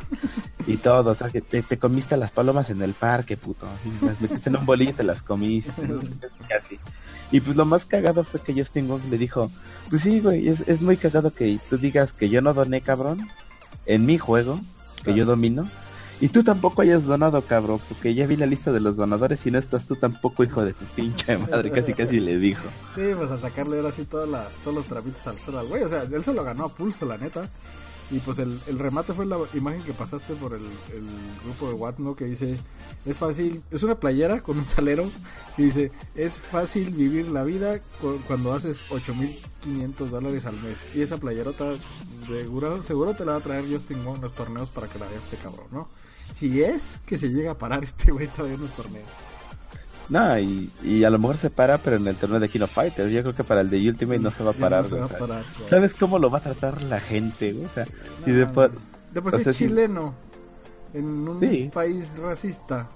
y 0.67 0.79
todo, 0.79 1.13
o 1.13 1.15
sea, 1.15 1.31
que 1.31 1.41
te, 1.41 1.63
te, 1.63 1.79
comiste 1.79 2.17
las 2.17 2.33
palomas 2.33 2.71
en 2.71 2.83
el 2.83 2.93
parque, 2.93 3.37
puto. 3.37 3.69
Y 3.85 4.05
las 4.05 4.21
metiste 4.21 4.51
en 4.51 4.57
un 4.57 4.67
bolillo 4.67 4.91
y 4.91 4.95
te 4.95 5.05
las 5.05 5.23
comiste. 5.23 5.71
Casi. 6.49 6.81
Y 7.31 7.41
pues 7.41 7.57
lo 7.57 7.65
más 7.67 7.85
cagado 7.85 8.25
fue 8.25 8.41
que 8.41 8.53
Justin 8.53 8.89
Wong 8.89 9.03
le 9.09 9.17
dijo, 9.17 9.49
pues 9.89 10.03
sí, 10.03 10.19
güey, 10.19 10.49
es, 10.49 10.67
es 10.67 10.81
muy 10.81 10.97
cagado 10.97 11.33
que 11.33 11.57
tú 11.71 11.79
digas 11.79 12.13
que 12.13 12.29
yo 12.29 12.43
no 12.43 12.53
doné, 12.53 12.81
cabrón, 12.81 13.29
en 13.87 14.07
mi 14.07 14.19
juego, 14.19 14.59
que 15.05 15.15
yo 15.15 15.25
domino 15.25 15.69
y 16.21 16.29
tú 16.29 16.43
tampoco 16.43 16.83
hayas 16.83 17.05
donado, 17.05 17.43
cabrón, 17.43 17.79
porque 17.89 18.15
ya 18.15 18.27
vi 18.27 18.37
la 18.37 18.47
lista 18.47 18.73
de 18.73 18.81
los 18.81 18.97
donadores 18.97 19.45
y 19.47 19.51
no 19.51 19.59
estás 19.59 19.87
tú 19.87 19.97
tampoco, 19.97 20.45
hijo 20.45 20.65
de 20.65 20.73
tu 20.73 20.85
pinche 20.87 21.37
madre, 21.37 21.71
casi 21.71 21.93
casi 21.93 22.21
le 22.21 22.39
dijo. 22.39 22.65
Sí, 22.95 23.03
pues 23.15 23.31
a 23.31 23.39
sacarle 23.39 23.77
ahora 23.77 23.93
sí 23.93 24.05
toda 24.05 24.27
la, 24.27 24.49
todos 24.65 24.77
los 24.77 24.87
trapitos 24.87 25.27
al 25.27 25.39
sol 25.39 25.59
al 25.59 25.67
güey, 25.67 25.83
o 25.83 25.89
sea, 25.89 26.03
él 26.03 26.25
se 26.25 26.33
lo 26.33 26.43
ganó 26.43 26.65
a 26.65 26.69
pulso, 26.69 27.05
la 27.05 27.19
neta. 27.19 27.49
Y 28.11 28.21
pues 28.21 28.39
el, 28.39 28.61
remate 28.79 29.13
fue 29.13 29.27
la 29.27 29.37
imagen 29.53 29.83
que 29.83 29.93
pasaste 29.93 30.35
por 30.35 30.55
el, 30.55 30.63
grupo 31.45 31.69
de 31.69 31.75
Watt, 31.75 31.99
¿no? 31.99 32.15
Que 32.15 32.27
dice, 32.27 32.57
es 33.05 33.19
fácil, 33.19 33.63
es 33.73 33.83
una 33.83 33.97
playera 33.97 34.41
con 34.43 34.59
un 34.59 34.67
salero 34.67 35.11
y 35.57 35.65
dice, 35.65 35.91
es 36.15 36.39
fácil 36.39 36.91
vivir 36.91 37.29
la 37.29 37.43
vida 37.43 37.81
cuando 38.29 38.53
haces 38.53 38.85
8.500 38.91 40.07
dólares 40.07 40.47
al 40.47 40.55
mes. 40.63 40.79
Y 40.95 41.03
esa 41.03 41.17
playerota, 41.17 41.75
seguro, 42.29 42.83
seguro 42.85 43.15
te 43.15 43.25
la 43.25 43.33
va 43.33 43.39
a 43.39 43.43
traer 43.43 43.65
Justin 43.69 44.05
Wong 44.05 44.17
en 44.17 44.23
los 44.23 44.35
torneos 44.35 44.69
para 44.69 44.87
que 44.87 45.01
la 45.01 45.09
veas 45.09 45.25
este 45.25 45.39
cabrón, 45.39 45.67
¿no? 45.73 45.89
Si 46.35 46.63
es 46.63 46.99
que 47.07 47.19
se 47.19 47.29
llega 47.29 47.53
a 47.53 47.59
parar 47.59 47.85
este 47.85 48.11
güey 48.13 48.29
todavía 48.29 48.57
en 48.57 48.63
los 48.63 48.71
torneos. 48.71 49.07
No, 50.09 50.39
y, 50.39 50.71
y 50.85 51.05
a 51.05 51.11
lo 51.11 51.19
mejor 51.19 51.37
se 51.37 51.51
para, 51.51 51.79
pero 51.79 51.97
en 51.97 52.07
el 52.07 52.17
torneo 52.17 52.39
de 52.39 52.49
Kino 52.49 52.67
Fighters. 52.67 53.11
Yo 53.11 53.23
creo 53.23 53.35
que 53.35 53.45
para 53.45 53.61
el 53.61 53.71
de 53.71 53.89
Ultimate 53.89 54.21
no 54.21 54.31
se 54.31 54.45
va 54.45 54.51
a 54.51 54.55
parar. 54.55 54.87
¿Sabes 55.69 55.95
cómo 55.95 56.19
lo 56.19 56.31
va 56.31 56.39
a 56.39 56.43
tratar 56.43 56.81
la 56.83 57.01
gente? 57.01 57.55
O 57.65 57.69
sea, 57.69 57.87
si 58.25 58.33
después. 58.33 58.71
Después 59.13 59.47
es 59.47 59.57
chileno, 59.57 60.15
en 60.93 61.27
un 61.27 61.71
país 61.73 62.17
racista 62.19 62.87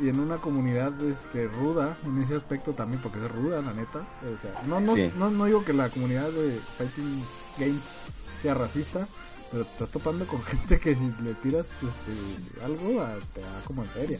y 0.00 0.08
en 0.08 0.18
una 0.18 0.36
comunidad 0.36 0.92
este, 1.02 1.46
ruda, 1.46 1.96
en 2.04 2.20
ese 2.20 2.34
aspecto 2.34 2.72
también, 2.72 3.00
porque 3.00 3.24
es 3.24 3.30
ruda, 3.30 3.62
la 3.62 3.72
neta. 3.72 4.00
O 4.00 4.40
sea, 4.40 4.62
no, 4.66 4.80
no, 4.80 4.94
no, 5.16 5.30
no 5.30 5.44
digo 5.44 5.64
que 5.64 5.72
la 5.72 5.90
comunidad 5.90 6.28
de 6.30 6.58
Fighting 6.76 7.22
Games 7.58 7.82
sea 8.42 8.54
racista, 8.54 9.06
pero 9.52 9.64
te 9.64 9.70
estás 9.72 9.88
topando 9.90 10.26
con 10.26 10.42
gente 10.44 10.80
que 10.80 10.94
si 10.94 11.04
le 11.22 11.34
tiras 11.34 11.66
este, 11.66 12.64
algo, 12.64 13.04
te 13.34 13.40
da 13.40 13.60
como 13.64 13.82
en 13.82 13.88
feria. 13.90 14.18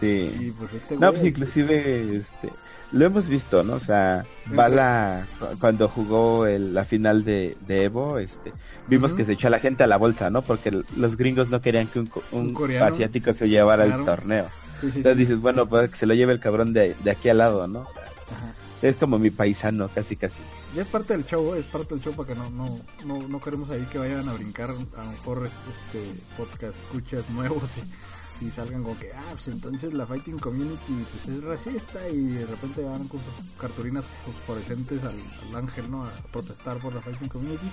Sí. 0.00 0.54
Pues 0.58 0.74
este 0.74 0.96
no, 0.96 1.12
pues 1.12 1.24
inclusive 1.24 2.16
este, 2.16 2.50
lo 2.92 3.06
hemos 3.06 3.26
visto, 3.26 3.62
¿no? 3.62 3.74
O 3.74 3.80
sea, 3.80 4.24
Bala 4.46 5.26
cuando 5.60 5.88
jugó 5.88 6.46
la 6.46 6.84
final 6.84 7.24
de, 7.24 7.56
Evo, 7.68 8.18
este, 8.18 8.52
vimos 8.88 9.14
que 9.14 9.24
se 9.24 9.32
echó 9.32 9.46
a 9.46 9.50
la 9.50 9.60
gente 9.60 9.84
a 9.84 9.86
la 9.86 9.96
bolsa, 9.96 10.28
¿no? 10.28 10.42
Porque 10.42 10.70
los 10.70 11.16
gringos 11.16 11.48
no 11.50 11.60
querían 11.60 11.86
que 11.86 12.00
un, 12.00 12.82
asiático 12.82 13.32
se 13.32 13.48
llevara 13.48 13.84
el 13.84 14.04
torneo. 14.04 14.46
Entonces 14.82 15.16
dices, 15.16 15.40
bueno, 15.40 15.66
pues 15.66 15.90
que 15.90 15.96
se 15.96 16.06
lo 16.06 16.14
lleve 16.14 16.32
el 16.32 16.40
cabrón 16.40 16.72
de, 16.72 16.96
aquí 17.10 17.28
al 17.28 17.38
lado, 17.38 17.66
¿no? 17.68 17.86
Es 18.82 18.96
como 18.96 19.18
mi 19.18 19.30
paisano, 19.30 19.88
casi 19.88 20.16
casi. 20.16 20.40
Ya 20.74 20.82
es 20.82 20.88
parte 20.88 21.12
del 21.12 21.26
show, 21.26 21.54
es 21.54 21.66
parte 21.66 21.94
del 21.94 22.02
show 22.02 22.14
para 22.14 22.28
que 22.28 22.34
no, 22.34 22.48
no, 22.48 22.78
no, 23.04 23.28
no 23.28 23.40
queremos 23.40 23.68
ahí 23.68 23.86
que 23.92 23.98
vayan 23.98 24.26
a 24.26 24.32
brincar 24.32 24.70
a 24.70 25.04
lo 25.04 25.10
mejor 25.10 25.46
este 25.70 26.20
podcast, 26.36 26.76
escuchas 26.84 27.28
nuevos 27.28 27.70
y 28.40 28.50
salgan 28.50 28.82
con 28.82 28.96
que, 28.96 29.12
ah, 29.12 29.32
pues 29.32 29.48
entonces 29.48 29.92
la 29.92 30.06
fighting 30.06 30.38
community 30.38 31.04
pues 31.12 31.28
es 31.28 31.44
racista 31.44 32.08
y 32.08 32.26
de 32.26 32.46
repente 32.46 32.82
van 32.82 33.06
con 33.06 33.20
sus 33.20 33.56
cartulinas 33.58 34.04
fosforescentes 34.24 35.02
al, 35.04 35.56
ángel, 35.56 35.90
¿no? 35.90 36.04
A 36.04 36.10
protestar 36.32 36.78
por 36.78 36.94
la 36.94 37.02
fighting 37.02 37.28
community. 37.28 37.70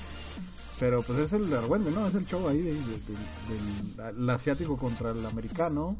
Pero 0.79 1.01
pues 1.01 1.19
es 1.19 1.33
el 1.33 1.51
argüende, 1.53 1.91
¿no? 1.91 2.07
Es 2.07 2.15
el 2.15 2.25
show 2.25 2.47
ahí 2.47 2.61
del, 2.61 4.29
asiático 4.29 4.77
contra 4.77 5.11
el 5.11 5.25
americano. 5.25 5.97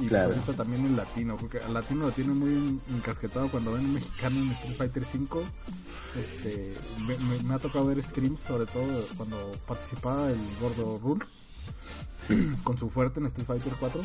Y 0.00 0.06
claro. 0.06 0.34
pues 0.44 0.56
también 0.56 0.86
el 0.86 0.96
latino, 0.96 1.36
porque 1.36 1.58
el 1.58 1.74
latino 1.74 2.06
lo 2.06 2.12
tiene 2.12 2.32
muy 2.32 2.80
encasquetado 2.90 3.48
cuando 3.50 3.72
ven 3.72 3.84
un 3.84 3.94
mexicano 3.94 4.40
en 4.40 4.50
Street 4.52 4.76
Fighter 4.76 5.04
5. 5.04 5.42
Este, 6.16 6.74
me, 7.44 7.54
ha 7.54 7.58
tocado 7.58 7.86
ver 7.86 8.02
streams, 8.02 8.40
sobre 8.40 8.66
todo 8.66 9.04
cuando 9.16 9.52
participaba 9.66 10.30
el 10.30 10.38
gordo 10.60 10.98
Rules 10.98 11.28
con 12.64 12.78
su 12.78 12.88
fuerte 12.88 13.20
en 13.20 13.26
Street 13.26 13.46
Fighter 13.46 13.74
4, 13.78 14.02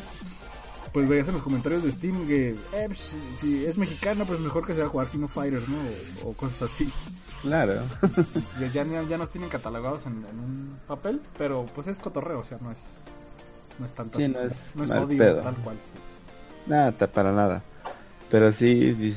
pues 0.92 1.08
veías 1.08 1.28
en 1.28 1.34
los 1.34 1.42
comentarios 1.42 1.82
de 1.82 1.92
Steam 1.92 2.26
que 2.26 2.50
eh, 2.50 2.84
pues, 2.86 3.14
si, 3.38 3.64
es 3.64 3.76
mexicano, 3.78 4.24
pues 4.26 4.38
mejor 4.40 4.66
que 4.66 4.74
sea 4.74 4.88
jugar 4.88 5.08
King 5.08 5.24
of 5.24 5.32
Fighters, 5.32 5.68
¿no? 5.68 5.78
O, 6.24 6.32
cosas 6.34 6.70
así. 6.70 6.92
Claro. 7.42 7.74
ya, 8.72 8.84
ya, 8.84 9.18
nos 9.18 9.30
tienen 9.30 9.50
catalogados 9.50 10.06
en, 10.06 10.24
un 10.24 10.78
papel, 10.86 11.20
pero 11.38 11.66
pues 11.74 11.86
es 11.86 11.98
cotorreo, 11.98 12.40
o 12.40 12.44
sea, 12.44 12.58
no 12.60 12.70
es, 12.70 13.02
no 13.78 13.86
es 13.86 13.92
tanto 13.92 14.18
No 14.18 14.24
es, 14.24 14.52
no 14.74 14.84
es 14.84 14.90
odio 14.90 15.36
tal 15.36 15.54
cual. 15.56 15.76
Nada, 16.66 16.92
para 16.92 17.32
nada. 17.32 17.62
Pero 18.30 18.52
sí, 18.52 19.14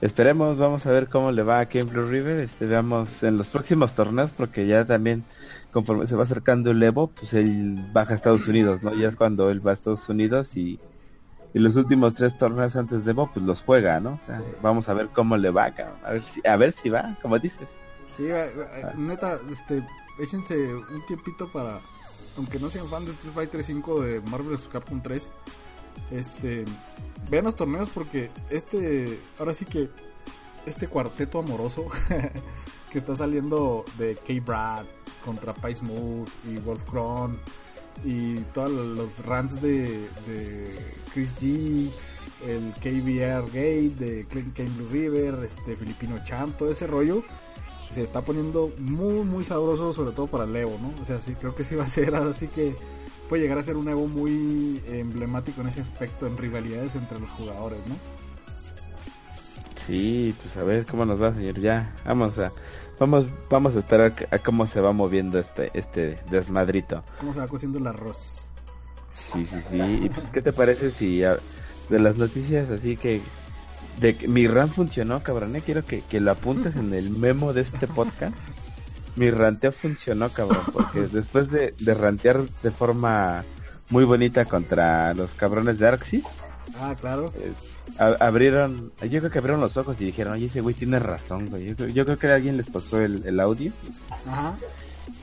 esperemos, 0.00 0.58
vamos 0.58 0.84
a 0.86 0.90
ver 0.90 1.08
cómo 1.08 1.30
le 1.30 1.42
va 1.42 1.60
a 1.60 1.66
Ken 1.66 1.88
Blue 1.88 2.08
River. 2.08 2.40
Este, 2.40 2.66
veamos 2.66 3.22
en 3.22 3.36
los 3.36 3.46
próximos 3.46 3.94
torneos, 3.94 4.30
porque 4.30 4.66
ya 4.66 4.84
también 4.84 5.24
conforme 5.72 6.06
se 6.06 6.16
va 6.16 6.24
acercando 6.24 6.70
el 6.70 6.82
Evo, 6.82 7.08
pues 7.08 7.32
él 7.32 7.76
baja 7.92 8.14
a 8.14 8.16
Estados 8.16 8.46
Unidos, 8.48 8.82
¿no? 8.82 8.94
Ya 8.94 9.08
es 9.08 9.16
cuando 9.16 9.50
él 9.50 9.64
va 9.64 9.70
a 9.70 9.74
Estados 9.74 10.08
Unidos 10.08 10.56
y, 10.56 10.80
y 11.54 11.58
los 11.58 11.76
últimos 11.76 12.14
tres 12.14 12.36
torneos 12.36 12.74
antes 12.76 13.04
de 13.04 13.12
Evo, 13.12 13.30
pues 13.32 13.44
los 13.46 13.62
juega, 13.62 14.00
¿no? 14.00 14.14
O 14.14 14.18
sea, 14.18 14.42
vamos 14.62 14.88
a 14.88 14.94
ver 14.94 15.08
cómo 15.08 15.36
le 15.36 15.50
va, 15.50 15.72
A 16.04 16.12
ver 16.12 16.24
si, 16.24 16.46
a 16.46 16.56
ver 16.56 16.72
si 16.72 16.88
va, 16.90 17.16
como 17.22 17.38
dices. 17.38 17.68
Sí, 18.16 18.24
eh, 18.24 18.52
eh, 18.56 18.82
ah. 18.84 18.92
neta, 18.96 19.38
este, 19.48 19.86
échense 20.18 20.74
un 20.74 21.06
tiempito 21.06 21.50
para, 21.52 21.78
aunque 22.40 22.58
no 22.58 22.70
sean 22.70 22.88
fan 22.88 23.04
de 23.04 23.12
Street 23.12 23.34
Fighter 23.34 23.62
5 23.62 24.00
de 24.00 24.20
Marvel 24.22 24.56
vs. 24.56 24.68
Capcom 24.72 25.02
3, 25.02 25.28
este, 26.10 26.64
vean 27.30 27.44
los 27.44 27.54
torneos 27.54 27.90
porque 27.90 28.30
este, 28.48 29.20
ahora 29.38 29.52
sí 29.52 29.66
que 29.66 29.90
este 30.64 30.88
cuarteto 30.88 31.40
amoroso 31.40 31.88
que 32.90 32.98
está 32.98 33.14
saliendo 33.14 33.84
de 33.98 34.16
K-Brad 34.16 34.86
contra 35.22 35.52
Pice 35.52 35.82
Move 35.84 36.30
y 36.48 36.56
Wolf 36.60 36.80
y 38.06 38.36
todos 38.54 38.70
los 38.70 39.18
rants 39.26 39.60
de, 39.60 40.08
Chris 41.12 41.38
G 41.38 41.90
el 42.46 42.72
KBR 42.80 43.48
Gate, 43.48 43.94
de 43.98 44.26
Kane 44.30 44.70
Blue 44.70 44.88
River, 44.90 45.44
este 45.44 45.76
Filipino 45.76 46.16
Champ, 46.24 46.56
todo 46.56 46.70
ese 46.70 46.86
rollo 46.86 47.22
se 47.92 48.02
está 48.02 48.22
poniendo 48.22 48.70
muy 48.78 49.24
muy 49.24 49.44
sabroso 49.44 49.92
sobre 49.92 50.12
todo 50.12 50.26
para 50.26 50.44
el 50.44 50.54
Evo, 50.54 50.78
¿no? 50.80 50.92
O 51.00 51.04
sea, 51.04 51.20
sí 51.20 51.34
creo 51.34 51.54
que 51.54 51.64
sí 51.64 51.74
va 51.74 51.84
a 51.84 51.88
ser 51.88 52.14
así 52.14 52.48
que 52.48 52.74
puede 53.28 53.42
llegar 53.42 53.58
a 53.58 53.62
ser 53.62 53.76
un 53.76 53.88
Evo 53.88 54.06
muy 54.06 54.82
emblemático 54.86 55.60
en 55.60 55.68
ese 55.68 55.80
aspecto 55.80 56.26
en 56.26 56.36
rivalidades 56.36 56.94
entre 56.94 57.20
los 57.20 57.30
jugadores, 57.30 57.80
¿no? 57.88 57.96
Sí, 59.86 60.34
pues 60.42 60.56
a 60.56 60.62
ver 60.62 60.86
cómo 60.86 61.04
nos 61.04 61.20
va, 61.20 61.34
señor. 61.34 61.58
Ya, 61.60 61.94
vamos 62.04 62.38
a 62.38 62.52
vamos 62.98 63.26
vamos 63.48 63.74
a 63.74 63.80
esperar 63.80 64.14
a, 64.30 64.38
cómo 64.38 64.66
se 64.66 64.80
va 64.80 64.92
moviendo 64.92 65.38
este 65.38 65.70
este 65.74 66.18
desmadrito. 66.30 67.02
Cómo 67.18 67.32
se 67.32 67.40
va 67.40 67.48
cociendo 67.48 67.78
el 67.78 67.86
arroz. 67.86 68.48
Sí, 69.32 69.46
sí, 69.46 69.56
sí. 69.68 69.80
Y 70.04 70.08
pues 70.08 70.30
qué 70.30 70.42
te 70.42 70.52
parece 70.52 70.90
si 70.90 71.20
de 71.20 71.98
las 71.98 72.16
noticias 72.16 72.70
así 72.70 72.96
que 72.96 73.20
de 73.98 74.16
que 74.16 74.28
mi 74.28 74.46
RAM 74.46 74.70
funcionó, 74.70 75.22
cabrón, 75.22 75.56
eh, 75.56 75.62
quiero 75.64 75.84
que, 75.84 76.02
que 76.02 76.20
lo 76.20 76.30
apuntes 76.30 76.76
en 76.76 76.94
el 76.94 77.10
memo 77.10 77.52
de 77.52 77.62
este 77.62 77.86
podcast. 77.86 78.34
Mi 79.16 79.30
ranteo 79.30 79.72
funcionó, 79.72 80.28
cabrón, 80.30 80.62
porque 80.72 81.00
después 81.12 81.50
de, 81.50 81.74
de 81.78 81.94
rantear 81.94 82.42
de 82.62 82.70
forma 82.70 83.44
muy 83.90 84.04
bonita 84.04 84.44
contra 84.44 85.12
los 85.14 85.32
cabrones 85.32 85.78
de 85.78 85.88
Arxis. 85.88 86.24
Ah, 86.78 86.94
claro. 86.98 87.32
Eh, 87.36 87.52
abrieron, 88.20 88.92
yo 89.02 89.18
creo 89.18 89.30
que 89.30 89.38
abrieron 89.38 89.60
los 89.60 89.76
ojos 89.76 90.00
y 90.00 90.04
dijeron, 90.04 90.34
oye, 90.34 90.46
ese 90.46 90.60
güey 90.60 90.74
tiene 90.74 90.98
razón, 90.98 91.46
güey. 91.46 91.74
Yo, 91.92 92.04
creo 92.04 92.18
que 92.18 92.28
a 92.28 92.36
alguien 92.36 92.56
les 92.56 92.66
pasó 92.66 93.00
el, 93.00 93.22
el 93.26 93.40
audio. 93.40 93.72
Ajá. 94.26 94.54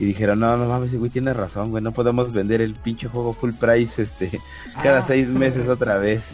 Y 0.00 0.04
dijeron, 0.04 0.40
no, 0.40 0.56
no 0.56 0.66
mames, 0.66 0.94
güey 0.94 1.10
tiene 1.10 1.34
razón, 1.34 1.70
güey, 1.70 1.82
no 1.82 1.92
podemos 1.92 2.32
vender 2.32 2.60
el 2.60 2.74
pinche 2.74 3.08
juego 3.08 3.32
full 3.32 3.52
price 3.52 4.02
este 4.02 4.30
cada 4.82 5.00
ah. 5.00 5.04
seis 5.06 5.28
meses 5.28 5.68
otra 5.68 5.98
vez. 5.98 6.22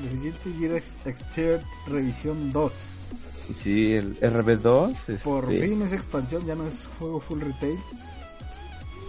El 1.36 1.60
Revisión 1.86 2.52
2. 2.52 2.72
Sí, 3.62 3.92
el 3.92 4.18
RB2. 4.20 4.92
Este... 4.96 5.14
Por 5.16 5.48
fin 5.48 5.82
esa 5.82 5.94
expansión 5.94 6.46
ya 6.46 6.54
no 6.54 6.66
es 6.66 6.88
juego 6.98 7.20
full 7.20 7.40
retail. 7.40 7.78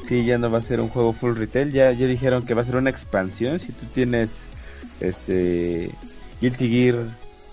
Sí, 0.08 0.26
ya 0.26 0.38
no 0.38 0.52
va 0.52 0.60
a 0.60 0.62
ser 0.62 0.82
un 0.82 0.90
juego 0.90 1.14
full 1.14 1.36
retail, 1.36 1.72
ya, 1.72 1.92
ya 1.92 2.06
dijeron 2.06 2.46
que 2.46 2.54
va 2.54 2.62
a 2.62 2.66
ser 2.66 2.76
una 2.76 2.92
expansión 2.92 3.60
si 3.60 3.72
tú 3.72 3.86
tienes 3.94 4.30
este 5.00 5.92
Guilty 6.42 6.70
Gear 6.70 6.96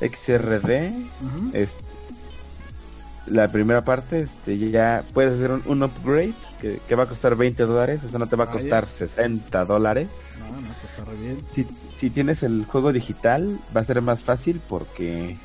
XRD, 0.01 0.93
este, 1.55 1.82
la 3.26 3.48
primera 3.48 3.82
parte, 3.82 4.20
este, 4.20 4.58
ya 4.58 5.04
puedes 5.12 5.34
hacer 5.34 5.50
un, 5.66 5.82
upgrade 5.82 6.34
que, 6.60 6.94
va 6.94 7.04
a 7.04 7.06
costar 7.06 7.36
20 7.36 7.62
dólares, 7.64 8.00
o 8.04 8.08
sea, 8.08 8.18
no 8.18 8.26
te 8.26 8.36
va 8.36 8.44
a 8.44 8.50
costar 8.50 8.86
60 8.86 9.64
dólares. 9.64 10.08
No, 10.38 10.60
no, 10.60 10.68
pues 11.04 11.20
bien. 11.20 11.38
Si, 11.52 11.66
si 11.96 12.10
tienes 12.10 12.42
el 12.42 12.64
juego 12.64 12.92
digital, 12.92 13.58
va 13.74 13.82
a 13.82 13.84
ser 13.84 14.02
más 14.02 14.22
fácil 14.22 14.60
porque 14.68 15.36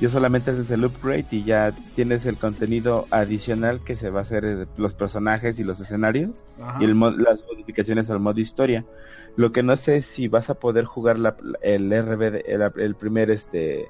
yo 0.00 0.10
solamente 0.10 0.50
haces 0.50 0.70
el 0.70 0.84
upgrade 0.84 1.26
y 1.30 1.44
ya 1.44 1.72
tienes 1.94 2.26
el 2.26 2.36
contenido 2.36 3.06
adicional 3.10 3.80
que 3.84 3.96
se 3.96 4.10
va 4.10 4.20
a 4.20 4.22
hacer 4.22 4.44
eh, 4.44 4.66
los 4.76 4.94
personajes 4.94 5.58
y 5.58 5.64
los 5.64 5.80
escenarios 5.80 6.44
y 6.80 6.84
el 6.84 6.98
las 6.98 7.38
modificaciones 7.46 8.10
al 8.10 8.20
modo 8.20 8.40
historia. 8.40 8.84
Lo 9.36 9.52
que 9.52 9.62
no 9.62 9.76
sé 9.76 9.98
es 9.98 10.06
si 10.06 10.26
vas 10.26 10.50
a 10.50 10.54
poder 10.54 10.84
jugar 10.84 11.18
la, 11.18 11.36
el 11.62 11.90
RB, 11.90 12.42
el, 12.46 12.72
el 12.76 12.94
primer 12.96 13.30
este 13.30 13.88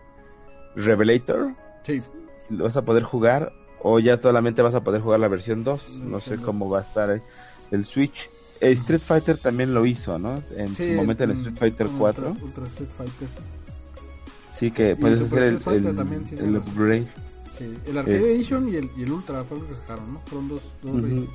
Revelator. 0.76 1.55
Sí 1.82 2.03
lo 2.49 2.64
vas 2.64 2.76
a 2.76 2.84
poder 2.84 3.03
jugar 3.03 3.53
o 3.82 3.99
ya 3.99 4.20
solamente 4.20 4.62
vas 4.62 4.74
a 4.74 4.82
poder 4.82 5.01
jugar 5.01 5.20
la 5.20 5.28
versión 5.28 5.64
2. 5.64 5.91
No 6.05 6.20
sé 6.20 6.38
cómo 6.38 6.68
va 6.68 6.80
a 6.80 6.82
estar 6.82 7.22
el 7.70 7.86
Switch. 7.86 8.30
Street 8.61 9.01
Fighter 9.01 9.38
también 9.38 9.72
lo 9.72 9.86
hizo, 9.86 10.18
¿no? 10.18 10.43
En 10.55 10.76
su 10.76 10.82
momento 10.82 11.24
en 11.24 11.30
Street 11.30 11.57
Fighter 11.57 11.88
4. 11.99 12.36
Ultra, 12.43 12.66
Street 12.66 12.91
Fighter. 12.97 13.28
Sí, 14.59 14.70
que 14.70 14.95
puedes 14.97 15.20
hacer 15.20 15.43
el, 15.43 15.55
el, 16.38 16.57
upgrade. 16.57 17.07
el 17.86 17.99
Arcade 17.99 18.34
Edition 18.34 18.68
y 18.68 18.76
el, 18.76 18.91
y 18.95 19.05
el 19.05 19.12
Ultra 19.12 19.43
fue 19.45 19.59
lo 19.59 19.66
que 19.66 19.74
sacaron, 19.74 20.12
¿no? 20.12 20.20
Fueron 20.26 20.49
dos, 20.49 20.61
dos 20.82 21.28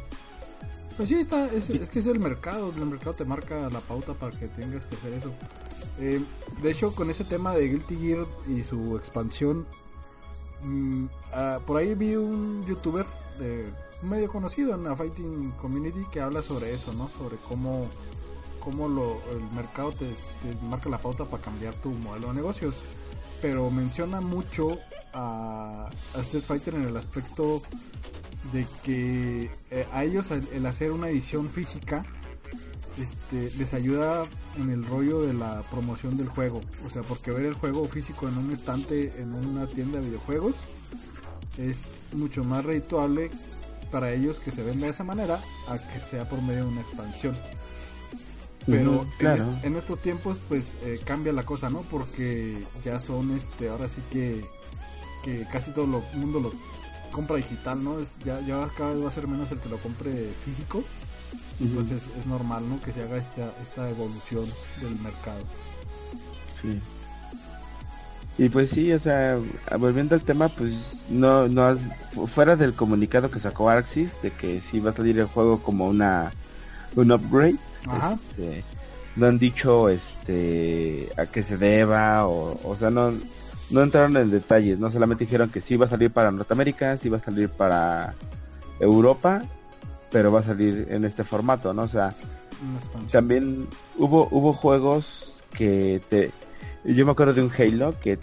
Pues 0.95 1.09
sí, 1.09 1.15
está, 1.15 1.47
es, 1.51 1.71
es, 1.71 1.89
que 1.89 1.97
es 1.97 2.05
el 2.05 2.19
mercado, 2.19 2.71
el 2.77 2.85
mercado 2.85 3.13
te 3.13 3.25
marca 3.25 3.67
la 3.71 3.79
pauta 3.79 4.13
para 4.13 4.37
que 4.37 4.47
tengas 4.49 4.85
que 4.85 4.95
hacer 4.95 5.13
eso. 5.13 5.31
Eh, 5.99 6.21
de 6.61 6.71
hecho, 6.71 6.93
con 6.93 7.09
ese 7.09 7.23
tema 7.23 7.55
de 7.55 7.67
Guilty 7.67 7.95
Gear 7.95 8.25
y 8.47 8.61
su 8.61 8.95
expansión, 8.95 9.65
Mm, 10.65 11.05
ah, 11.31 11.59
por 11.65 11.77
ahí 11.77 11.93
vi 11.93 12.15
un 12.15 12.65
youtuber 12.65 13.05
de 13.39 13.71
medio 14.01 14.31
conocido 14.31 14.73
en 14.73 14.83
la 14.83 14.95
fighting 14.95 15.51
community 15.61 16.03
que 16.11 16.21
habla 16.21 16.41
sobre 16.41 16.73
eso, 16.73 16.93
¿no? 16.93 17.09
Sobre 17.09 17.37
cómo, 17.47 17.87
cómo 18.59 18.87
lo, 18.87 19.21
el 19.31 19.41
mercado 19.55 19.91
te, 19.91 20.11
marca 20.67 20.89
la 20.89 20.97
pauta 20.97 21.25
para 21.25 21.43
cambiar 21.43 21.73
tu 21.75 21.91
modelo 21.91 22.29
de 22.29 22.33
negocios. 22.35 22.75
Pero 23.41 23.69
menciona 23.69 24.21
mucho 24.21 24.77
a, 25.13 25.89
Street 26.15 26.43
Fighter 26.43 26.75
en 26.75 26.83
el 26.83 26.97
aspecto 26.97 27.61
de 28.51 28.65
que 28.83 29.49
eh, 29.71 29.87
a 29.91 30.03
ellos 30.03 30.31
el 30.31 30.65
hacer 30.65 30.91
una 30.91 31.09
edición 31.09 31.49
física 31.49 32.05
este, 32.99 33.51
les 33.57 33.73
ayuda 33.73 34.25
en 34.57 34.69
el 34.69 34.85
rollo 34.85 35.21
de 35.21 35.33
la 35.33 35.61
promoción 35.71 36.17
del 36.17 36.27
juego. 36.27 36.61
O 36.85 36.89
sea, 36.89 37.01
porque 37.01 37.31
ver 37.31 37.45
el 37.45 37.53
juego 37.53 37.85
físico 37.85 38.27
en 38.27 38.37
un 38.37 38.51
estante 38.51 39.21
en 39.21 39.33
una 39.33 39.67
tienda 39.67 39.99
de 39.99 40.07
videojuegos 40.07 40.55
es 41.57 41.91
mucho 42.13 42.43
más 42.43 42.65
redituable 42.65 43.29
para 43.91 44.11
ellos 44.11 44.39
que 44.39 44.51
se 44.51 44.63
venda 44.63 44.85
de 44.85 44.91
esa 44.91 45.03
manera 45.03 45.39
a 45.67 45.77
que 45.77 45.99
sea 45.99 46.27
por 46.27 46.41
medio 46.41 46.65
de 46.65 46.69
una 46.71 46.81
expansión. 46.81 47.37
Pero 48.65 49.05
en, 49.61 49.75
estos 49.75 50.01
tiempos 50.01 50.39
pues 50.49 50.73
eh, 50.83 50.99
cambia 51.05 51.31
la 51.31 51.43
cosa, 51.43 51.69
¿no? 51.69 51.81
Porque 51.83 52.65
ya 52.83 52.99
son 52.99 53.35
este, 53.35 53.69
ahora 53.69 53.87
sí 53.87 54.01
que, 54.11 54.43
que 55.23 55.45
casi 55.51 55.71
todo 55.71 55.85
el 55.85 56.19
mundo 56.19 56.39
lo 56.39 56.51
compra 57.11 57.37
digital, 57.37 57.83
¿no? 57.83 57.99
Es, 57.99 58.17
ya, 58.25 58.41
ya 58.41 58.67
cada 58.75 58.93
vez 58.93 59.03
va 59.03 59.09
a 59.09 59.11
ser 59.11 59.27
menos 59.27 59.51
el 59.51 59.59
que 59.59 59.69
lo 59.69 59.77
compre 59.77 60.11
físico. 60.43 60.83
Entonces 61.59 62.03
es 62.19 62.25
normal, 62.25 62.67
¿no? 62.67 62.81
Que 62.81 62.91
se 62.91 63.03
haga 63.03 63.17
esta, 63.17 63.51
esta 63.61 63.89
evolución 63.89 64.45
del 64.81 64.95
mercado. 64.99 65.39
Sí. 66.61 66.79
Y 68.37 68.49
pues 68.49 68.71
sí, 68.71 68.91
o 68.91 68.99
sea, 68.99 69.37
volviendo 69.79 70.15
al 70.15 70.21
tema, 70.21 70.49
pues 70.49 71.05
no, 71.09 71.47
no, 71.47 71.77
fuera 72.27 72.57
del 72.57 72.73
comunicado 72.73 73.31
que 73.31 73.39
sacó 73.39 73.69
Arxis 73.69 74.21
de 74.21 74.31
que 74.31 74.59
sí 74.59 74.81
va 74.81 74.89
a 74.89 74.93
salir 74.93 75.17
el 75.19 75.25
juego 75.25 75.59
como 75.59 75.87
una, 75.87 76.33
un 76.97 77.13
upgrade, 77.13 77.55
este, 78.13 78.63
no 79.15 79.27
han 79.27 79.39
dicho, 79.39 79.87
este, 79.87 81.07
a 81.15 81.27
qué 81.27 81.43
se 81.43 81.57
deba, 81.57 82.27
o, 82.27 82.59
o 82.61 82.75
sea, 82.75 82.89
no, 82.89 83.13
no 83.69 83.81
entraron 83.81 84.17
en 84.17 84.29
detalles, 84.29 84.79
no 84.79 84.91
solamente 84.91 85.23
dijeron 85.23 85.49
que 85.49 85.61
sí 85.61 85.77
va 85.77 85.85
a 85.85 85.89
salir 85.89 86.11
para 86.11 86.29
Norteamérica, 86.29 86.97
sí 86.97 87.07
va 87.07 87.17
a 87.17 87.23
salir 87.23 87.47
para 87.47 88.15
Europa 88.81 89.43
pero 90.11 90.31
va 90.31 90.39
a 90.39 90.43
salir 90.43 90.87
en 90.89 91.05
este 91.05 91.23
formato, 91.23 91.73
¿no? 91.73 91.83
O 91.83 91.89
sea, 91.89 92.13
también 93.11 93.67
hubo 93.97 94.27
hubo 94.31 94.53
juegos 94.53 95.33
que 95.51 96.01
te 96.09 96.31
yo 96.85 97.05
me 97.05 97.11
acuerdo 97.11 97.33
de 97.33 97.41
un 97.41 97.51
Halo 97.51 97.99
que, 97.99 98.19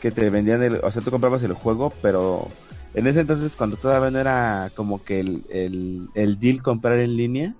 que 0.00 0.10
te 0.10 0.30
vendían 0.30 0.62
el, 0.62 0.76
o 0.76 0.90
sea, 0.92 1.02
tú 1.02 1.10
comprabas 1.10 1.42
el 1.42 1.52
juego, 1.54 1.92
pero 2.00 2.48
en 2.94 3.06
ese 3.06 3.20
entonces 3.20 3.56
cuando 3.56 3.76
todavía 3.76 4.10
no 4.10 4.18
era 4.18 4.70
como 4.74 5.02
que 5.02 5.20
el, 5.20 6.08
el, 6.14 6.38
deal 6.38 6.62
comprar 6.62 6.98
en 6.98 7.16
línea, 7.16 7.54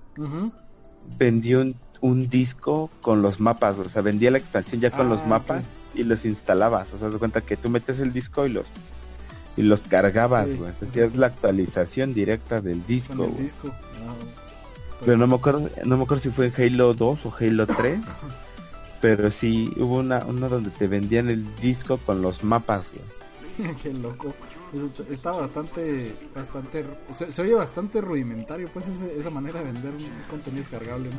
vendió 1.18 1.60
un, 1.60 1.74
un, 2.00 2.28
disco 2.28 2.90
con 3.02 3.20
los 3.20 3.40
mapas, 3.40 3.78
o 3.78 3.88
sea, 3.88 4.02
vendía 4.02 4.30
la 4.30 4.38
expansión 4.38 4.80
ya 4.80 4.90
con 4.90 5.08
los 5.08 5.20
ah, 5.20 5.26
mapas 5.26 5.64
y 5.94 6.04
los 6.04 6.24
instalabas, 6.24 6.92
o 6.92 6.98
sea, 6.98 7.10
te 7.10 7.18
cuenta 7.18 7.40
que 7.40 7.56
tú 7.56 7.68
metes 7.68 7.98
el 7.98 8.12
disco 8.12 8.46
y 8.46 8.50
los 8.50 8.66
y 9.56 9.62
los 9.62 9.80
cargabas, 9.82 10.56
güey. 10.56 10.70
Hacías 10.70 11.14
la 11.14 11.26
actualización 11.26 12.14
directa 12.14 12.60
del 12.60 12.86
disco, 12.86 13.28
pero 15.04 15.16
no 15.16 15.26
me 15.26 15.34
acuerdo, 15.36 15.68
no 15.84 15.96
me 15.96 16.04
acuerdo 16.04 16.22
si 16.22 16.30
fue 16.30 16.46
en 16.46 16.54
Halo 16.56 16.94
2 16.94 17.26
o 17.26 17.34
Halo 17.38 17.66
3. 17.66 18.00
pero 19.04 19.30
sí 19.30 19.70
hubo 19.76 19.96
una, 19.96 20.24
una 20.24 20.48
donde 20.48 20.70
te 20.70 20.86
vendían 20.86 21.28
el 21.28 21.44
disco 21.56 21.98
con 21.98 22.22
los 22.22 22.42
mapas, 22.42 22.86
güey. 22.90 23.74
Qué 23.82 23.92
loco. 23.92 24.32
Está 25.10 25.32
bastante, 25.32 26.16
bastante, 26.34 26.86
se, 27.12 27.42
oye 27.42 27.54
bastante 27.54 28.00
rudimentario, 28.00 28.66
pues, 28.72 28.86
esa 29.16 29.28
manera 29.28 29.58
de 29.60 29.66
vender 29.66 29.92
un 29.92 30.08
contenido 30.30 30.62
descargable, 30.62 31.10
¿no? 31.10 31.16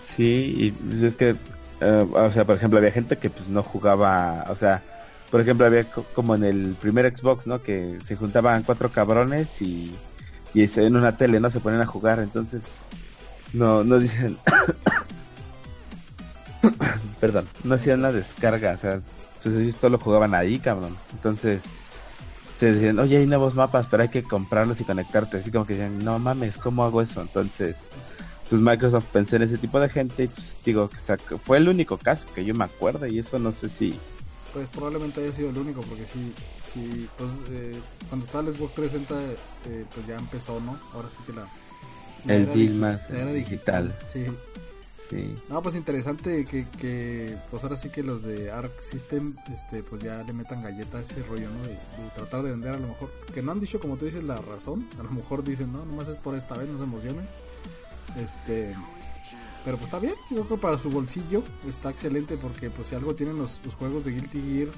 Sí, 0.00 0.74
y 0.90 1.04
es 1.04 1.14
que, 1.14 1.36
eh, 1.82 2.06
o 2.10 2.32
sea, 2.32 2.46
por 2.46 2.56
ejemplo, 2.56 2.78
había 2.78 2.90
gente 2.90 3.18
que 3.18 3.28
pues 3.28 3.46
no 3.48 3.62
jugaba, 3.62 4.46
o 4.48 4.56
sea, 4.56 4.82
por 5.30 5.40
ejemplo, 5.40 5.66
había 5.66 5.84
como 5.84 6.34
en 6.34 6.44
el 6.44 6.76
primer 6.80 7.16
Xbox, 7.16 7.46
¿no? 7.46 7.62
Que 7.62 7.98
se 8.04 8.16
juntaban 8.16 8.64
cuatro 8.64 8.90
cabrones 8.90 9.62
y, 9.62 9.94
y 10.54 10.62
en 10.80 10.96
una 10.96 11.16
tele, 11.16 11.38
¿no? 11.40 11.50
Se 11.50 11.60
ponían 11.60 11.82
a 11.82 11.86
jugar, 11.86 12.18
entonces 12.18 12.64
no, 13.52 13.84
no 13.84 13.98
dicen... 13.98 14.36
Perdón, 17.20 17.46
no 17.64 17.74
hacían 17.74 18.02
la 18.02 18.12
descarga, 18.12 18.72
o 18.72 18.78
sea, 18.78 19.00
pues 19.42 19.54
ellos 19.54 19.76
todo 19.76 19.90
lo 19.90 19.98
jugaban 19.98 20.34
ahí, 20.34 20.58
cabrón. 20.58 20.96
Entonces, 21.12 21.60
se 22.58 22.72
decían, 22.72 22.98
oye, 22.98 23.18
hay 23.18 23.26
nuevos 23.26 23.54
mapas, 23.54 23.86
pero 23.90 24.02
hay 24.02 24.08
que 24.08 24.22
comprarlos 24.22 24.80
y 24.80 24.84
conectarte. 24.84 25.38
Así 25.38 25.50
como 25.50 25.66
que 25.66 25.74
decían, 25.74 26.04
no 26.04 26.18
mames, 26.18 26.58
¿cómo 26.58 26.84
hago 26.84 27.00
eso? 27.00 27.20
Entonces, 27.20 27.76
pues 28.48 28.60
Microsoft 28.60 29.06
pensó 29.12 29.36
en 29.36 29.42
ese 29.42 29.58
tipo 29.58 29.80
de 29.80 29.88
gente 29.88 30.24
y 30.24 30.28
pues 30.28 30.58
digo, 30.64 30.90
fue 31.44 31.58
el 31.58 31.68
único 31.68 31.96
caso 31.98 32.26
que 32.34 32.44
yo 32.44 32.54
me 32.54 32.64
acuerdo 32.64 33.06
y 33.06 33.18
eso 33.18 33.38
no 33.38 33.52
sé 33.52 33.68
si 33.68 33.98
pues 34.52 34.68
probablemente 34.68 35.22
haya 35.22 35.32
sido 35.32 35.50
el 35.50 35.58
único, 35.58 35.80
porque 35.82 36.04
sí, 36.06 36.32
sí, 36.72 37.08
pues 37.16 37.30
eh, 37.50 37.78
cuando 38.08 38.26
estaba 38.26 38.48
el 38.48 38.56
Xbox 38.56 38.74
360, 38.74 39.32
eh, 39.68 39.84
pues 39.94 40.06
ya 40.06 40.16
empezó, 40.16 40.60
¿no? 40.60 40.78
Ahora 40.92 41.08
sí 41.08 41.24
que 41.26 41.32
la... 41.32 42.34
el 42.34 42.46
deal 42.54 42.74
más 42.74 43.10
era 43.10 43.32
digital. 43.32 43.96
Sí. 44.12 44.24
Sí. 45.08 45.34
No, 45.48 45.60
pues 45.60 45.74
interesante 45.74 46.44
que, 46.44 46.68
que, 46.78 47.36
pues 47.50 47.64
ahora 47.64 47.76
sí 47.76 47.88
que 47.88 48.04
los 48.04 48.22
de 48.22 48.52
Arc 48.52 48.80
System, 48.80 49.34
este, 49.52 49.82
pues 49.82 50.00
ya 50.02 50.22
le 50.22 50.32
metan 50.32 50.62
galleta 50.62 50.98
a 50.98 51.00
ese 51.00 51.20
rollo, 51.24 51.48
¿no? 51.50 51.62
De, 51.64 51.76
tratar 52.14 52.44
de 52.44 52.52
vender 52.52 52.74
a 52.74 52.78
lo 52.78 52.86
mejor, 52.86 53.10
que 53.34 53.42
no 53.42 53.50
han 53.50 53.58
dicho 53.58 53.80
como 53.80 53.96
tú 53.96 54.04
dices 54.04 54.22
la 54.22 54.36
razón, 54.36 54.86
a 55.00 55.02
lo 55.02 55.10
mejor 55.10 55.42
dicen, 55.42 55.72
no, 55.72 55.84
nomás 55.84 56.06
es 56.06 56.16
por 56.18 56.36
esta 56.36 56.56
vez, 56.56 56.68
no 56.68 56.78
se 56.78 56.84
emocionen. 56.84 57.26
Este, 58.16 58.72
pero 59.64 59.76
pues 59.76 59.88
está 59.88 59.98
bien, 59.98 60.14
yo 60.30 60.44
creo 60.44 60.48
que 60.48 60.62
para 60.62 60.78
su 60.78 60.90
bolsillo 60.90 61.42
está 61.68 61.90
excelente 61.90 62.36
porque 62.36 62.70
pues 62.70 62.88
si 62.88 62.94
algo 62.94 63.14
tienen 63.14 63.36
los, 63.36 63.60
juegos 63.78 64.04
de 64.04 64.12
Guilty 64.12 64.40
Gear, 64.40 64.68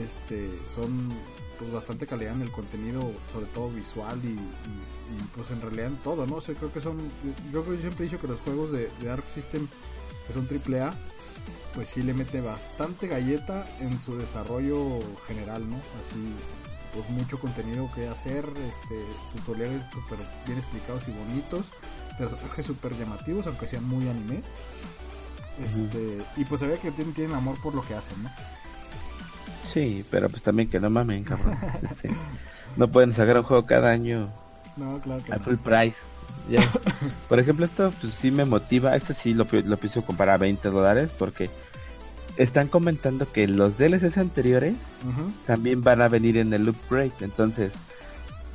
este, 0.00 0.48
son 0.74 1.10
pues 1.58 1.72
bastante 1.72 2.06
calidad 2.06 2.34
en 2.34 2.42
el 2.42 2.52
contenido, 2.52 3.00
sobre 3.32 3.46
todo 3.46 3.70
visual 3.70 4.18
y, 4.22 4.36
pues 5.34 5.50
en 5.50 5.60
realidad 5.60 5.86
en 5.86 5.96
todo, 5.98 6.26
¿no? 6.26 6.36
O 6.36 6.42
creo 6.42 6.72
que 6.72 6.80
son, 6.80 6.98
yo 7.52 7.62
creo 7.62 7.76
que 7.76 7.82
siempre 7.82 8.06
he 8.06 8.08
dicho 8.08 8.20
que 8.20 8.28
los 8.28 8.40
juegos 8.40 8.72
de, 8.72 8.90
Arc 9.10 9.26
System 9.28 9.66
que 10.26 10.32
son 10.32 10.48
AAA, 10.48 10.92
pues 11.74 11.88
sí 11.88 12.02
le 12.02 12.14
mete 12.14 12.40
bastante 12.40 13.06
galleta 13.06 13.66
en 13.80 14.00
su 14.00 14.16
desarrollo 14.16 15.00
general, 15.26 15.68
¿no? 15.68 15.76
Así, 15.76 16.32
pues 16.94 17.08
mucho 17.10 17.38
contenido 17.38 17.88
que 17.94 18.08
hacer, 18.08 18.44
este, 18.44 19.02
tutoriales 19.34 19.82
súper 19.92 20.18
bien 20.46 20.58
explicados 20.58 21.06
y 21.08 21.12
bonitos 21.12 21.66
personajes 22.18 22.66
súper 22.66 22.96
llamativos, 22.96 23.46
aunque 23.46 23.66
sean 23.66 23.84
muy 23.84 24.08
anime. 24.08 24.42
Este, 25.64 26.18
Y 26.36 26.44
pues 26.44 26.60
se 26.60 26.66
ve 26.66 26.78
que 26.78 26.90
tienen, 26.90 27.34
amor 27.34 27.56
por 27.62 27.74
lo 27.74 27.86
que 27.86 27.94
hacen, 27.94 28.22
¿no? 28.22 28.30
Sí, 29.72 30.04
pero 30.10 30.28
pues 30.28 30.42
también 30.42 30.68
que 30.68 30.80
no 30.80 30.90
mamen, 30.90 31.24
cabrón. 31.24 31.56
No 32.76 32.88
pueden 32.88 33.14
sacar 33.14 33.38
un 33.38 33.44
juego 33.44 33.64
cada 33.64 33.90
año 33.90 34.28
no, 34.76 35.00
claro 35.00 35.24
que 35.24 35.32
a 35.32 35.38
full 35.38 35.56
price. 35.56 35.96
Por 37.28 37.40
ejemplo, 37.40 37.64
esto 37.64 37.92
pues 38.00 38.14
sí 38.14 38.30
me 38.30 38.44
motiva. 38.44 38.94
Esto 38.94 39.14
sí 39.14 39.34
lo, 39.34 39.46
lo 39.50 39.76
pienso 39.78 40.02
comprar 40.02 40.30
a 40.30 40.38
20 40.38 40.68
dólares 40.68 41.10
porque 41.18 41.50
están 42.36 42.68
comentando 42.68 43.30
que 43.30 43.48
los 43.48 43.78
DLCs 43.78 44.18
anteriores 44.18 44.76
también 45.46 45.82
van 45.82 46.02
a 46.02 46.08
venir 46.08 46.36
en 46.36 46.52
el 46.52 46.68
upgrade. 46.68 47.12
Entonces, 47.20 47.72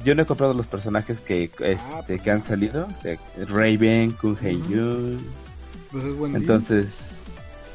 yo 0.04 0.16
no 0.16 0.24
he 0.24 0.26
comprado 0.26 0.54
los 0.54 0.68
personajes 0.68 1.20
que, 1.22 1.46
este, 1.46 1.78
ah, 1.80 2.04
pues 2.06 2.22
que 2.22 2.32
han 2.32 2.46
salido. 2.46 2.88
Raven, 3.48 4.12
Kun 4.12 4.38
Hei 4.42 4.62
Pues 5.92 6.04
es 6.04 6.16
buen 6.16 6.36
Entonces, 6.36 6.88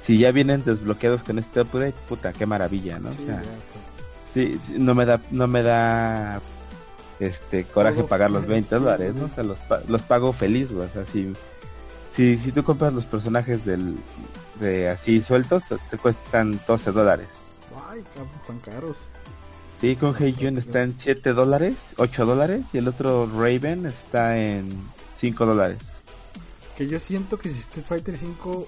si 0.03 0.19
ya 0.19 0.33
vienen 0.33 0.65
desbloqueados 0.65 1.23
con 1.23 1.39
este 1.39 1.61
upgrade, 1.61 1.95
puta, 2.09 2.33
qué 2.33 2.47
maravilla, 2.47 2.99
¿no? 2.99 3.13
Sí, 3.13 3.23
o 3.23 3.27
sea, 3.27 3.43
sí, 4.35 4.61
no 4.79 4.95
me 4.95 5.05
da, 5.05 5.21
no 5.31 5.47
me 5.47 5.63
da 5.63 6.41
este 7.19 7.65
coraje 7.65 8.03
pagar 8.05 8.31
los 8.31 8.47
20 8.47 8.75
dólares, 8.77 9.15
¿no? 9.15 9.27
O 9.27 9.29
sea, 9.29 9.45
los, 9.45 9.59
los 9.89 10.03
pago 10.03 10.33
feliz, 10.33 10.73
güey. 10.73 10.87
O 10.87 10.91
sea, 10.91 11.05
si, 11.05 11.33
si, 12.15 12.39
si 12.39 12.53
tú 12.53 12.63
compras 12.63 12.93
los 12.93 13.05
personajes 13.05 13.65
del, 13.65 13.97
de 14.61 14.89
así 14.91 15.21
sueltos, 15.21 15.65
te 15.91 15.99
cuestan 15.99 16.61
12 16.67 16.93
dólares. 16.93 17.29
Ay, 17.91 18.03
tan 18.47 18.59
caros. 18.61 18.97
Sí, 19.81 19.95
con 19.97 20.15
Heijun 20.17 20.57
está 20.57 20.83
en 20.83 20.95
7 20.99 21.35
dólares, 21.35 21.95
8 21.99 22.25
dólares, 22.25 22.63
y 22.73 22.79
el 22.79 22.89
otro 22.89 23.27
Raven 23.27 23.87
está 23.87 24.39
en 24.39 24.71
5 25.19 25.45
dólares. 25.45 25.79
Que 26.79 26.87
yo 26.87 26.99
siento 26.99 27.39
que 27.39 27.51
si 27.51 27.61
Street 27.61 27.85
Fighter 27.87 28.17
5 28.17 28.67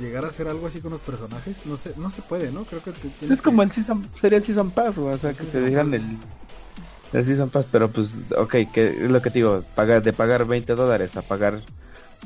llegara 0.00 0.26
a 0.26 0.30
hacer 0.30 0.48
algo 0.48 0.66
así 0.66 0.80
con 0.80 0.92
los 0.92 1.00
personajes, 1.00 1.64
no 1.64 1.76
se, 1.76 1.94
no 1.96 2.10
se 2.10 2.20
puede, 2.22 2.50
¿no? 2.50 2.64
Creo 2.64 2.82
que 2.82 2.92
Es 3.32 3.40
como 3.40 3.62
el 3.62 3.72
season, 3.72 4.06
sería 4.20 4.38
el 4.38 4.44
Season 4.44 4.70
Pass, 4.70 4.98
o 4.98 5.16
sea, 5.18 5.32
que 5.32 5.44
se 5.44 5.64
digan 5.64 5.94
el, 5.94 6.02
el 7.12 7.24
Season 7.24 7.48
Pass, 7.48 7.66
pero 7.70 7.90
pues, 7.90 8.10
ok, 8.36 8.54
que 8.72 9.04
es 9.04 9.10
lo 9.10 9.22
que 9.22 9.30
te 9.30 9.38
digo, 9.38 9.64
pagar, 9.74 10.02
de 10.02 10.12
pagar 10.12 10.44
20 10.44 10.74
dólares 10.74 11.16
a 11.16 11.22
pagar 11.22 11.62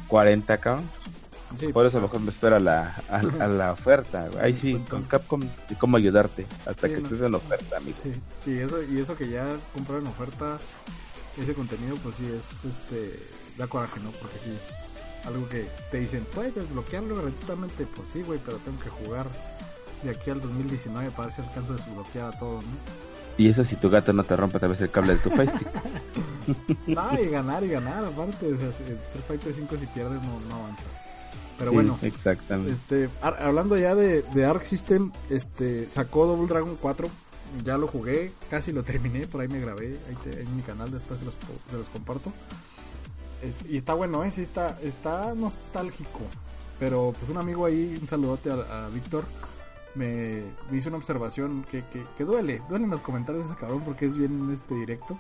40 0.09 0.53
acá, 0.53 0.81
por 1.73 1.87
eso 1.87 2.01
mejor 2.01 2.21
me 2.21 2.31
espero 2.31 2.57
a 2.57 2.61
la, 2.61 2.95
a, 3.09 3.49
la 3.49 3.73
oferta. 3.73 4.29
Ahí 4.41 4.55
sí, 4.55 4.75
con 4.89 5.03
Capcom, 5.05 5.43
cómo 5.79 5.97
ayudarte 5.97 6.47
hasta 6.67 6.89
que 6.89 6.97
estés 6.97 7.21
en 7.21 7.35
oferta, 7.35 7.77
amigo. 7.77 7.97
Sí, 8.03 8.53
y 8.53 8.59
eso, 8.59 8.83
y 8.83 9.01
eso 9.01 9.17
que 9.17 9.29
ya 9.29 9.57
compraron 9.73 10.07
en 10.07 10.11
oferta, 10.11 10.59
ese 11.41 11.55
contenido, 11.55 11.97
pues 11.97 12.17
sí, 12.17 12.27
es, 12.27 12.65
este, 12.65 13.19
da 13.59 13.67
coraje, 13.67 14.01
¿no? 14.01 14.11
Porque 14.13 14.37
sí 14.45 14.51
es 14.51 15.27
algo 15.27 15.49
que 15.49 15.67
te 15.91 16.01
dicen, 16.01 16.27
puedes 16.35 16.55
desbloquearlo 16.55 17.17
gratuitamente, 17.17 17.87
pues 17.87 18.09
sí, 18.13 18.23
güey, 18.23 18.41
pero 18.45 18.59
tengo 18.59 18.79
que 18.81 18.91
jugar 18.91 19.27
de 20.03 20.11
aquí 20.11 20.31
al 20.31 20.41
2019 20.41 21.11
para 21.11 21.27
ver 21.27 21.35
si 21.35 21.43
alcanzo 21.43 21.73
a 21.75 21.77
desbloquear 21.77 22.35
a 22.35 22.39
todo, 22.39 22.63
¿no? 22.63 23.11
Y 23.37 23.49
eso 23.49 23.65
si 23.65 23.77
tu 23.77 23.89
gato 23.89 24.13
no 24.13 24.25
te 24.25 24.37
rompe 24.37 24.59
tal 24.59 24.71
vez 24.71 24.81
el 24.83 24.91
cable 24.91 25.15
de 25.15 25.19
tu 25.21 25.31
Face 25.31 25.53
no, 26.87 27.21
y 27.21 27.29
ganar 27.29 27.65
y 27.65 27.69
ganar, 27.69 28.05
aparte, 28.05 28.53
o 28.53 28.59
sea, 28.59 28.69
Street 28.69 28.99
Fighter 29.27 29.55
5 29.55 29.77
si 29.79 29.87
pierdes 29.87 30.23
no, 30.23 30.41
no 30.49 30.57
avanzas. 30.57 31.00
Pero 31.61 31.73
bueno, 31.73 31.99
exactamente. 32.01 32.73
Este, 32.73 33.11
hablando 33.21 33.77
ya 33.77 33.95
de, 33.95 34.23
de, 34.23 34.45
Arc 34.47 34.63
System, 34.63 35.13
este, 35.29 35.91
sacó 35.91 36.27
Double 36.27 36.49
Dragon 36.49 36.75
4. 36.81 37.07
Ya 37.65 37.77
lo 37.77 37.87
jugué, 37.87 38.33
casi 38.49 38.73
lo 38.73 38.83
terminé, 38.83 39.27
por 39.27 39.43
ahí 39.43 39.49
me 39.49 39.61
grabé, 39.61 39.99
ahí 40.09 40.17
en 40.41 40.57
mi 40.57 40.63
canal 40.63 40.91
después 40.91 41.19
se 41.19 41.27
los, 41.27 41.35
los 41.71 41.87
comparto. 41.89 42.33
Este, 43.43 43.69
y 43.69 43.77
está 43.77 43.93
bueno, 43.93 44.25
¿eh? 44.25 44.31
Sí 44.31 44.41
está, 44.41 44.79
está 44.83 45.35
nostálgico. 45.35 46.21
Pero 46.79 47.13
pues 47.19 47.31
un 47.31 47.37
amigo 47.37 47.67
ahí, 47.67 47.99
un 48.01 48.09
saludote 48.09 48.51
a, 48.51 48.89
Víctor, 48.95 49.25
me, 49.95 50.43
hizo 50.73 50.89
una 50.89 50.97
observación 50.97 51.67
que, 51.71 51.85
que, 51.89 52.07
que, 52.17 52.25
duele, 52.25 52.63
duele 52.71 52.87
en 52.87 52.91
los 52.91 53.03
comentarios 53.03 53.45
de 53.45 53.51
ese 53.51 53.61
cabrón 53.61 53.83
porque 53.85 54.07
es 54.07 54.17
bien 54.17 54.51
este 54.51 54.75
directo. 54.75 55.19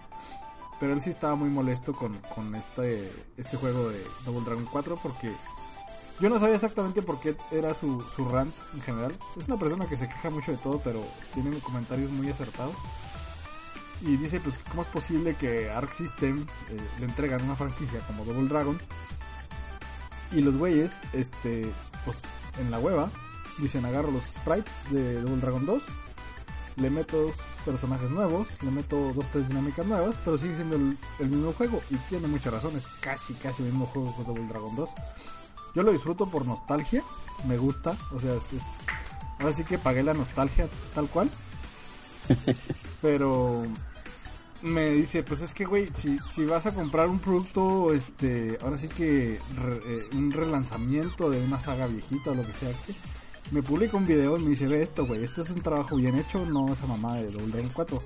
Pero 0.79 0.95
él 0.95 1.03
sí 1.03 1.11
estaba 1.11 1.35
muy 1.35 1.51
molesto 1.51 1.93
con, 1.93 2.17
con 2.35 2.55
este, 2.55 3.13
este 3.37 3.59
juego 3.59 3.91
de 3.91 4.03
Double 4.25 4.43
Dragon 4.47 4.67
4 4.73 4.99
porque 5.03 5.31
yo 6.21 6.29
no 6.29 6.39
sabía 6.39 6.57
exactamente 6.57 7.03
por 7.03 7.19
qué 7.19 7.35
era 7.51 7.73
su, 7.75 8.05
su 8.15 8.29
rant 8.29 8.55
en 8.75 8.83
general. 8.83 9.15
Es 9.39 9.49
una 9.49 9.57
persona 9.57 9.87
que 9.87 9.97
se 9.97 10.07
queja 10.07 10.31
mucho 10.31 10.53
de 10.53 10.59
todo, 10.59 10.81
pero 10.85 11.03
tiene 11.33 11.59
comentarios 11.61 12.11
muy 12.11 12.29
acertados. 12.29 12.75
Y 14.03 14.17
dice, 14.17 14.41
pues, 14.41 14.59
¿cómo 14.71 14.83
es 14.83 14.89
posible 14.89 15.35
que 15.35 15.71
Arc 15.71 15.93
System 15.93 16.47
eh, 16.71 16.77
le 16.99 17.05
entregan 17.05 17.43
una 17.43 17.57
franquicia 17.57 18.01
como 18.07 18.25
Double 18.25 18.49
Dragon? 18.49 18.79
Y 20.33 20.43
los 20.43 20.57
güeyes, 20.57 21.01
este, 21.13 21.71
pues, 22.05 22.19
en 22.59 22.71
la 22.71 22.79
hueva, 22.79 23.11
dicen, 23.59 23.85
agarro 23.85 24.11
los 24.11 24.25
sprites 24.25 24.73
de 24.91 25.21
Double 25.21 25.41
Dragon 25.41 25.67
2, 25.67 25.83
le 26.77 26.91
meto 26.91 27.17
dos 27.23 27.37
personajes 27.65 28.11
nuevos, 28.11 28.47
le 28.63 28.71
meto 28.71 29.13
dos, 29.13 29.25
tres 29.33 29.49
dinámicas 29.49 29.87
nuevas, 29.87 30.17
pero 30.25 30.39
sigue 30.39 30.55
siendo 30.57 30.77
el, 30.77 30.99
el 31.19 31.29
mismo 31.29 31.53
juego. 31.53 31.83
Y 31.91 31.97
tiene 32.09 32.27
muchas 32.27 32.55
razones, 32.55 32.87
casi, 33.01 33.35
casi 33.35 33.63
el 33.63 33.69
mismo 33.69 33.87
juego 33.87 34.17
que 34.17 34.25
Double 34.25 34.47
Dragon 34.47 34.77
2. 34.77 34.91
Yo 35.75 35.83
lo 35.83 35.93
disfruto 35.93 36.27
por 36.27 36.47
nostalgia, 36.47 37.03
me 37.47 37.57
gusta, 37.57 37.97
o 38.13 38.21
sea, 38.21 38.35
es, 38.35 38.45
ahora 39.39 39.53
sí 39.55 39.65
que 39.65 39.79
pagué 39.79 40.03
la 40.03 40.15
nostalgia 40.15 40.69
tal 40.95 41.09
cual. 41.09 41.31
Pero 43.03 43.63
me 44.63 44.91
dice, 44.91 45.23
pues 45.23 45.41
es 45.43 45.55
que 45.55 45.65
güey, 45.65 45.89
si, 45.93 46.19
si 46.19 46.45
vas 46.45 46.67
a 46.67 46.75
comprar 46.75 47.09
un 47.09 47.19
producto, 47.19 47.93
este, 47.93 48.59
ahora 48.63 48.79
sí 48.79 48.89
que 48.89 49.35
eh, 49.35 50.09
un 50.13 50.31
relanzamiento 50.33 51.31
de 51.31 51.43
una 51.43 51.59
saga 51.59 51.87
viejita 51.87 52.31
o 52.31 52.35
lo 52.35 52.47
que 52.47 52.53
sea, 52.53 52.73
que 52.87 52.95
me 53.51 53.63
publica 53.63 53.97
un 53.97 54.07
video 54.07 54.37
y 54.39 54.43
me 54.43 54.51
dice, 54.51 54.67
ve 54.67 54.83
esto, 54.83 55.07
güey, 55.07 55.25
esto 55.25 55.43
es 55.43 55.51
un 55.51 55.61
trabajo 55.61 55.97
bien 55.97 56.17
hecho, 56.17 56.45
no 56.47 56.73
esa 56.73 56.87
mamá 56.87 57.17
de 57.17 57.31
Double 57.31 57.49
Dragon 57.49 57.71
4. 57.73 58.03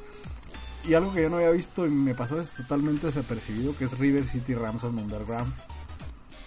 Y 0.86 0.94
algo 0.94 1.12
que 1.12 1.22
yo 1.22 1.30
no 1.30 1.36
había 1.36 1.50
visto 1.50 1.86
y 1.86 1.90
me 1.90 2.14
pasó 2.14 2.40
es 2.40 2.50
totalmente 2.52 3.06
desapercibido, 3.06 3.76
que 3.76 3.86
es 3.86 3.98
River 3.98 4.28
City 4.28 4.54
Ransom 4.54 4.98
Underground. 4.98 5.52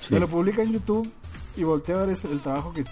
Me 0.09 0.19
lo 0.19 0.27
publica 0.27 0.61
en 0.61 0.73
YouTube 0.73 1.11
y 1.55 1.63
volteo 1.63 1.99
a 1.99 2.05
ver 2.05 2.17
el 2.23 2.39
trabajo 2.39 2.73
que 2.73 2.85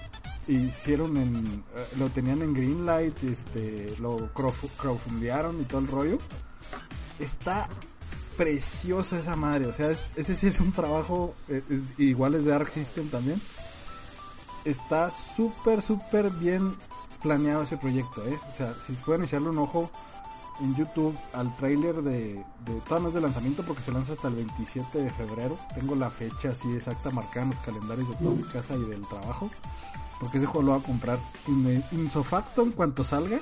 hicieron 0.47 1.17
en 1.17 1.63
eh, 1.75 1.87
lo 1.97 2.09
tenían 2.09 2.41
en 2.41 2.53
Greenlight, 2.53 3.23
este 3.23 3.95
lo 3.99 4.29
crowdfundearon 4.33 5.59
y 5.61 5.63
todo 5.63 5.81
el 5.81 5.87
rollo. 5.87 6.17
Está 7.19 7.69
preciosa 8.35 9.17
esa 9.17 9.35
madre, 9.35 9.67
o 9.67 9.73
sea, 9.73 9.91
ese 9.91 10.35
sí 10.35 10.47
es 10.47 10.59
un 10.59 10.73
trabajo 10.73 11.35
eh, 11.47 11.61
igual 11.97 12.35
es 12.35 12.45
de 12.45 12.53
Arc 12.53 12.69
System 12.69 13.09
también. 13.09 13.41
Está 14.65 15.11
súper 15.11 15.81
súper 15.81 16.31
bien 16.31 16.75
planeado 17.21 17.63
ese 17.63 17.77
proyecto, 17.77 18.25
eh. 18.27 18.37
O 18.51 18.53
sea, 18.53 18.73
si 18.85 18.93
pueden 18.93 19.23
echarle 19.23 19.49
un 19.49 19.59
ojo 19.59 19.89
en 20.61 20.75
YouTube 20.75 21.15
al 21.33 21.55
trailer 21.57 22.01
de, 22.01 22.43
de 22.65 23.07
es 23.07 23.13
de 23.13 23.21
lanzamiento 23.21 23.63
porque 23.63 23.81
se 23.81 23.91
lanza 23.91 24.13
hasta 24.13 24.27
el 24.27 24.35
27 24.35 25.03
de 25.03 25.09
febrero. 25.11 25.57
Tengo 25.73 25.95
la 25.95 26.09
fecha 26.09 26.49
así 26.49 26.71
exacta 26.73 27.11
marcada 27.11 27.43
en 27.43 27.49
los 27.51 27.59
calendarios 27.59 28.09
de 28.09 28.15
toda 28.15 28.35
mi 28.35 28.43
casa 28.43 28.75
y 28.75 28.89
del 28.89 29.01
trabajo. 29.07 29.49
Porque 30.19 30.37
ese 30.37 30.45
juego 30.45 30.67
lo 30.67 30.71
voy 30.73 30.81
a 30.81 30.85
comprar 30.85 31.19
insofacto 31.91 32.63
en 32.63 32.71
cuanto 32.71 33.03
salga. 33.03 33.39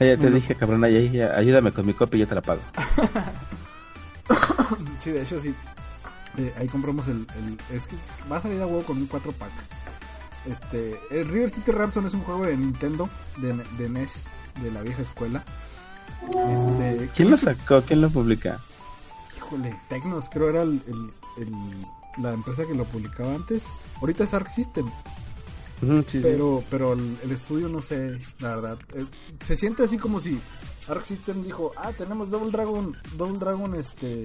Ah, 0.00 0.04
ya 0.04 0.16
te 0.16 0.30
dije, 0.30 0.54
cabrón, 0.54 0.84
ayúdame 0.84 1.72
con 1.72 1.86
mi 1.86 1.92
copia 1.92 2.16
y 2.16 2.20
yo 2.20 2.28
te 2.28 2.36
la 2.36 2.42
pago. 2.42 2.60
sí, 5.00 5.10
de 5.10 5.22
hecho 5.22 5.40
sí. 5.40 5.54
Eh, 6.38 6.54
ahí 6.56 6.68
compramos 6.68 7.08
el, 7.08 7.26
Es 7.72 7.88
que 7.88 7.96
va 8.30 8.36
a 8.36 8.40
salir 8.40 8.62
a 8.62 8.66
huevo 8.66 8.82
con 8.82 8.96
un 8.96 9.06
4 9.06 9.32
pack. 9.32 9.50
Este, 10.46 10.96
el 11.10 11.28
River 11.28 11.50
City 11.50 11.72
Ransom 11.72 12.06
es 12.06 12.14
un 12.14 12.20
juego 12.20 12.46
de 12.46 12.56
Nintendo, 12.56 13.08
de, 13.38 13.54
de 13.76 13.88
NES, 13.88 14.28
de 14.62 14.70
la 14.70 14.82
vieja 14.82 15.02
escuela. 15.02 15.44
Este, 16.28 17.10
¿Quién 17.14 17.30
lo 17.30 17.36
sacó? 17.36 17.82
¿Quién 17.82 18.00
lo 18.00 18.10
publica? 18.10 18.60
Híjole, 19.36 19.74
Tecnos, 19.88 20.28
creo 20.28 20.50
era 20.50 20.62
el, 20.62 20.82
la 22.18 22.32
empresa 22.32 22.64
que 22.66 22.74
lo 22.74 22.84
publicaba 22.84 23.34
antes. 23.34 23.64
Ahorita 24.00 24.24
es 24.24 24.34
Arc 24.34 24.48
System. 24.48 24.86
pero 26.22 26.62
pero 26.70 26.92
el, 26.94 27.30
estudio 27.30 27.68
no 27.68 27.80
sé, 27.80 28.18
la 28.40 28.56
verdad. 28.56 28.78
Eh, 28.94 29.06
se 29.40 29.56
siente 29.56 29.84
así 29.84 29.96
como 29.96 30.20
si 30.20 30.38
Arc 30.88 31.04
System 31.04 31.42
dijo, 31.42 31.72
ah, 31.76 31.92
tenemos 31.96 32.30
Double 32.30 32.50
Dragon, 32.50 32.96
Double 33.16 33.38
Dragon, 33.38 33.74
este, 33.74 34.24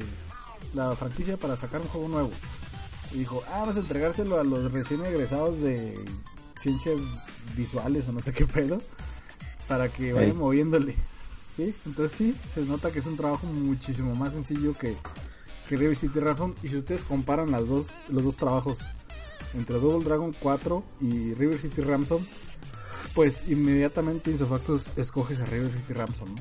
la 0.74 0.96
franquicia 0.96 1.38
para 1.38 1.58
sacar 1.58 1.82
un 1.82 1.88
juego 1.88 2.08
nuevo. 2.08 2.32
Y 3.14 3.20
dijo, 3.20 3.44
ah, 3.48 3.60
vamos 3.60 3.78
a 3.78 3.80
entregárselo 3.80 4.40
a 4.40 4.44
los 4.44 4.72
recién 4.72 5.06
egresados 5.06 5.60
de 5.62 5.94
ciencias 6.60 7.00
visuales 7.56 8.08
o 8.08 8.12
no 8.12 8.22
sé 8.22 8.32
qué 8.32 8.46
pedo, 8.46 8.80
para 9.68 9.90
que 9.90 10.14
vayan 10.14 10.38
moviéndole. 10.38 10.96
¿Sí? 11.56 11.76
Entonces 11.86 12.18
sí, 12.18 12.36
se 12.54 12.62
nota 12.62 12.92
que 12.92 13.00
es 13.00 13.06
un 13.06 13.18
trabajo 13.18 13.46
muchísimo 13.46 14.16
más 14.16 14.34
sencillo 14.34 14.74
que, 14.74 14.96
que 15.70 15.78
River 15.78 15.96
City 15.96 16.20
Ransom. 16.20 16.56
Y 16.64 16.70
si 16.70 16.78
ustedes 16.78 17.04
comparan 17.04 17.52
las 17.52 17.68
dos, 17.68 17.88
los 18.10 18.24
dos 18.24 18.38
trabajos 18.38 18.80
entre 19.54 19.80
Double 19.80 20.04
Dragon 20.04 20.34
4 20.40 20.84
y 21.02 21.34
River 21.36 21.60
City 21.60 21.82
Ransom, 21.82 22.24
pues 23.14 23.48
inmediatamente 23.48 24.32
Insofactos 24.32 24.90
escoges 24.96 25.40
a 25.40 25.46
River 25.46 25.72
City 25.72 25.94
Ransom, 25.94 26.36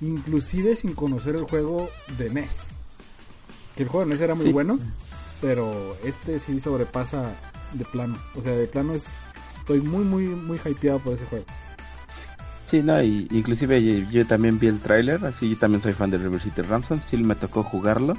Inclusive 0.00 0.74
sin 0.76 0.94
conocer 0.94 1.36
el 1.36 1.44
juego 1.44 1.88
de 2.18 2.28
NES. 2.28 2.72
Que 3.76 3.84
el 3.84 3.88
juego 3.88 4.04
de 4.04 4.10
NES 4.10 4.20
era 4.20 4.34
muy 4.34 4.52
bueno, 4.52 4.78
pero 5.40 5.96
este 6.04 6.40
sí 6.40 6.60
sobrepasa 6.60 7.32
de 7.72 7.84
plano. 7.84 8.18
O 8.34 8.42
sea, 8.42 8.52
de 8.52 8.66
plano 8.66 8.94
es 8.94 9.06
estoy 9.58 9.80
muy 9.80 10.04
muy 10.04 10.24
muy 10.26 10.58
hypeado 10.58 10.98
por 10.98 11.14
ese 11.14 11.24
juego. 11.26 11.44
Sí, 12.72 12.82
no, 12.82 13.02
y 13.02 13.28
inclusive 13.32 14.06
yo, 14.10 14.26
también 14.26 14.58
vi 14.58 14.66
el 14.66 14.80
tráiler, 14.80 15.22
así 15.26 15.50
yo 15.50 15.58
también 15.58 15.82
soy 15.82 15.92
fan 15.92 16.10
de 16.10 16.16
River 16.16 16.40
City 16.40 16.62
Ransom, 16.62 17.00
sí 17.10 17.18
me 17.18 17.34
tocó 17.34 17.62
jugarlo. 17.62 18.14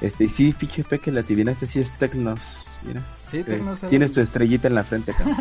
Este, 0.00 0.24
y 0.24 0.28
sí, 0.30 0.54
pinche 0.58 0.82
fe 0.82 0.98
que 0.98 1.12
la 1.12 1.20
adivinaste, 1.20 1.66
sí 1.66 1.78
es 1.78 1.92
Tecnos, 1.98 2.64
mira. 2.86 3.02
Sí, 3.26 3.42
Tecnos. 3.42 3.82
Tienes 3.82 4.12
tu 4.12 4.22
estrellita 4.22 4.68
en 4.68 4.76
la 4.76 4.82
frente 4.82 5.10
acá. 5.10 5.24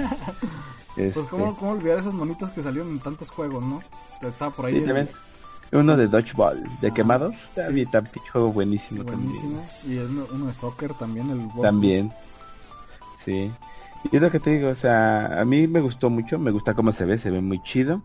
Pues 1.14 1.28
¿cómo, 1.28 1.56
cómo 1.56 1.72
olvidar 1.72 2.00
esos 2.00 2.14
monitos 2.14 2.52
que 2.52 2.62
salieron 2.62 2.90
en 2.90 3.00
tantos 3.00 3.30
juegos, 3.30 3.64
¿no? 3.64 3.82
Estaba 4.22 4.52
por 4.52 4.66
ahí. 4.66 4.84
Uno 5.72 5.96
de 5.96 6.08
dodgeball, 6.10 6.62
de 6.82 6.92
quemados. 6.92 7.36
Sí, 7.56 7.86
también 7.86 8.16
juego 8.34 8.52
buenísimo. 8.52 9.04
Buenísimo. 9.04 9.66
Y 9.88 9.96
uno 9.96 10.48
de 10.48 10.54
soccer 10.54 10.94
también, 10.96 11.30
el 11.30 11.62
También. 11.62 12.12
Sí. 13.24 13.50
Y 14.12 14.16
es 14.16 14.22
lo 14.22 14.32
que 14.32 14.40
te 14.40 14.52
digo, 14.52 14.70
o 14.70 14.76
sea, 14.76 15.40
a 15.40 15.46
mí 15.46 15.68
me 15.68 15.82
gustó 15.82 16.10
mucho, 16.10 16.40
me 16.40 16.52
gusta 16.52 16.74
cómo 16.74 16.92
se 16.92 17.06
ve, 17.06 17.18
se 17.18 17.30
ve 17.30 17.42
muy 17.42 17.62
chido. 17.64 18.02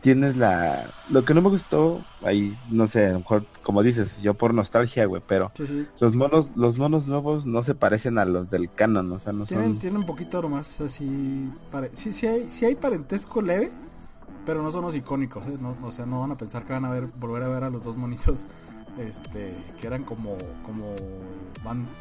Tienes 0.00 0.36
la... 0.36 0.90
Lo 1.10 1.24
que 1.24 1.32
no 1.32 1.42
me 1.42 1.48
gustó, 1.48 2.04
ahí, 2.22 2.58
no 2.70 2.88
sé, 2.88 3.06
a 3.06 3.12
lo 3.12 3.20
mejor, 3.20 3.46
como 3.62 3.82
dices, 3.82 4.20
yo 4.20 4.34
por 4.34 4.52
nostalgia, 4.52 5.06
güey, 5.06 5.22
pero 5.26 5.52
los 6.00 6.14
monos 6.16 6.50
los 6.56 6.76
monos 6.76 7.06
nuevos 7.06 7.46
no 7.46 7.62
se 7.62 7.76
parecen 7.76 8.18
a 8.18 8.24
los 8.24 8.50
del 8.50 8.72
canon, 8.72 9.12
o 9.12 9.18
sea, 9.20 9.32
no 9.32 9.46
tienen, 9.46 9.78
Tienen 9.78 10.00
un 10.00 10.06
poquito 10.06 10.42
más 10.48 10.80
así... 10.80 11.48
Sí, 11.92 12.12
sí, 12.12 12.26
hay, 12.26 12.50
sí 12.50 12.64
hay 12.64 12.74
parentesco 12.74 13.40
leve, 13.42 13.70
pero 14.44 14.60
no 14.62 14.72
son 14.72 14.82
los 14.82 14.94
icónicos, 14.96 15.46
¿eh? 15.46 15.56
no, 15.60 15.76
o 15.82 15.92
sea, 15.92 16.04
no 16.04 16.20
van 16.20 16.32
a 16.32 16.36
pensar 16.36 16.64
que 16.64 16.72
van 16.72 16.84
a 16.84 16.90
ver, 16.90 17.06
volver 17.06 17.44
a 17.44 17.48
ver 17.48 17.64
a 17.64 17.70
los 17.70 17.84
dos 17.84 17.96
monitos 17.96 18.40
este 18.98 19.54
que 19.80 19.86
eran 19.86 20.04
como 20.04 20.36
como 20.64 20.94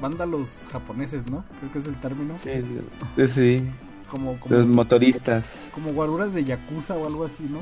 vándalos 0.01 0.67
japoneses, 0.71 1.29
¿no? 1.29 1.43
Creo 1.59 1.71
que 1.71 1.79
es 1.79 1.87
el 1.87 1.99
término. 1.99 2.35
Sí, 2.43 3.27
sí. 3.27 3.63
Como, 4.09 4.37
los 4.49 4.65
motoristas. 4.65 5.45
Como 5.73 5.93
guaruras 5.93 6.33
de 6.33 6.43
yakuza 6.43 6.95
o 6.95 7.07
algo 7.07 7.25
así, 7.25 7.43
¿no? 7.43 7.59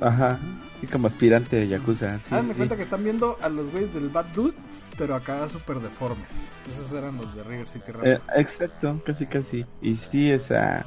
Ajá. 0.06 0.38
Y 0.82 0.86
como 0.86 1.06
aspirante 1.06 1.56
de 1.56 1.68
yakuza. 1.68 2.18
Sí, 2.18 2.30
ah, 2.32 2.42
me 2.42 2.52
cuenta 2.52 2.76
que 2.76 2.82
están 2.82 3.02
viendo 3.02 3.38
a 3.40 3.48
los 3.48 3.70
güeyes 3.70 3.94
del 3.94 4.10
Bad 4.10 4.26
Dudes, 4.34 4.56
pero 4.98 5.14
acá 5.14 5.48
súper 5.48 5.80
deforme. 5.80 6.24
Esos 6.68 6.92
eran 6.92 7.16
los 7.16 7.34
de 7.34 7.44
River 7.44 7.68
City 7.68 7.92
eh, 8.02 8.18
exacto, 8.36 9.00
casi 9.06 9.24
casi. 9.24 9.64
Y 9.80 9.94
sí, 9.94 10.30
esa 10.30 10.86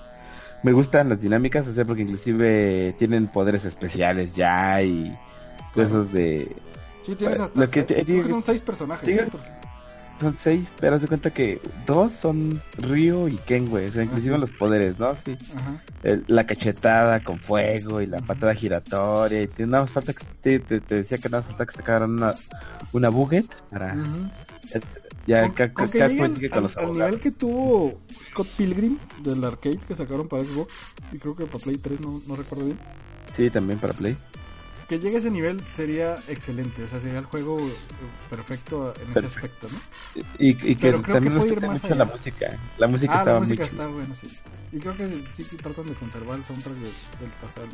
me 0.63 0.71
gustan 0.71 1.09
las 1.09 1.21
dinámicas, 1.21 1.67
o 1.67 1.73
sea, 1.73 1.85
porque 1.85 2.01
inclusive 2.01 2.95
tienen 2.97 3.27
poderes 3.27 3.65
especiales 3.65 4.35
ya 4.35 4.81
y 4.81 5.15
cosas 5.73 6.11
de... 6.11 6.55
Sí, 7.07 7.15
tienes 7.15 7.39
hasta 7.39 7.57
lo 7.61 7.69
que 7.69 8.25
son 8.27 8.43
seis 8.43 8.59
personajes. 8.59 9.27
Son 10.19 10.35
seis, 10.37 10.69
pero 10.77 10.95
haz 10.95 11.01
de 11.01 11.07
cuenta 11.07 11.31
que 11.31 11.61
dos 11.85 12.11
son 12.11 12.61
Ryo 12.77 13.29
y 13.29 13.37
Ken, 13.37 13.69
güey, 13.69 13.87
o 13.87 13.91
sea, 13.93 14.03
inclusive 14.03 14.37
los 14.37 14.51
poderes, 14.51 14.99
¿no? 14.99 15.15
Sí. 15.15 15.37
la 16.27 16.45
cachetada 16.45 17.21
con 17.21 17.39
fuego 17.39 18.01
y 18.01 18.07
la 18.07 18.17
patada 18.17 18.53
giratoria 18.55 19.43
y 19.43 19.49
nada 19.59 19.83
más 19.83 19.91
falta 19.91 20.11
que 20.11 20.59
te, 20.59 20.79
decía 20.79 21.17
que 21.17 21.29
nada 21.29 21.43
más 21.43 21.49
falta 21.51 21.65
que 21.65 21.77
sacaran 21.77 22.11
una, 22.11 22.35
una 22.91 23.09
buget 23.09 23.45
para... 23.71 23.95
Ya, 25.27 25.53
con, 25.53 25.69
con 25.69 25.89
que 25.89 26.01
al, 26.01 26.15
nivel 26.15 27.19
que 27.19 27.31
tuvo 27.31 27.99
Scott 28.29 28.47
Pilgrim 28.57 28.97
del 29.21 29.43
arcade 29.43 29.77
que 29.77 29.93
sacaron 29.93 30.27
para 30.27 30.43
Xbox 30.43 30.73
y 31.11 31.19
creo 31.19 31.35
que 31.35 31.45
para 31.45 31.59
Play 31.59 31.77
3, 31.77 31.99
no, 31.99 32.21
no 32.25 32.35
recuerdo 32.37 32.65
bien. 32.65 32.79
Sí, 33.35 33.49
también 33.49 33.77
para 33.77 33.93
Play. 33.93 34.17
Que 34.87 34.99
llegue 34.99 35.17
a 35.17 35.19
ese 35.19 35.29
nivel 35.29 35.61
sería 35.69 36.15
excelente, 36.29 36.83
o 36.83 36.87
sea, 36.87 37.01
sería 37.01 37.19
el 37.19 37.25
juego 37.25 37.59
eh, 37.59 37.73
perfecto 38.29 38.93
en 38.95 39.17
ese 39.17 39.27
aspecto, 39.27 39.67
¿no? 39.69 40.21
Y, 40.39 40.49
y 40.49 40.75
que 40.75 40.93
también 40.93 41.39
que 41.39 41.47
ir 41.47 41.61
más 41.67 41.83
allá. 41.83 41.95
la 41.95 42.05
música. 42.05 42.57
La 42.77 42.87
música 42.87 43.13
ah, 43.13 43.19
estaba 43.19 43.33
la 43.33 43.39
música 43.41 43.65
está 43.65 43.87
buena, 43.87 44.15
sí. 44.15 44.27
Y 44.71 44.79
creo 44.79 44.95
que 44.95 45.23
sí, 45.33 45.43
sí 45.43 45.57
tratan 45.57 45.87
de 45.87 45.93
conservar 45.95 46.39
el 46.39 46.45
soundtrack 46.45 46.75
del, 46.75 46.93
del 47.19 47.29
pasado. 47.41 47.67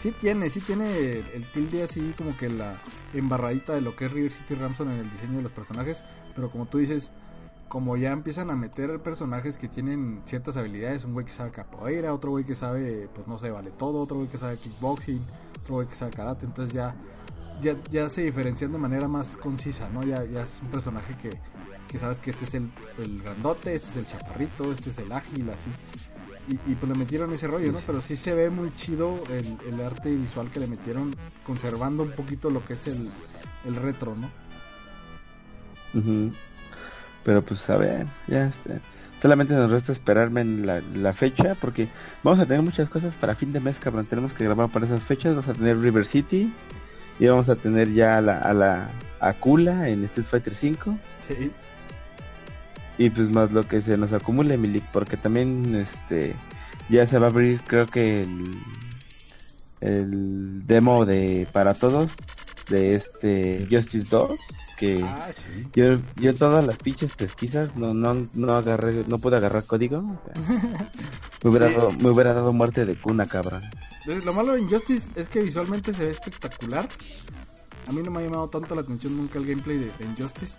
Sí 0.00 0.12
tiene, 0.20 0.50
sí 0.50 0.60
tiene 0.60 1.22
el, 1.34 1.44
tilde 1.52 1.82
así 1.82 2.14
como 2.16 2.36
que 2.36 2.48
la 2.48 2.80
embarradita 3.14 3.74
de 3.74 3.80
lo 3.80 3.96
que 3.96 4.06
es 4.06 4.12
River 4.12 4.32
City 4.32 4.54
Ramson 4.54 4.90
en 4.90 4.98
el 5.00 5.10
diseño 5.10 5.38
de 5.38 5.42
los 5.42 5.52
personajes, 5.52 6.02
pero 6.34 6.50
como 6.50 6.66
tú 6.66 6.78
dices, 6.78 7.10
como 7.68 7.96
ya 7.96 8.12
empiezan 8.12 8.50
a 8.50 8.56
meter 8.56 9.00
personajes 9.00 9.58
que 9.58 9.68
tienen 9.68 10.22
ciertas 10.24 10.56
habilidades, 10.56 11.04
un 11.04 11.12
güey 11.12 11.26
que 11.26 11.32
sabe 11.32 11.50
capoeira, 11.50 12.14
otro 12.14 12.30
güey 12.30 12.44
que 12.44 12.54
sabe, 12.54 13.08
pues 13.14 13.26
no 13.26 13.38
sé, 13.38 13.50
vale 13.50 13.70
todo, 13.70 14.00
otro 14.02 14.18
güey 14.18 14.28
que 14.28 14.38
sabe 14.38 14.56
kickboxing, 14.56 15.24
otro 15.62 15.74
güey 15.76 15.88
que 15.88 15.94
sabe 15.94 16.12
karate, 16.12 16.46
entonces 16.46 16.72
ya, 16.72 16.94
ya, 17.60 17.76
ya 17.90 18.08
se 18.08 18.22
diferencian 18.22 18.72
de 18.72 18.78
manera 18.78 19.08
más 19.08 19.36
concisa, 19.36 19.88
¿no? 19.90 20.04
Ya, 20.04 20.24
ya 20.24 20.42
es 20.42 20.60
un 20.62 20.68
personaje 20.68 21.16
que, 21.16 21.30
que 21.88 21.98
sabes 21.98 22.20
que 22.20 22.30
este 22.30 22.44
es 22.44 22.54
el, 22.54 22.70
el 22.98 23.22
grandote, 23.22 23.74
este 23.74 23.90
es 23.90 23.96
el 23.96 24.06
chaparrito, 24.06 24.70
este 24.70 24.90
es 24.90 24.98
el 24.98 25.10
ágil, 25.10 25.50
así. 25.50 25.70
Y, 26.48 26.70
y, 26.70 26.74
pues 26.76 26.92
le 26.92 26.96
metieron 26.96 27.32
ese 27.32 27.48
rollo, 27.48 27.72
¿no? 27.72 27.80
Pero 27.84 28.00
sí 28.00 28.14
se 28.14 28.32
ve 28.32 28.50
muy 28.50 28.72
chido 28.74 29.20
el, 29.30 29.58
el 29.66 29.80
arte 29.84 30.14
visual 30.14 30.48
que 30.48 30.60
le 30.60 30.68
metieron, 30.68 31.12
conservando 31.44 32.04
un 32.04 32.12
poquito 32.12 32.50
lo 32.50 32.64
que 32.64 32.74
es 32.74 32.86
el, 32.86 33.10
el 33.64 33.74
retro, 33.74 34.14
¿no? 34.14 34.30
Pero 37.26 37.42
pues 37.42 37.68
a 37.68 37.76
ver, 37.76 38.06
ya 38.28 38.46
este, 38.46 38.78
solamente 39.20 39.52
nos 39.52 39.68
resta 39.68 39.90
esperarme 39.90 40.42
en 40.42 40.64
la, 40.64 40.80
la, 40.94 41.12
fecha 41.12 41.56
porque 41.60 41.88
vamos 42.22 42.38
a 42.38 42.46
tener 42.46 42.62
muchas 42.62 42.88
cosas 42.88 43.16
para 43.16 43.34
fin 43.34 43.52
de 43.52 43.58
mes, 43.58 43.80
cabrón. 43.80 44.06
Tenemos 44.06 44.32
que 44.32 44.44
grabar 44.44 44.68
para 44.68 44.86
esas 44.86 45.02
fechas. 45.02 45.34
Vamos 45.34 45.48
a 45.48 45.52
tener 45.52 45.76
River 45.80 46.06
City 46.06 46.52
y 47.18 47.26
vamos 47.26 47.48
a 47.48 47.56
tener 47.56 47.92
ya 47.92 48.18
a 48.18 48.20
la, 48.20 48.38
a 48.38 48.54
la 48.54 48.90
Akula 49.18 49.88
en 49.88 50.04
Street 50.04 50.28
Fighter 50.30 50.54
5. 50.54 50.96
Sí. 51.26 51.50
Y 52.96 53.10
pues 53.10 53.28
más 53.28 53.50
lo 53.50 53.66
que 53.66 53.82
se 53.82 53.96
nos 53.96 54.12
acumule, 54.12 54.56
Milik, 54.56 54.84
porque 54.92 55.16
también 55.16 55.74
este 55.74 56.36
ya 56.88 57.08
se 57.08 57.18
va 57.18 57.26
a 57.26 57.30
abrir 57.30 57.60
creo 57.66 57.86
que 57.86 58.20
el, 58.20 58.56
el 59.80 60.64
demo 60.64 61.04
de 61.04 61.48
para 61.52 61.74
todos 61.74 62.12
de 62.70 62.94
este 62.94 63.66
Justice 63.68 64.06
2 64.08 64.38
que 64.76 65.02
ah, 65.02 65.30
yo, 65.74 65.98
yo 66.16 66.34
todas 66.34 66.64
las 66.66 66.76
pinches 66.76 67.14
pesquisas 67.14 67.74
no, 67.76 67.94
no, 67.94 68.28
no 68.34 68.54
agarré, 68.54 69.04
no 69.06 69.18
pude 69.18 69.36
agarrar 69.36 69.64
código. 69.64 70.02
me, 71.42 71.50
hubiera 71.50 71.70
dado, 71.70 71.90
me 71.92 72.10
hubiera 72.10 72.34
dado 72.34 72.52
muerte 72.52 72.84
de 72.84 72.94
cuna, 72.94 73.26
cabrón. 73.26 73.62
Lo 74.24 74.32
malo 74.32 74.52
de 74.52 74.60
Injustice 74.60 75.10
es 75.16 75.28
que 75.28 75.42
visualmente 75.42 75.92
se 75.92 76.06
ve 76.06 76.10
espectacular. 76.10 76.88
A 77.88 77.92
mí 77.92 78.02
no 78.02 78.10
me 78.10 78.20
ha 78.20 78.22
llamado 78.22 78.48
tanto 78.48 78.74
la 78.74 78.82
atención 78.82 79.16
nunca 79.16 79.38
el 79.38 79.46
gameplay 79.46 79.78
de, 79.78 80.04
Injustice. 80.04 80.56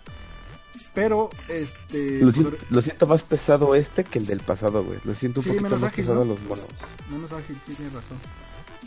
Pero, 0.94 1.30
este... 1.48 2.20
Lo 2.70 2.82
siento, 2.82 3.06
más 3.06 3.22
pesado 3.22 3.74
este 3.74 4.04
que 4.04 4.18
el 4.18 4.26
del 4.26 4.40
pasado, 4.40 4.84
güey. 4.84 4.98
Lo 5.04 5.14
siento 5.14 5.40
un 5.40 5.46
poquito 5.46 5.76
más 5.76 5.92
pesado 5.92 6.24
los 6.24 6.40
monos. 6.42 6.66
Menos 7.10 7.32
ágil, 7.32 7.58
sí, 7.66 7.74
tienes 7.74 7.92
razón. 7.92 8.18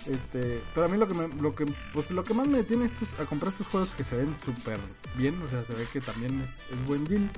Este, 0.06 0.62
pero 0.74 0.86
a 0.86 0.89
mí 0.89 0.98
lo 0.98 1.08
que 1.08 1.14
me, 1.14 1.28
lo 1.28 1.54
que, 1.54 1.66
pues 1.94 2.10
lo 2.12 2.24
que 2.24 2.34
más 2.34 2.48
me 2.48 2.60
detiene 2.60 2.86
estos, 2.86 3.08
a 3.20 3.26
comprar 3.26 3.52
estos 3.52 3.68
juegos 3.68 3.92
que 3.92 4.04
se 4.04 4.16
ven 4.16 4.36
súper 4.44 4.80
bien, 5.16 5.39
o 5.42 5.50
sea, 5.50 5.64
se 5.64 5.74
ve 5.74 5.86
que 5.92 6.02
también 6.02 6.42
es, 6.42 6.62
es 6.72 6.86
buen 6.88 7.04
deal. 7.06 7.30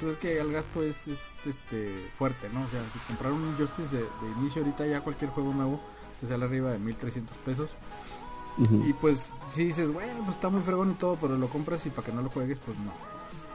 Pues 0.00 0.12
es 0.12 0.18
que 0.18 0.40
el 0.40 0.52
gasto 0.52 0.82
es, 0.82 1.08
es, 1.08 1.20
este 1.44 2.10
fuerte, 2.16 2.48
¿no? 2.48 2.62
O 2.62 2.68
sea, 2.68 2.80
si 2.92 2.98
comprar 3.00 3.32
un 3.32 3.48
Injustice 3.48 3.94
de, 3.94 4.02
de 4.02 4.38
inicio 4.38 4.62
ahorita 4.62 4.86
ya 4.86 5.00
cualquier 5.00 5.30
juego 5.30 5.52
nuevo 5.52 5.80
te 6.20 6.26
sale 6.26 6.44
arriba 6.44 6.70
de 6.70 6.78
1300 6.78 7.36
pesos. 7.38 7.70
Y 8.86 8.92
pues 8.92 9.32
si 9.52 9.64
dices, 9.64 9.90
bueno, 9.90 10.22
pues 10.24 10.36
está 10.36 10.50
muy 10.50 10.60
fregón 10.60 10.90
y 10.90 10.94
todo, 10.94 11.16
pero 11.18 11.38
lo 11.38 11.48
compras 11.48 11.86
y 11.86 11.90
para 11.90 12.06
que 12.06 12.12
no 12.12 12.20
lo 12.20 12.28
juegues, 12.28 12.58
pues 12.58 12.76
no. 12.78 12.92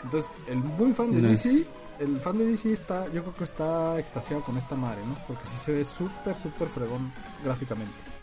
Entonces, 0.03 0.32
el 0.47 0.58
muy 0.58 0.93
fan 0.93 1.12
de 1.12 1.22
DC, 1.22 1.68
el 1.99 2.20
fan 2.20 2.39
de 2.39 2.45
DC 2.45 2.74
está, 2.74 3.06
yo 3.12 3.22
creo 3.22 3.36
que 3.36 3.43
está 3.43 3.99
extasiado 3.99 4.41
con 4.43 4.58
esta 4.58 4.76
madre, 4.76 5.06
¿no? 5.06 5.16
Porque 5.28 5.43
sí 5.45 5.58
se 5.58 5.74
ve 5.74 5.86
súper, 5.86 6.36
súper 6.41 6.70
fregón 6.70 7.12
gráficamente. 7.43 8.14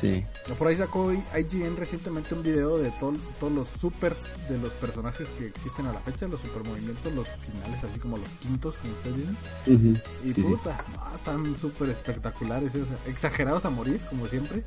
Sí. 0.00 0.24
Por 0.58 0.68
ahí 0.68 0.76
sacó 0.76 1.12
IGN 1.12 1.76
recientemente 1.76 2.34
un 2.34 2.42
video 2.42 2.78
de 2.78 2.90
todos 3.00 3.52
los 3.52 3.68
supers 3.80 4.24
de 4.48 4.58
los 4.58 4.72
personajes 4.72 5.28
que 5.38 5.46
existen 5.46 5.86
a 5.86 5.92
la 5.92 6.00
fecha, 6.00 6.26
los 6.26 6.40
super 6.40 6.64
movimientos, 6.64 7.12
los 7.14 7.28
finales, 7.28 7.82
así 7.84 7.98
como 8.00 8.18
los 8.18 8.28
quintos, 8.42 8.74
como 8.76 8.92
ustedes 8.92 9.16
dicen. 9.16 10.02
Y 10.24 10.32
puta, 10.34 10.84
están 11.14 11.58
súper 11.58 11.90
espectaculares, 11.90 12.72
exagerados 13.06 13.64
a 13.64 13.70
morir, 13.70 14.00
como 14.10 14.26
siempre. 14.26 14.64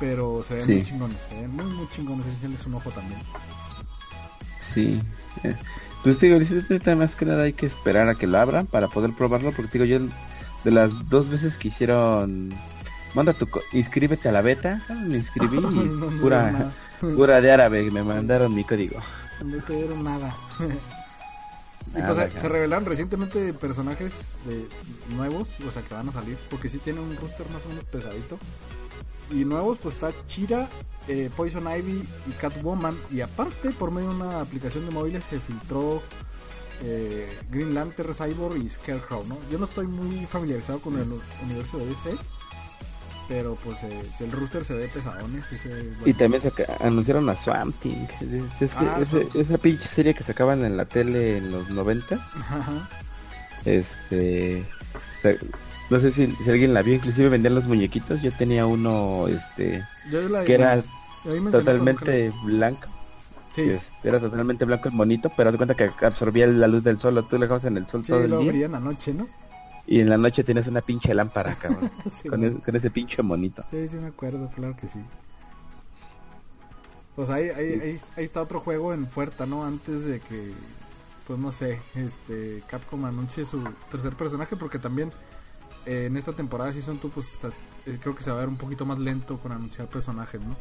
Pero 0.00 0.42
se 0.42 0.54
ven 0.54 0.66
muy 0.66 0.84
chingones, 0.84 1.18
se 1.28 1.34
ven 1.34 1.50
muy, 1.50 1.64
muy 1.66 1.88
chingones. 1.94 2.26
Echenles 2.38 2.66
un 2.66 2.74
ojo 2.74 2.90
también. 2.90 3.20
Sí. 4.74 5.00
Eh, 5.44 5.54
pues 6.02 6.18
digo, 6.18 6.36
este 6.36 6.94
más 6.94 7.14
que 7.14 7.26
nada 7.26 7.42
hay 7.42 7.52
que 7.52 7.66
esperar 7.66 8.08
a 8.08 8.14
que 8.14 8.26
lo 8.26 8.38
abran 8.38 8.66
para 8.66 8.88
poder 8.88 9.12
probarlo, 9.12 9.52
porque 9.52 9.78
digo, 9.78 9.84
yo 9.84 10.08
de 10.64 10.70
las 10.70 11.08
dos 11.10 11.28
veces 11.28 11.56
que 11.56 11.68
hicieron 11.68 12.50
manda 13.14 13.32
tu 13.32 13.48
inscríbete 13.72 14.28
a 14.28 14.32
la 14.32 14.42
beta. 14.42 14.82
Me 15.06 15.16
inscribí 15.16 15.58
y 15.58 16.18
pura 16.20 16.72
pura 17.00 17.40
de 17.40 17.50
árabe 17.50 17.90
me 17.90 18.02
mandaron 18.02 18.54
mi 18.54 18.64
código. 18.64 19.00
No 19.44 19.56
te 19.62 19.74
dieron 19.74 20.04
nada. 20.04 20.34
Y 21.92 22.00
pues 22.02 22.32
se 22.40 22.48
revelaron 22.48 22.84
recientemente 22.84 23.52
personajes 23.52 24.36
de 24.44 24.68
nuevos 25.16 25.48
o 25.66 25.72
sea 25.72 25.82
que 25.82 25.92
van 25.92 26.08
a 26.08 26.12
salir 26.12 26.38
porque 26.48 26.68
sí 26.68 26.78
tiene 26.78 27.00
un 27.00 27.16
roster 27.16 27.50
más 27.50 27.64
o 27.64 27.68
menos 27.68 27.82
pesadito. 27.84 28.38
Y 29.32 29.44
nuevos 29.44 29.78
pues 29.82 29.96
está 29.96 30.12
Chira 30.28 30.68
eh, 31.08 31.30
Poison 31.36 31.64
Ivy 31.64 32.06
y 32.28 32.30
Catwoman. 32.40 32.96
Y 33.10 33.22
aparte 33.22 33.70
por 33.70 33.90
medio 33.90 34.10
de 34.10 34.16
una 34.16 34.40
aplicación 34.40 34.86
de 34.86 34.92
móviles 34.92 35.24
se 35.24 35.40
filtró 35.40 36.00
eh, 36.82 37.28
Green 37.50 37.74
Lantern, 37.74 38.14
Cyborg 38.14 38.56
y 38.56 38.70
Scarecrow, 38.70 39.24
¿no? 39.26 39.36
Yo 39.50 39.58
no 39.58 39.64
estoy 39.64 39.86
muy 39.86 40.26
familiarizado 40.26 40.80
con 40.80 40.98
el 40.98 41.08
universo 41.42 41.78
de 41.78 41.86
DC, 41.86 42.16
pero 43.30 43.56
pues 43.64 43.80
eh, 43.84 44.02
si 44.18 44.24
el 44.24 44.32
rooster 44.32 44.64
se 44.64 44.74
ve 44.74 44.88
pesadones. 44.88 45.44
Y 46.04 46.12
también 46.14 46.42
se 46.42 46.52
anunciaron 46.80 47.28
a 47.30 47.36
Swamp 47.36 47.76
Thing. 47.80 48.08
Ah, 48.74 49.00
esa 49.34 49.56
pinche 49.56 49.84
serie 49.84 50.14
que 50.14 50.24
sacaban 50.24 50.64
en 50.64 50.76
la 50.76 50.84
tele 50.84 51.38
en 51.38 51.52
los 51.52 51.70
90. 51.70 52.18
Este. 53.64 54.64
no 55.90 56.00
sé 56.00 56.10
si, 56.10 56.34
alguien 56.48 56.74
la 56.74 56.82
vio, 56.82 56.94
inclusive 56.94 57.28
vendían 57.28 57.54
los 57.54 57.66
muñequitos. 57.66 58.20
Yo 58.20 58.32
tenía 58.32 58.66
uno 58.66 59.28
este 59.28 59.86
que 60.44 60.54
era 60.54 60.82
totalmente 61.52 62.32
blanco. 62.42 62.88
Sí. 63.54 63.62
Este, 63.62 64.08
era 64.08 64.18
totalmente 64.18 64.64
blanco 64.64 64.88
y 64.88 64.96
bonito, 64.96 65.30
pero 65.36 65.50
haz 65.50 65.56
cuenta 65.56 65.76
que 65.76 65.88
absorbía 66.04 66.48
la 66.48 66.66
luz 66.66 66.82
del 66.82 66.98
sol. 66.98 67.24
Tú 67.30 67.36
le 67.36 67.42
dejabas 67.42 67.64
en 67.64 67.76
el 67.76 67.86
sol 67.86 68.02
todo 68.04 68.24
el 68.24 68.52
día. 68.52 68.66
en 68.66 68.72
la 68.72 68.80
noche, 68.80 69.14
¿no? 69.14 69.28
Y 69.86 70.00
en 70.00 70.08
la 70.08 70.16
noche 70.16 70.44
tienes 70.44 70.66
una 70.66 70.80
pinche 70.80 71.12
lámpara, 71.14 71.56
cabrón. 71.56 71.90
con, 72.28 72.76
ese 72.76 72.90
pinche 72.90 73.22
monito. 73.22 73.64
Sí, 73.70 73.88
sí 73.88 73.96
me 73.96 74.08
acuerdo, 74.08 74.48
claro 74.54 74.76
que 74.76 74.88
sí. 74.88 75.00
Pues 77.16 77.28
ahí, 77.30 77.48
ahí, 77.48 77.98
ahí, 78.16 78.24
está 78.24 78.40
otro 78.40 78.60
juego 78.60 78.94
en 78.94 79.06
puerta, 79.06 79.46
¿no? 79.46 79.64
Antes 79.64 80.04
de 80.04 80.20
que, 80.20 80.52
pues 81.26 81.38
no 81.38 81.52
sé, 81.52 81.80
este 81.94 82.62
Capcom 82.66 83.04
anuncie 83.04 83.44
su 83.44 83.62
tercer 83.90 84.14
personaje, 84.14 84.56
porque 84.56 84.78
también 84.78 85.12
eh, 85.86 86.06
en 86.06 86.16
esta 86.16 86.32
temporada 86.32 86.72
Season 86.72 86.98
2, 87.02 87.12
pues 87.12 87.38
eh, 87.86 87.98
creo 88.00 88.14
que 88.14 88.22
se 88.22 88.30
va 88.30 88.36
a 88.36 88.40
ver 88.40 88.48
un 88.48 88.56
poquito 88.56 88.86
más 88.86 88.98
lento 88.98 89.38
con 89.38 89.52
anunciar 89.52 89.88
personajes, 89.88 90.40
¿no? 90.40 90.56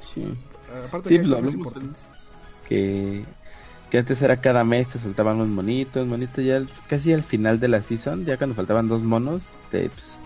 Sí. 0.00 0.36
Aparte 0.86 1.08
sí, 1.10 1.18
lo 1.18 1.40
Que 2.66 3.24
que 3.92 3.98
antes 3.98 4.22
era 4.22 4.40
cada 4.40 4.64
mes 4.64 4.88
te 4.88 4.98
soltaban 4.98 5.36
unos 5.36 5.48
monitos, 5.48 6.06
monitos 6.06 6.42
ya 6.42 6.62
casi 6.88 7.12
al 7.12 7.22
final 7.22 7.60
de 7.60 7.68
la 7.68 7.82
season, 7.82 8.24
ya 8.24 8.38
cuando 8.38 8.56
faltaban 8.56 8.88
dos 8.88 9.02
monos, 9.02 9.48
te, 9.70 9.90
pues, 9.90 10.18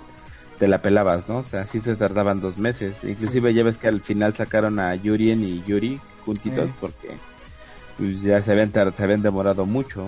te 0.61 0.69
la 0.69 0.81
pelabas, 0.83 1.29
¿no? 1.29 1.39
O 1.39 1.43
sea, 1.43 1.63
así 1.63 1.81
te 1.81 1.97
tardaban 1.97 2.41
dos 2.41 2.59
meses. 2.59 2.95
Inclusive 3.03 3.53
ya 3.53 3.65
ves 3.65 3.77
que 3.77 3.89
al 3.89 4.01
final 4.01 4.37
sacaron 4.37 4.79
a 4.79 4.95
Yurien 4.95 5.43
y 5.43 5.65
Yuri 5.65 6.01
juntitos 6.25 6.71
porque 6.81 7.17
pues, 7.99 8.23
ya 8.23 8.41
se 8.41 8.53
habían, 8.53 8.73
se 8.73 9.03
habían 9.03 9.23
demorado 9.23 9.67
mucho 9.67 10.07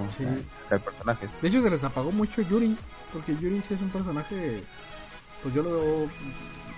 sacar 0.69 0.79
personajes. 0.79 1.29
De 1.43 1.49
hecho 1.49 1.61
se 1.61 1.71
les 1.71 1.83
apagó 1.83 2.13
mucho 2.13 2.43
Yuri, 2.43 2.77
porque 3.13 3.35
Yuri 3.35 3.61
sí 3.67 3.75
es 3.75 3.81
un 3.81 3.91
personaje, 3.91 4.63
pues 5.43 5.53
yo 5.53 5.65
lo 5.65 5.71
veo 5.71 6.11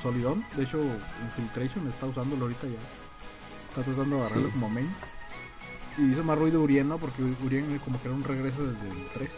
solidón. 0.03 0.43
De 0.57 0.63
hecho, 0.63 0.81
Infiltration 1.27 1.87
está 1.89 2.07
usándolo 2.07 2.45
ahorita 2.45 2.67
ya. 2.69 3.69
Está 3.69 3.83
tratando 3.83 4.17
de 4.17 4.23
agarrarlo 4.23 4.51
como 4.53 4.71
main. 4.71 4.89
Y 6.01 6.13
hizo 6.13 6.25
más 6.25 6.39
ruido 6.39 6.63
Urien, 6.63 6.89
¿no? 6.89 6.97
Porque 6.97 7.23
Urien 7.45 7.79
como 7.85 8.01
que 8.01 8.09
era 8.09 8.17
un 8.17 8.25
regreso 8.25 8.63
desde 8.63 8.89
el 8.89 9.07
3. 9.13 9.31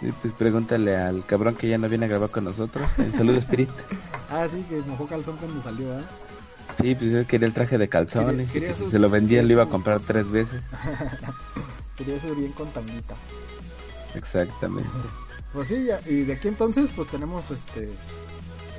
Sí, 0.00 0.14
pues 0.22 0.32
pregúntale 0.34 0.96
al 0.96 1.24
cabrón 1.26 1.56
que 1.56 1.68
ya 1.68 1.76
no 1.76 1.88
viene 1.88 2.06
a 2.06 2.08
grabar 2.08 2.30
con 2.30 2.44
nosotros. 2.44 2.88
El 2.98 3.12
saludo 3.14 3.38
Spirit. 3.38 3.68
ah, 4.30 4.46
sí, 4.48 4.64
que 4.68 4.76
mojó 4.82 5.08
calzón 5.08 5.36
cuando 5.38 5.60
salió, 5.60 5.98
¿eh? 5.98 6.04
Sí, 6.80 6.94
pues 6.94 7.12
él 7.12 7.26
quería 7.26 7.48
el 7.48 7.54
traje 7.54 7.78
de 7.78 7.88
calzones. 7.88 8.48
Quería, 8.52 8.76
si 8.76 8.88
se 8.88 8.98
lo 9.00 9.10
vendía, 9.10 9.42
lo 9.42 9.52
iba 9.52 9.64
a 9.64 9.68
comprar 9.68 10.00
tres 10.00 10.30
veces. 10.30 10.62
quería 11.96 12.16
ese 12.16 12.30
Urien 12.30 12.52
con 12.52 12.70
tanguita. 12.70 13.16
Exactamente. 14.14 14.88
pues 15.52 15.66
sí, 15.66 15.88
y 16.06 16.22
de 16.22 16.32
aquí 16.32 16.46
entonces, 16.46 16.88
pues 16.94 17.08
tenemos 17.08 17.50
este. 17.50 17.88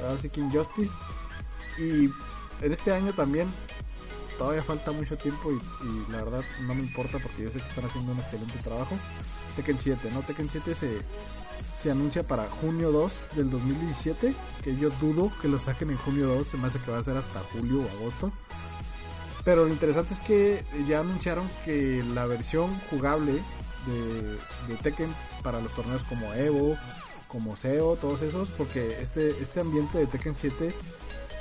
Ahora 0.01 0.21
sí 0.21 0.29
que 0.29 0.39
Injustice. 0.39 0.93
Y 1.77 2.09
en 2.63 2.71
este 2.71 2.93
año 2.93 3.11
también 3.11 3.49
todavía 4.39 4.63
falta 4.63 4.91
mucho 4.91 5.17
tiempo 5.17 5.51
y, 5.51 6.11
la 6.11 6.23
verdad 6.23 6.41
no 6.61 6.73
me 6.73 6.81
importa 6.81 7.19
porque 7.19 7.43
yo 7.43 7.51
sé 7.51 7.59
que 7.59 7.67
están 7.67 7.85
haciendo 7.85 8.13
un 8.13 8.19
excelente 8.19 8.57
trabajo. 8.63 8.97
Tekken 9.55 9.77
7, 9.77 10.09
¿no? 10.13 10.21
Tekken 10.21 10.49
7 10.49 10.73
se, 10.73 11.01
se 11.81 11.91
anuncia 11.91 12.23
para 12.23 12.49
junio 12.49 12.91
2 12.91 13.11
del 13.35 13.51
2017, 13.51 14.33
que 14.63 14.77
yo 14.77 14.89
dudo 15.01 15.31
que 15.41 15.49
lo 15.49 15.59
saquen 15.59 15.91
en 15.91 15.97
junio 15.97 16.27
2, 16.27 16.47
se 16.47 16.57
me 16.57 16.67
hace 16.67 16.79
que 16.79 16.89
va 16.89 16.99
a 16.99 17.03
ser 17.03 17.17
hasta 17.17 17.41
julio 17.53 17.81
o 17.81 17.89
agosto. 17.99 18.31
Pero 19.43 19.65
lo 19.65 19.71
interesante 19.71 20.13
es 20.13 20.21
que 20.21 20.63
ya 20.87 21.01
anunciaron 21.01 21.49
que 21.65 22.03
la 22.13 22.25
versión 22.25 22.73
jugable 22.89 23.33
de, 23.85 24.37
de 24.67 24.75
Tekken 24.81 25.13
para 25.43 25.59
los 25.59 25.73
torneos 25.73 26.03
como 26.03 26.33
Evo, 26.33 26.77
como 27.27 27.57
SEO, 27.57 27.95
todos 27.97 28.21
esos, 28.21 28.49
porque 28.49 29.01
este, 29.01 29.29
este 29.41 29.59
ambiente 29.59 29.97
de 29.97 30.07
Tekken 30.07 30.35
7 30.35 30.73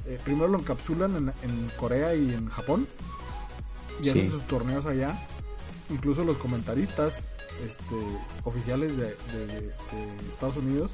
eh, 0.09 0.19
primero 0.25 0.49
lo 0.49 0.59
encapsulan 0.59 1.35
en, 1.43 1.71
Corea 1.77 2.15
y 2.15 2.33
en 2.33 2.49
Japón 2.49 2.89
y 4.03 4.09
hacen 4.09 4.31
sus 4.31 4.47
torneos 4.47 4.87
allá. 4.87 5.19
Incluso 5.91 6.25
los 6.25 6.39
comentaristas 6.39 7.35
este, 7.67 7.97
oficiales 8.45 8.97
de, 8.97 9.17
Estados 10.33 10.57
Unidos 10.57 10.91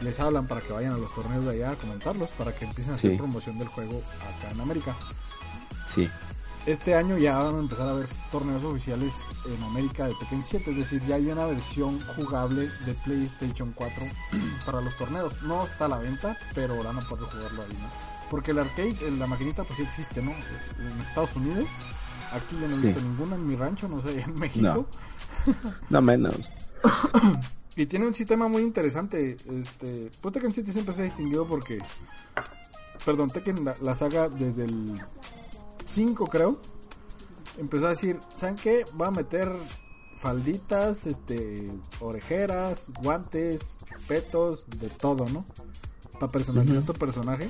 les 0.00 0.18
hablan 0.18 0.46
para 0.46 0.62
que 0.62 0.72
vayan 0.72 0.94
a 0.94 0.96
los 0.96 1.14
torneos 1.14 1.44
de 1.44 1.50
allá 1.50 1.72
a 1.72 1.76
comentarlos, 1.76 2.30
para 2.30 2.54
que 2.54 2.64
empiecen 2.64 2.92
a 2.92 2.96
hacer 2.96 3.16
promoción 3.18 3.58
del 3.58 3.68
juego 3.68 4.02
acá 4.20 4.50
en 4.50 4.60
América. 4.60 4.96
Sí. 5.94 6.08
Este 6.64 6.94
año 6.94 7.18
ya 7.18 7.38
van 7.38 7.56
a 7.56 7.58
empezar 7.58 7.88
a 7.88 7.90
haber 7.92 8.08
torneos 8.30 8.62
oficiales 8.64 9.12
en 9.46 9.62
América 9.64 10.06
de 10.06 10.14
Tekken 10.20 10.44
7, 10.44 10.70
es 10.70 10.76
decir, 10.76 11.02
ya 11.06 11.16
hay 11.16 11.30
una 11.30 11.46
versión 11.46 12.00
jugable 12.16 12.68
de 12.86 12.94
PlayStation 13.04 13.72
4 13.74 14.04
para 14.66 14.80
los 14.80 14.96
torneos. 14.96 15.42
No 15.42 15.64
está 15.64 15.86
a 15.86 15.88
la 15.88 15.98
venta, 15.98 16.38
pero 16.54 16.82
van 16.82 16.98
a 16.98 17.02
poder 17.02 17.24
jugarlo 17.24 17.62
ahí, 17.62 17.78
¿no? 17.80 18.09
Porque 18.30 18.52
el 18.52 18.58
arcade, 18.60 18.96
la 19.18 19.26
maquinita, 19.26 19.64
pues 19.64 19.76
sí 19.78 19.82
existe, 19.82 20.22
¿no? 20.22 20.30
En 20.30 21.00
Estados 21.00 21.34
Unidos. 21.34 21.66
Aquí 22.32 22.56
yo 22.60 22.68
no 22.68 22.76
he 22.76 22.80
visto 22.80 23.00
ninguna 23.00 23.34
en 23.34 23.46
mi 23.46 23.56
rancho, 23.56 23.88
no 23.88 24.00
sé, 24.00 24.20
en 24.20 24.34
México. 24.34 24.86
No, 25.88 26.00
menos. 26.00 26.36
y 27.76 27.86
tiene 27.86 28.06
un 28.06 28.14
sistema 28.14 28.46
muy 28.46 28.62
interesante. 28.62 29.32
Este, 29.32 30.10
pues 30.20 30.32
Tekken 30.32 30.52
7 30.52 30.72
siempre 30.72 30.94
se 30.94 31.00
ha 31.00 31.04
distinguido 31.04 31.44
porque. 31.44 31.78
Perdón, 33.04 33.30
Tekken 33.30 33.64
la, 33.64 33.74
la 33.80 33.94
saga 33.96 34.28
desde 34.28 34.66
el 34.66 34.94
5, 35.84 36.26
creo. 36.28 36.60
Empezó 37.58 37.86
a 37.86 37.90
decir: 37.90 38.20
¿Saben 38.36 38.54
qué? 38.56 38.84
Va 39.00 39.08
a 39.08 39.10
meter 39.10 39.50
falditas, 40.20 41.06
este, 41.06 41.72
orejeras, 42.00 42.90
guantes, 43.00 43.78
petos, 44.06 44.66
de 44.78 44.88
todo, 44.90 45.26
¿no? 45.30 45.46
Para 46.12 46.30
personalizar 46.30 46.82
tu 46.82 46.92
personaje. 46.92 47.48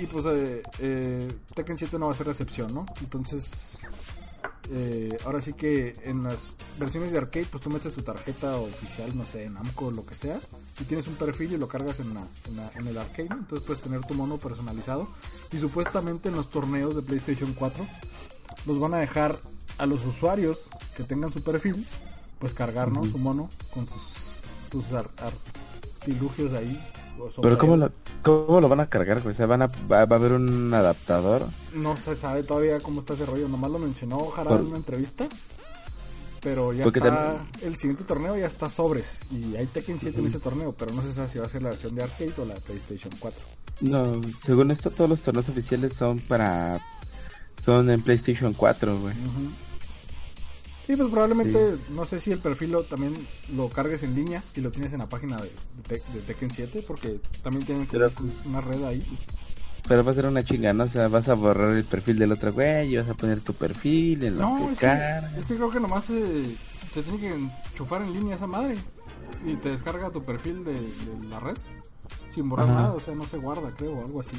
Y 0.00 0.06
pues 0.06 0.24
eh, 0.24 0.62
eh, 0.78 1.28
Tekken 1.54 1.76
7 1.76 1.98
no 1.98 2.06
va 2.06 2.12
a 2.12 2.14
ser 2.14 2.26
recepción, 2.26 2.72
¿no? 2.72 2.86
Entonces, 3.02 3.78
eh, 4.70 5.14
ahora 5.26 5.42
sí 5.42 5.52
que 5.52 5.94
en 6.04 6.22
las 6.22 6.52
versiones 6.78 7.12
de 7.12 7.18
arcade, 7.18 7.44
pues 7.50 7.62
tú 7.62 7.68
metes 7.68 7.92
tu 7.92 8.00
tarjeta 8.00 8.56
oficial, 8.56 9.14
no 9.14 9.26
sé, 9.26 9.44
en 9.44 9.58
Amco 9.58 9.86
o 9.86 9.90
lo 9.90 10.06
que 10.06 10.14
sea, 10.14 10.40
y 10.80 10.84
tienes 10.84 11.06
un 11.06 11.16
perfil 11.16 11.52
y 11.52 11.58
lo 11.58 11.68
cargas 11.68 12.00
en, 12.00 12.14
en, 12.76 12.86
el 12.86 12.96
arcade, 12.96 13.28
¿no? 13.28 13.36
Entonces 13.36 13.66
puedes 13.66 13.82
tener 13.82 14.00
tu 14.00 14.14
mono 14.14 14.38
personalizado. 14.38 15.06
Y 15.52 15.58
supuestamente 15.58 16.30
en 16.30 16.36
los 16.36 16.50
torneos 16.50 16.96
de 16.96 17.02
PlayStation 17.02 17.52
4 17.52 17.86
los 18.64 18.80
van 18.80 18.94
a 18.94 18.98
dejar 18.98 19.38
a 19.76 19.84
los 19.84 20.02
usuarios 20.06 20.70
que 20.96 21.04
tengan 21.04 21.30
su 21.30 21.42
perfil, 21.42 21.86
pues 22.38 22.54
cargar, 22.54 22.90
¿no? 22.90 23.04
Su 23.04 23.18
mono 23.18 23.50
con 23.74 23.86
sus, 23.86 24.30
sus 24.72 24.84
artilugios 24.94 26.54
ahí 26.54 26.80
Pero 27.42 27.58
¿cómo 27.58 27.76
lo, 27.76 27.90
¿cómo 28.22 28.60
lo 28.60 28.68
van 28.68 28.80
a 28.80 28.86
cargar? 28.86 29.26
O 29.26 29.34
sea, 29.34 29.46
¿van 29.46 29.62
a, 29.62 29.70
va, 29.90 30.00
a 30.00 30.02
haber 30.02 30.32
un 30.32 30.72
adaptador? 30.72 31.46
No 31.74 31.96
se 31.96 32.16
sabe 32.16 32.42
todavía 32.42 32.80
cómo 32.80 33.00
está 33.00 33.14
ese 33.14 33.26
rollo. 33.26 33.48
Nomás 33.48 33.70
lo 33.70 33.78
mencionó 33.78 34.26
Jara 34.26 34.56
en 34.56 34.66
una 34.66 34.76
entrevista. 34.76 35.28
Pero 36.42 36.72
ya 36.72 36.84
está, 36.84 37.36
el 37.62 37.76
siguiente 37.76 38.04
torneo 38.04 38.36
ya 38.36 38.46
está 38.46 38.70
sobres. 38.70 39.18
Y 39.30 39.56
hay 39.56 39.66
Tekken 39.66 40.00
7 40.00 40.20
en 40.20 40.26
ese 40.26 40.38
torneo, 40.38 40.72
pero 40.72 40.92
no 40.92 41.02
se 41.02 41.12
sabe 41.12 41.28
si 41.28 41.38
va 41.38 41.44
a 41.44 41.50
ser 41.50 41.62
la 41.62 41.70
versión 41.70 41.94
de 41.94 42.02
arcade 42.02 42.32
o 42.38 42.46
la 42.46 42.54
PlayStation 42.54 43.12
4. 43.18 43.40
No, 43.82 44.20
según 44.44 44.70
esto 44.70 44.90
todos 44.90 45.10
los 45.10 45.20
torneos 45.20 45.48
oficiales 45.48 45.92
son 45.94 46.18
para... 46.18 46.80
Son 47.62 47.90
en 47.90 48.00
PlayStation 48.00 48.54
4, 48.54 49.00
güey. 49.00 49.14
Sí, 50.90 50.96
pues 50.96 51.08
probablemente, 51.08 51.76
no 51.90 52.04
sé 52.04 52.18
si 52.18 52.32
el 52.32 52.40
perfil 52.40 52.72
lo, 52.72 52.82
también 52.82 53.14
lo 53.54 53.68
cargues 53.68 54.02
en 54.02 54.12
línea 54.16 54.42
y 54.56 54.60
lo 54.60 54.72
tienes 54.72 54.92
en 54.92 54.98
la 54.98 55.08
página 55.08 55.36
de, 55.36 55.48
de, 55.88 56.20
Tekken 56.26 56.50
7, 56.50 56.82
porque 56.84 57.20
también 57.44 57.64
tienen 57.64 57.86
una 58.44 58.60
red 58.60 58.82
ahí. 58.82 59.00
Pero 59.86 60.02
va 60.02 60.10
a 60.10 60.14
ser 60.16 60.26
una 60.26 60.42
chinga, 60.42 60.72
¿no? 60.72 60.82
O 60.82 60.88
sea, 60.88 61.06
vas 61.06 61.28
a 61.28 61.34
borrar 61.34 61.76
el 61.76 61.84
perfil 61.84 62.18
del 62.18 62.32
otro 62.32 62.52
güey 62.52 62.92
y 62.92 62.96
vas 62.96 63.08
a 63.08 63.14
poner 63.14 63.38
tu 63.38 63.52
perfil 63.52 64.24
en 64.24 64.38
no, 64.38 64.68
es 64.68 64.80
que, 64.80 64.86
es 65.38 65.44
que 65.44 65.54
creo 65.54 65.70
que 65.70 65.78
nomás 65.78 66.06
se, 66.06 66.56
se, 66.92 67.04
tiene 67.04 67.20
que 67.20 67.34
enchufar 67.34 68.02
en 68.02 68.12
línea 68.12 68.34
esa 68.34 68.48
madre 68.48 68.74
y 69.46 69.54
te 69.54 69.68
descarga 69.68 70.10
tu 70.10 70.24
perfil 70.24 70.64
de, 70.64 70.76
la 71.28 71.38
red 71.38 71.56
sin 72.34 72.48
borrar 72.48 72.66
nada, 72.66 72.94
o 72.94 73.00
sea, 73.00 73.14
no 73.14 73.24
se 73.26 73.36
guarda, 73.36 73.70
creo, 73.76 73.92
o 73.92 74.04
algo 74.06 74.22
así. 74.22 74.36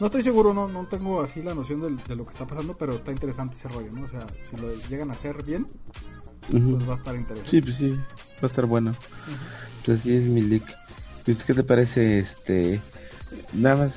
No 0.00 0.06
estoy 0.06 0.22
seguro, 0.22 0.52
no, 0.52 0.68
no 0.68 0.86
tengo 0.86 1.20
así 1.20 1.42
la 1.42 1.54
noción 1.54 1.80
de, 1.80 2.16
lo 2.16 2.24
que 2.24 2.32
está 2.32 2.46
pasando, 2.46 2.76
pero 2.76 2.94
está 2.94 3.12
interesante 3.12 3.56
ese 3.56 3.68
rollo, 3.68 3.92
¿no? 3.92 4.04
O 4.04 4.08
sea, 4.08 4.26
si 4.42 4.56
lo 4.56 4.74
llegan 4.88 5.10
a 5.10 5.14
hacer 5.14 5.42
bien, 5.44 5.66
pues 6.50 6.88
va 6.88 6.94
a 6.94 6.96
estar 6.96 7.14
interesante. 7.14 7.50
Sí, 7.50 7.62
pues 7.62 7.76
sí, 7.76 7.90
va 7.90 8.42
a 8.42 8.46
estar 8.46 8.66
bueno. 8.66 8.94
Pues 9.84 10.00
así 10.00 10.14
es 10.14 10.22
mi 10.24 10.42
leak. 10.42 10.64
qué 11.24 11.54
te 11.54 11.62
parece? 11.62 12.18
Este, 12.18 12.80
nada 13.52 13.86
más 13.86 13.92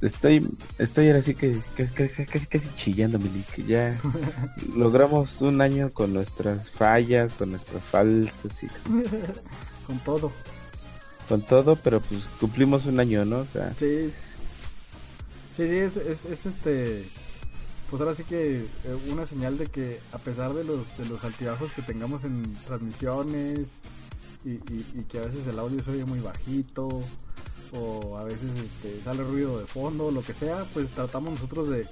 estoy 0.00 0.48
estoy 0.78 1.08
ahora 1.08 1.22
sí 1.22 1.34
que 1.34 1.58
casi, 1.74 2.26
casi, 2.26 2.68
chillando 2.76 3.18
mi. 3.18 3.30
Ya 3.66 4.00
logramos 4.76 5.40
un 5.40 5.60
año 5.60 5.90
con 5.90 6.12
nuestras 6.12 6.70
fallas, 6.70 7.32
con 7.32 7.50
nuestras 7.50 7.82
faltas 7.82 8.62
y 8.62 8.68
con 9.86 9.98
todo. 10.00 10.32
Con 11.28 11.42
todo, 11.42 11.76
pero 11.76 12.00
pues 12.00 12.24
cumplimos 12.40 12.86
un 12.86 13.00
año, 13.00 13.24
¿no? 13.24 13.40
O 13.40 13.46
sea, 13.46 13.74
sí. 13.76 14.10
Sí, 15.58 15.66
sí, 15.66 15.74
es, 15.74 15.96
es, 15.96 16.46
este. 16.46 17.04
Pues 17.90 18.00
ahora 18.00 18.14
sí 18.14 18.22
que 18.22 18.58
eh, 18.58 18.66
una 19.10 19.26
señal 19.26 19.58
de 19.58 19.66
que 19.66 19.98
a 20.12 20.18
pesar 20.18 20.54
de 20.54 20.62
los, 20.62 20.96
de 20.96 21.06
los 21.06 21.24
altibajos 21.24 21.72
que 21.72 21.82
tengamos 21.82 22.22
en 22.22 22.54
transmisiones 22.64 23.80
y, 24.44 24.50
y, 24.52 25.04
que 25.08 25.18
a 25.18 25.22
veces 25.22 25.48
el 25.48 25.58
audio 25.58 25.82
se 25.82 25.90
oye 25.90 26.04
muy 26.04 26.20
bajito 26.20 27.02
o 27.72 28.16
a 28.16 28.22
veces 28.22 28.50
este, 28.54 29.02
sale 29.02 29.24
ruido 29.24 29.58
de 29.58 29.66
fondo, 29.66 30.12
lo 30.12 30.22
que 30.22 30.32
sea, 30.32 30.64
pues 30.74 30.90
tratamos 30.90 31.32
nosotros 31.32 31.68
de, 31.68 31.88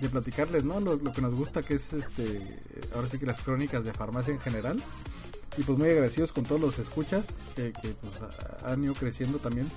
de 0.00 0.08
platicarles, 0.08 0.64
¿no? 0.64 0.80
Lo, 0.80 0.98
que 1.12 1.22
nos 1.22 1.34
gusta 1.34 1.62
que 1.62 1.74
es 1.74 1.92
este, 1.92 2.58
ahora 2.96 3.08
sí 3.08 3.20
que 3.20 3.26
las 3.26 3.40
crónicas 3.40 3.84
de 3.84 3.92
farmacia 3.92 4.34
en 4.34 4.40
general. 4.40 4.82
Y 5.56 5.62
pues 5.62 5.78
muy 5.78 5.88
agradecidos 5.88 6.32
con 6.32 6.42
todos 6.42 6.60
los 6.60 6.80
escuchas 6.80 7.26
que, 7.54 7.72
que 7.80 7.90
pues 7.90 8.14
han 8.64 8.82
ido 8.82 8.94
creciendo 8.94 9.38
también. 9.38 9.70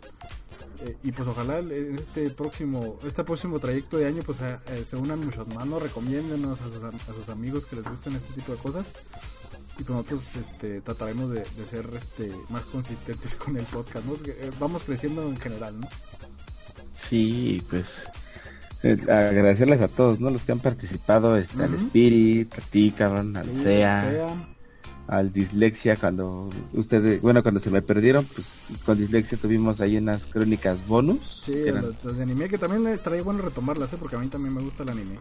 Eh, 0.81 0.95
y 1.03 1.11
pues 1.11 1.27
ojalá 1.27 1.57
en 1.59 1.95
este 1.95 2.29
próximo 2.29 2.99
este 3.05 3.23
próximo 3.23 3.59
trayecto 3.59 3.97
de 3.97 4.05
año 4.05 4.21
pues 4.23 4.39
eh, 4.41 4.85
se 4.87 4.95
unan 4.95 5.25
muchos 5.25 5.47
¿no? 5.47 5.79
recomiéndenos 5.79 6.61
a 6.61 6.65
sus, 6.65 6.83
a 6.83 7.13
sus 7.13 7.29
amigos 7.29 7.65
que 7.65 7.77
les 7.77 7.85
gusten 7.85 8.13
este 8.15 8.33
tipo 8.33 8.51
de 8.51 8.57
cosas 8.59 8.85
y 9.79 9.83
pues 9.83 9.89
nosotros 9.89 10.23
este, 10.35 10.81
trataremos 10.81 11.31
de, 11.31 11.45
ser 11.69 11.89
este, 11.95 12.31
más 12.49 12.63
consistentes 12.63 13.35
con 13.43 13.57
el 13.57 13.65
podcast, 13.65 14.05
¿no? 14.05 14.15
Eh, 14.25 14.51
vamos 14.59 14.83
creciendo 14.83 15.27
en 15.27 15.37
general, 15.37 15.79
¿no? 15.79 15.87
Sí, 16.95 17.63
pues 17.69 17.85
agradecerles 18.83 19.81
a 19.81 19.87
todos, 19.87 20.19
¿no? 20.19 20.31
Los 20.31 20.43
que 20.43 20.51
han 20.51 20.59
participado, 20.59 21.37
este, 21.37 21.61
al 21.61 21.75
Spirit, 21.75 22.53
a 22.55 22.61
ti, 22.61 22.91
cabrón, 22.91 23.37
al 23.37 23.53
SEA 23.55 24.35
al 25.07 25.31
dislexia 25.31 25.95
cuando 25.95 26.49
ustedes, 26.73 27.21
bueno, 27.21 27.41
cuando 27.41 27.59
se 27.59 27.69
me 27.69 27.81
perdieron, 27.81 28.25
pues 28.25 28.47
con 28.85 28.97
dislexia 28.97 29.37
tuvimos 29.37 29.79
ahí 29.79 29.97
unas 29.97 30.25
crónicas 30.25 30.85
bonus. 30.87 31.41
Sí, 31.45 31.65
las 31.71 32.17
de 32.17 32.23
anime 32.23 32.49
que 32.49 32.57
también 32.57 32.99
trae 33.03 33.21
bueno 33.21 33.41
retomarlas, 33.41 33.93
¿eh? 33.93 33.97
porque 33.99 34.17
a 34.17 34.19
mí 34.19 34.27
también 34.27 34.53
me 34.53 34.61
gusta 34.61 34.83
el 34.83 34.89
anime. 34.89 35.19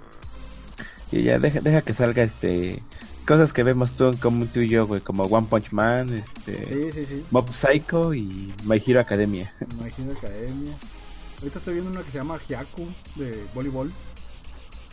Y 1.12 1.22
ya 1.22 1.38
deja, 1.38 1.60
deja 1.60 1.82
que 1.82 1.94
salga 1.94 2.22
este 2.22 2.82
cosas 3.26 3.52
que 3.52 3.62
vemos 3.62 3.92
tú 3.92 4.16
como 4.20 4.46
tú 4.46 4.60
y 4.60 4.68
yo, 4.68 4.86
güey, 4.86 5.00
como 5.00 5.24
One 5.24 5.46
Punch 5.48 5.72
Man, 5.72 6.14
este 6.14 6.92
sí, 6.92 7.04
sí, 7.06 7.24
Mob 7.30 7.52
Psycho 7.52 8.14
y 8.14 8.52
My 8.64 8.82
Hero 8.84 9.00
Academia. 9.00 9.52
My 9.80 9.88
Hero 9.88 10.16
Academia. 10.16 10.72
Ahorita 11.38 11.58
estoy 11.58 11.74
viendo 11.74 11.90
una 11.90 12.02
que 12.02 12.10
se 12.10 12.18
llama 12.18 12.38
Hyaku 12.48 12.86
de 13.16 13.44
voleibol. 13.54 13.92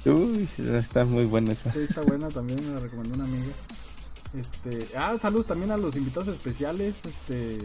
Uy, 0.06 0.50
está 0.58 1.06
muy 1.06 1.26
buena 1.26 1.54
esa. 1.54 1.72
Sí, 1.72 1.80
está 1.88 2.02
buena 2.02 2.28
también, 2.28 2.60
me 2.68 2.74
la 2.74 2.80
recomendó 2.82 3.16
una 3.16 3.24
amiga. 3.24 3.54
Este, 4.38 4.88
ah, 4.98 5.16
saludos 5.22 5.46
también 5.46 5.72
a 5.72 5.78
los 5.78 5.96
invitados 5.96 6.30
especiales, 6.30 7.02
este 7.06 7.60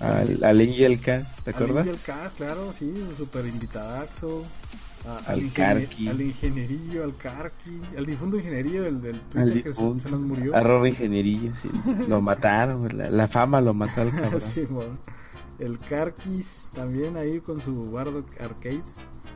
al, 0.00 0.44
al 0.44 0.60
Angel 0.60 1.00
Cast, 1.00 1.44
¿te 1.44 1.50
acuerdas? 1.50 1.82
Al 1.82 1.88
Angel 1.88 2.00
Cast, 2.04 2.36
claro, 2.36 2.72
sí, 2.72 2.92
super 3.16 3.46
invitadaxo. 3.46 4.44
al, 5.26 5.34
al 5.40 5.52
Carqui. 5.52 6.08
Al 6.08 6.20
ingenierillo, 6.20 7.04
al 7.04 7.16
Carqui, 7.16 7.80
al 7.96 8.06
difunto 8.06 8.36
ingenierillo 8.36 8.82
del, 8.82 9.00
del 9.00 9.20
Twitter 9.20 9.62
que 9.62 9.74
se, 9.74 9.82
nos 9.82 10.20
murió. 10.20 10.54
Arroba 10.54 10.88
ingenierillo, 10.88 11.52
sí. 11.62 11.70
lo 12.06 12.20
mataron, 12.22 12.88
la, 12.94 13.28
fama 13.28 13.60
lo 13.60 13.74
mató 13.74 14.02
al 14.02 14.10
cabrón. 14.12 14.40
sí. 14.40 14.68
El 15.58 15.78
Carquis 15.80 16.68
también 16.74 17.16
ahí 17.16 17.40
con 17.40 17.60
su 17.60 17.90
Bardo 17.90 18.24
Arcade. 18.38 18.82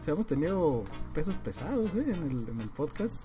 O 0.01 0.05
sea, 0.05 0.15
hemos 0.15 0.27
tenido 0.27 0.85
pesos 1.15 1.35
pesados 1.43 1.91
¿eh? 1.95 2.05
en, 2.07 2.31
el, 2.31 2.49
en 2.49 2.61
el 2.61 2.69
podcast. 2.69 3.17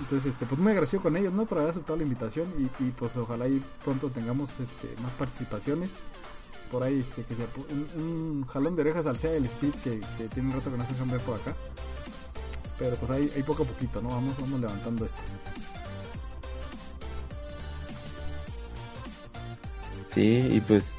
Entonces, 0.00 0.32
este, 0.32 0.46
pues 0.46 0.58
muy 0.58 0.72
agradecido 0.72 1.02
con 1.02 1.16
ellos, 1.16 1.32
¿no? 1.32 1.44
Por 1.44 1.58
haber 1.58 1.70
aceptado 1.70 1.96
la 1.98 2.02
invitación 2.02 2.48
y, 2.58 2.84
y 2.84 2.90
pues 2.90 3.16
ojalá 3.16 3.46
y 3.46 3.62
pronto 3.84 4.10
tengamos 4.10 4.50
este, 4.58 5.00
más 5.02 5.12
participaciones. 5.12 5.90
Por 6.70 6.82
ahí, 6.82 7.00
este, 7.00 7.24
que 7.24 7.34
sea 7.34 7.46
un, 7.96 8.46
jalón 8.48 8.76
de 8.76 8.82
orejas 8.82 9.06
al 9.06 9.18
sea 9.18 9.32
del 9.32 9.44
Speed 9.44 9.74
que, 9.84 10.00
que 10.16 10.28
tiene 10.28 10.48
un 10.48 10.54
rato 10.54 10.70
que 10.70 10.78
no 10.78 10.84
se 10.86 11.04
ver 11.04 11.20
por 11.20 11.38
acá. 11.38 11.54
Pero 12.78 12.96
pues 12.96 13.10
ahí, 13.10 13.30
ahí 13.36 13.42
poco 13.42 13.64
a 13.64 13.66
poquito, 13.66 14.00
¿no? 14.00 14.08
Vamos, 14.08 14.34
vamos 14.40 14.60
levantando 14.60 15.04
esto. 15.04 15.18
Sí, 20.08 20.48
y 20.50 20.60
pues, 20.60 20.92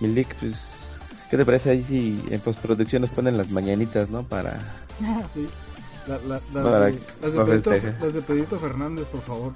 Milik, 0.00 0.34
pues, 0.36 0.56
¿qué 1.30 1.36
te 1.36 1.44
parece 1.44 1.70
ahí 1.70 1.84
si 1.84 2.24
en 2.30 2.40
postproducción 2.40 3.02
nos 3.02 3.10
ponen 3.10 3.36
las 3.36 3.50
mañanitas, 3.50 4.08
¿no? 4.08 4.22
Para... 4.22 4.58
sí. 5.34 5.46
La, 6.06 6.18
la, 6.18 6.40
las, 6.52 8.14
de 8.14 8.22
Pedrito, 8.22 8.58
Fernández, 8.58 9.06
por 9.06 9.22
favor. 9.22 9.52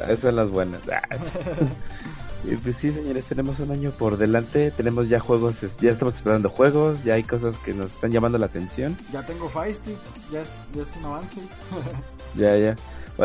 Esas 0.00 0.20
son 0.20 0.36
las 0.36 0.48
buenas. 0.48 0.80
y 2.44 2.56
pues 2.56 2.76
sí, 2.76 2.90
señores, 2.90 3.26
tenemos 3.26 3.60
un 3.60 3.70
año 3.70 3.92
por 3.92 4.16
delante. 4.16 4.72
Tenemos 4.72 5.08
ya 5.08 5.20
juegos, 5.20 5.54
ya 5.80 5.92
estamos 5.92 6.16
esperando 6.16 6.50
juegos. 6.50 7.04
Ya 7.04 7.14
hay 7.14 7.22
cosas 7.22 7.56
que 7.58 7.72
nos 7.74 7.92
están 7.92 8.10
llamando 8.10 8.38
la 8.38 8.46
atención. 8.46 8.96
Ya 9.12 9.24
tengo 9.24 9.48
Feisty, 9.48 9.96
ya 10.32 10.42
es, 10.42 10.48
ya 10.74 10.82
es 10.82 10.88
un 10.98 11.04
avance. 11.04 11.40
ya, 12.34 12.56
ya. 12.56 12.76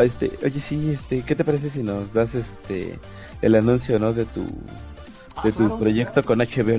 Este, 0.02 0.30
oye, 0.44 0.60
sí, 0.60 0.90
este, 0.90 1.22
¿qué 1.22 1.34
te 1.34 1.44
parece 1.44 1.70
si 1.70 1.82
nos 1.82 2.12
das 2.12 2.34
este 2.34 2.98
el 3.42 3.54
anuncio, 3.54 3.98
¿no? 3.98 4.12
De 4.12 4.26
tu, 4.26 4.44
de 5.42 5.52
tu 5.52 5.64
ah, 5.66 5.78
proyecto 5.78 6.22
con 6.22 6.38
HBO 6.38 6.78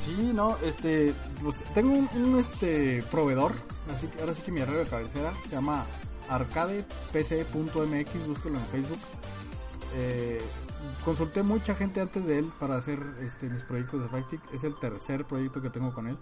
Sí, 0.00 0.30
no, 0.34 0.56
este, 0.62 1.14
pues, 1.42 1.56
tengo 1.74 1.94
un, 1.94 2.38
este 2.38 3.02
proveedor, 3.10 3.52
así 3.94 4.06
que 4.06 4.20
ahora 4.20 4.34
sí 4.34 4.42
que 4.42 4.52
mi 4.52 4.60
arreglo 4.60 4.84
de 4.84 4.90
cabecera 4.90 5.32
se 5.44 5.50
llama 5.50 5.84
arcadepc.mx, 6.28 8.26
búsquelo 8.26 8.58
en 8.58 8.66
Facebook. 8.66 8.98
Eh, 9.96 10.40
consulté 11.04 11.42
mucha 11.42 11.74
gente 11.74 12.00
antes 12.00 12.24
de 12.26 12.38
él 12.38 12.52
para 12.60 12.76
hacer 12.76 13.00
este 13.22 13.48
mis 13.48 13.62
proyectos 13.62 14.02
de 14.02 14.08
Fight 14.08 14.26
es 14.52 14.64
el 14.64 14.78
tercer 14.78 15.24
proyecto 15.24 15.60
que 15.62 15.70
tengo 15.70 15.92
con 15.92 16.06
él. 16.06 16.18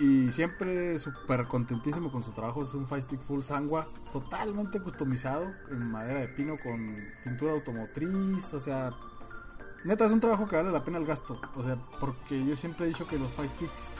Y 0.00 0.30
siempre 0.30 0.96
súper 1.00 1.48
contentísimo 1.48 2.12
con 2.12 2.22
su 2.22 2.30
trabajo. 2.32 2.62
Es 2.62 2.72
un 2.74 2.86
Fight 2.86 3.08
Full 3.26 3.42
Sangua, 3.42 3.88
totalmente 4.12 4.80
customizado 4.80 5.50
en 5.70 5.90
madera 5.90 6.20
de 6.20 6.28
pino 6.28 6.56
con 6.62 6.96
pintura 7.24 7.52
automotriz. 7.52 8.54
O 8.54 8.60
sea, 8.60 8.92
neta, 9.84 10.06
es 10.06 10.12
un 10.12 10.20
trabajo 10.20 10.46
que 10.46 10.56
vale 10.56 10.70
la 10.70 10.84
pena 10.84 10.98
el 10.98 11.06
gasto. 11.06 11.40
O 11.56 11.62
sea, 11.62 11.76
porque 12.00 12.44
yo 12.44 12.56
siempre 12.56 12.86
he 12.86 12.88
dicho 12.88 13.06
que 13.06 13.18
los 13.18 13.30
fight 13.32 13.50
kicks 13.56 13.98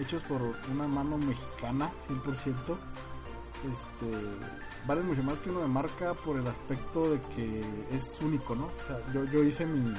hechos 0.00 0.22
por 0.22 0.40
una 0.70 0.86
mano 0.86 1.18
mexicana, 1.18 1.90
100%, 2.08 2.76
este, 3.64 4.18
valen 4.86 5.06
mucho 5.06 5.22
más 5.22 5.40
que 5.40 5.50
uno 5.50 5.60
de 5.60 5.66
marca 5.66 6.14
por 6.14 6.36
el 6.36 6.46
aspecto 6.46 7.10
de 7.10 7.20
que 7.34 7.62
es 7.90 8.18
único, 8.22 8.54
¿no? 8.54 8.66
O 8.66 8.86
sea, 8.86 9.00
yo, 9.12 9.24
yo 9.24 9.42
hice 9.42 9.66
mi, 9.66 9.92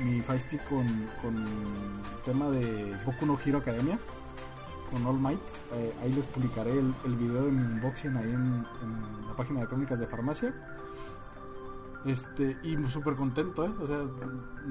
mi 0.00 0.20
fight 0.20 0.62
con, 0.68 0.86
con 1.22 1.44
tema 2.24 2.50
de 2.50 2.94
Boku 3.06 3.24
no 3.24 3.38
Hero 3.44 3.58
Academia, 3.58 3.98
con 4.92 5.06
All 5.06 5.18
Might. 5.18 5.40
Eh, 5.72 5.94
ahí 6.02 6.12
les 6.12 6.26
publicaré 6.26 6.72
el, 6.72 6.94
el 7.04 7.14
video 7.16 7.44
de 7.46 7.52
mi 7.52 7.62
unboxing 7.62 8.16
ahí 8.16 8.30
en 8.30 8.66
la 9.26 9.34
página 9.34 9.60
de 9.60 9.66
crónicas 9.66 9.98
de 9.98 10.06
farmacia 10.06 10.54
Este, 12.06 12.56
y 12.62 12.76
súper 12.88 13.16
contento, 13.16 13.66
¿eh? 13.66 13.70
O 13.82 13.86
sea, 13.86 13.98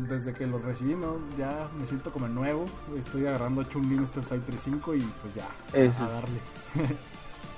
desde 0.07 0.33
que 0.33 0.47
lo 0.47 0.57
recibí, 0.57 0.95
¿no? 0.95 1.17
Ya 1.37 1.69
me 1.77 1.85
siento 1.85 2.09
como 2.11 2.29
nuevo. 2.29 2.65
Estoy 2.97 3.27
agarrando 3.27 3.61
a 3.61 3.67
Chun-Li 3.67 3.95
en 3.95 4.03
Street 4.03 4.25
Fighter 4.25 4.55
5 4.57 4.95
y 4.95 5.01
pues 5.01 5.35
ya, 5.35 5.47
a 5.73 6.07
darle. 6.07 6.39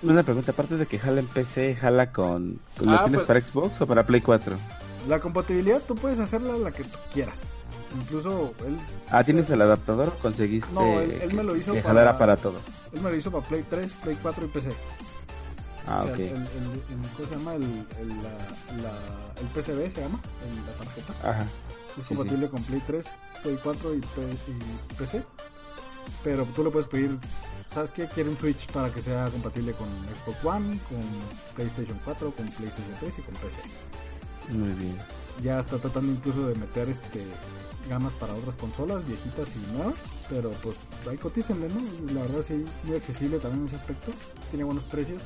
Una 0.03 0.23
pregunta, 0.23 0.51
aparte 0.51 0.77
de 0.77 0.85
que 0.85 0.99
jala 0.99 1.19
en 1.19 1.27
PC, 1.27 1.75
¿jala 1.75 2.11
con... 2.11 2.59
¿Lo 2.83 2.91
ah, 2.91 3.03
tienes 3.03 3.21
pues 3.21 3.27
para 3.27 3.41
Xbox 3.41 3.81
o 3.81 3.87
para 3.87 4.05
Play 4.05 4.21
4? 4.21 4.55
La 5.07 5.19
compatibilidad 5.19 5.81
tú 5.81 5.95
puedes 5.95 6.19
hacerla 6.19 6.55
la 6.57 6.71
que 6.71 6.83
tú 6.83 6.97
quieras. 7.13 7.57
Incluso 7.99 8.53
él... 8.65 8.77
Ah, 9.09 9.23
¿tienes 9.23 9.49
el 9.49 9.61
adaptador 9.61 10.09
o 10.09 10.19
conseguiste 10.19 10.71
no, 10.71 10.99
él, 10.99 11.33
me 11.33 11.43
lo 11.43 11.55
hizo 11.55 11.73
que 11.73 11.81
para, 11.81 12.17
para 12.17 12.37
todo? 12.37 12.59
Él 12.93 13.01
me 13.01 13.09
lo 13.09 13.15
hizo 13.15 13.31
para 13.31 13.45
Play 13.45 13.63
3, 13.67 13.91
Play 14.03 14.17
4 14.21 14.45
y 14.45 14.47
PC. 14.49 14.69
Ah, 15.87 16.03
ok. 16.03 16.19
El, 16.19 16.47
¿Cómo 17.15 17.27
se 17.27 17.35
llama? 17.35 17.55
El, 17.55 17.63
el, 17.63 18.09
la, 18.83 18.93
el 19.39 19.47
PCB 19.53 19.93
se 19.93 20.01
llama, 20.01 20.19
la 20.65 20.83
tarjeta. 20.83 21.13
Ajá. 21.23 21.47
Es 21.97 22.05
compatible 22.05 22.49
con 22.49 22.61
Play 22.63 22.81
3, 22.85 23.05
Play 23.43 23.59
4 23.63 23.95
y, 23.95 24.01
PC. 24.97 25.23
Pero 26.23 26.45
tú 26.55 26.63
lo 26.63 26.71
puedes 26.71 26.87
pedir 26.87 27.17
¿sabes 27.69 27.91
qué? 27.91 28.07
Quiero 28.07 28.31
un 28.31 28.37
Switch 28.37 28.67
para 28.71 28.89
que 28.91 29.01
sea 29.01 29.25
compatible 29.29 29.73
con 29.73 29.87
Xbox 30.25 30.45
One, 30.45 30.79
con 30.89 31.01
PlayStation 31.55 31.99
4, 32.03 32.31
con 32.31 32.47
PlayStation 32.47 32.95
3 32.99 33.19
y 33.19 33.21
con 33.21 33.33
PC. 33.35 33.57
Muy 34.57 34.73
bien. 34.73 34.97
Ya 35.43 35.59
está 35.59 35.77
tratando 35.77 36.11
incluso 36.11 36.47
de 36.47 36.55
meter 36.55 36.89
este 36.89 37.25
gamas 37.89 38.13
para 38.13 38.33
otras 38.33 38.55
consolas, 38.57 39.07
viejitas 39.07 39.49
y 39.55 39.77
nuevas, 39.77 39.95
pero 40.29 40.51
pues 40.61 40.75
ahí 41.09 41.17
cotícenle, 41.17 41.69
¿no? 41.69 42.13
La 42.13 42.21
verdad 42.21 42.43
sí, 42.45 42.65
muy 42.83 42.97
accesible 42.97 43.39
también 43.39 43.61
en 43.61 43.67
ese 43.67 43.77
aspecto, 43.77 44.11
tiene 44.49 44.65
buenos 44.65 44.83
precios 44.85 45.21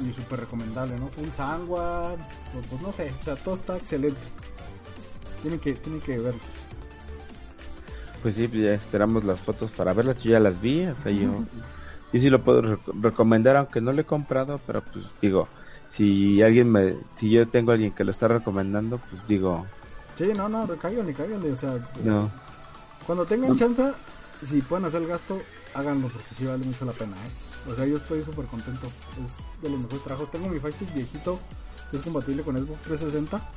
y 0.00 0.12
súper 0.12 0.40
recomendable, 0.40 0.98
¿no? 0.98 1.08
Full 1.08 1.28
sangua, 1.36 2.14
pues, 2.52 2.66
pues, 2.68 2.82
no 2.82 2.92
sé, 2.92 3.12
o 3.20 3.24
sea, 3.24 3.36
todo 3.36 3.56
está 3.56 3.76
excelente. 3.76 4.20
Tienen 5.42 5.60
que, 5.60 5.74
tienen 5.74 6.00
que 6.00 6.18
verlos. 6.18 6.42
Pues 8.22 8.36
sí, 8.36 8.46
pues 8.46 8.62
ya 8.62 8.74
esperamos 8.74 9.24
las 9.24 9.40
fotos 9.40 9.70
para 9.72 9.92
verlas, 9.92 10.22
yo 10.22 10.30
ya 10.30 10.40
las 10.40 10.60
vi, 10.60 10.86
o 10.86 10.94
sea, 11.02 11.10
yo, 11.10 11.44
yo 12.12 12.20
sí 12.20 12.30
lo 12.30 12.42
puedo 12.42 12.78
recomendar, 13.00 13.56
aunque 13.56 13.80
no 13.80 13.92
lo 13.92 14.00
he 14.00 14.04
comprado, 14.04 14.60
pero 14.64 14.80
pues 14.82 15.06
digo, 15.20 15.48
si 15.90 16.40
alguien 16.40 16.70
me, 16.70 16.96
si 17.10 17.30
yo 17.30 17.48
tengo 17.48 17.72
a 17.72 17.74
alguien 17.74 17.92
que 17.92 18.04
lo 18.04 18.12
está 18.12 18.28
recomendando, 18.28 18.98
pues 18.98 19.26
digo... 19.26 19.66
Sí, 20.14 20.30
no, 20.36 20.48
no, 20.48 20.68
cáiganle, 20.78 21.14
cáiganle, 21.14 21.50
o 21.50 21.56
sea, 21.56 21.78
no. 22.04 22.30
cuando 23.06 23.24
tengan 23.24 23.56
chance, 23.56 23.92
si 24.44 24.62
pueden 24.62 24.84
hacer 24.84 25.02
el 25.02 25.08
gasto, 25.08 25.40
háganlo, 25.74 26.06
porque 26.08 26.34
sí 26.34 26.44
vale 26.44 26.64
mucho 26.64 26.84
la 26.84 26.92
pena, 26.92 27.16
¿eh? 27.16 27.70
O 27.72 27.74
sea, 27.74 27.86
yo 27.86 27.96
estoy 27.96 28.22
súper 28.22 28.46
contento, 28.46 28.86
es 28.86 29.51
de 29.62 29.70
los 29.70 29.78
mejores 29.78 30.02
trabajos. 30.02 30.30
Tengo 30.30 30.48
mi 30.48 30.58
Fighting 30.58 30.88
viejito, 30.94 31.38
que 31.90 31.96
es 31.96 32.02
compatible 32.02 32.42
con 32.42 32.56
Xbox 32.56 32.82
360, 32.82 33.50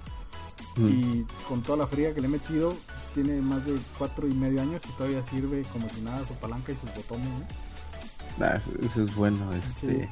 mm. 0.78 0.88
y 0.88 1.26
con 1.48 1.62
toda 1.62 1.80
la 1.80 1.88
fría 1.88 2.14
que 2.14 2.22
le 2.22 2.28
he 2.28 2.30
metido, 2.30 2.76
tiene 3.14 3.42
más 3.42 3.66
de 3.66 3.78
cuatro 3.98 4.28
y 4.28 4.34
medio 4.34 4.62
años 4.62 4.82
y 4.88 4.92
todavía 4.98 5.24
sirve 5.24 5.64
como 5.74 5.90
si 5.90 6.02
nada 6.02 6.26
su 6.26 6.34
palanca 6.36 6.72
y 6.72 6.76
sus 6.76 6.94
botones, 6.94 7.28
¿no? 7.28 8.46
Ah, 8.46 8.60
eso, 8.82 9.04
es 9.04 9.16
bueno, 9.16 9.52
este... 9.54 10.10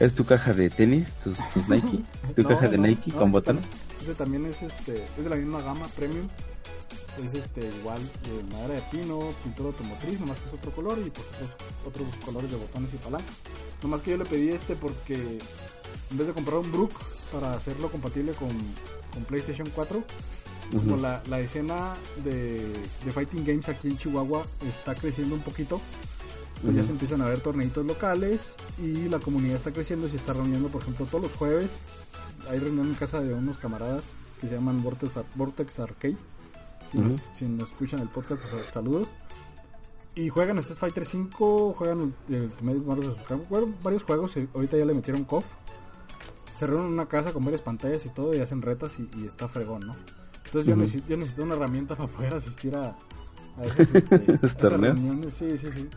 ¿Es 0.00 0.14
tu 0.14 0.24
caja 0.24 0.52
de 0.52 0.70
tenis, 0.70 1.12
tus, 1.24 1.36
Nike? 1.68 2.04
¿Tu 2.36 2.44
caja 2.44 2.68
de 2.68 2.78
Nike 2.78 3.10
con 3.10 3.32
botones? 3.32 3.64
Ese 4.02 4.14
también 4.14 4.46
es 4.46 4.62
este, 4.62 5.02
es 5.02 5.24
de 5.24 5.28
la 5.28 5.36
misma 5.36 5.62
gama 5.62 5.86
premium. 5.88 6.28
Es 7.24 7.34
este 7.34 7.68
igual 7.80 7.98
de 8.22 8.54
madera 8.54 8.74
de 8.74 8.82
pino, 8.92 9.18
pintura 9.42 9.70
automotriz, 9.70 10.20
nomás 10.20 10.38
que 10.38 10.48
es 10.48 10.54
otro 10.54 10.70
color 10.70 10.98
y 11.04 11.10
pues 11.10 11.26
otros, 11.84 12.06
colores 12.24 12.50
de 12.50 12.56
botones 12.56 12.94
y 12.94 12.96
palanca. 12.96 13.32
Nomás 13.82 14.02
que 14.02 14.12
yo 14.12 14.16
le 14.16 14.24
pedí 14.24 14.50
este 14.50 14.76
porque 14.76 15.14
en 16.10 16.18
vez 16.18 16.26
de 16.28 16.32
comprar 16.32 16.58
un 16.58 16.70
Brook 16.70 16.92
para 17.32 17.52
hacerlo 17.52 17.90
compatible 17.90 18.32
con, 18.32 18.50
con 19.12 19.24
PlayStation 19.24 19.68
4, 19.74 20.02
como 20.72 20.96
la, 20.96 21.22
la, 21.28 21.40
escena 21.40 21.96
de, 22.22 22.72
de 23.04 23.12
Fighting 23.12 23.44
Games 23.44 23.68
aquí 23.68 23.88
en 23.88 23.98
Chihuahua 23.98 24.44
está 24.66 24.94
creciendo 24.94 25.34
un 25.34 25.40
poquito, 25.40 25.80
pues 26.62 26.74
ya 26.74 26.82
se 26.82 26.90
empiezan 26.90 27.22
a 27.22 27.28
ver 27.28 27.40
torneitos 27.40 27.86
locales 27.86 28.52
y 28.82 29.08
la 29.08 29.18
comunidad 29.18 29.56
está 29.56 29.72
creciendo 29.72 30.06
y 30.06 30.10
se 30.10 30.16
está 30.16 30.32
reuniendo, 30.32 30.68
por 30.68 30.82
ejemplo, 30.82 31.06
todos 31.06 31.22
los 31.22 31.32
jueves. 31.34 31.84
Hay 32.50 32.58
reunión 32.58 32.88
en 32.88 32.94
casa 32.94 33.20
de 33.20 33.32
unos 33.32 33.58
camaradas 33.58 34.04
que 34.40 34.48
se 34.48 34.54
llaman 34.54 34.82
Vortex, 34.82 35.12
Vortex 35.34 35.78
Arcade. 35.78 36.16
Si, 37.32 37.46
nos, 37.46 37.68
escuchan 37.70 38.00
el 38.00 38.08
podcast, 38.08 38.40
pues 38.40 38.64
saludos. 38.72 39.08
Y 40.14 40.30
juegan 40.30 40.58
Street 40.58 40.78
Fighter 40.78 41.04
5, 41.04 41.74
juegan 41.74 42.14
el 42.28 42.42
Ultimate 42.42 42.80
Marvel 42.80 43.14
bueno, 43.48 43.74
varios 43.82 44.02
juegos. 44.02 44.34
Ahorita 44.54 44.76
ya 44.76 44.84
le 44.84 44.94
metieron 44.94 45.24
KOF. 45.24 45.44
Se 46.50 46.66
reúnen 46.66 46.88
en 46.88 46.92
una 46.94 47.06
casa 47.06 47.32
con 47.32 47.44
varias 47.44 47.62
pantallas 47.62 48.04
y 48.04 48.08
todo 48.08 48.34
y 48.34 48.40
hacen 48.40 48.62
retas 48.62 48.98
y, 48.98 49.26
está 49.26 49.48
fregón, 49.48 49.86
¿no? 49.86 49.96
Entonces 50.46 50.66
yo, 50.66 50.74
necesito, 50.74 51.08
yo 51.08 51.16
necesito 51.18 51.42
una 51.44 51.54
herramienta 51.54 51.94
para 51.96 52.10
poder 52.10 52.34
asistir 52.34 52.74
a, 52.74 52.88
a 52.88 53.64
este, 53.78 54.34
esas 54.42 54.72
reuniones. 54.72 55.34
Sí, 55.34 55.56
sí, 55.58 55.68
sí. 55.72 55.88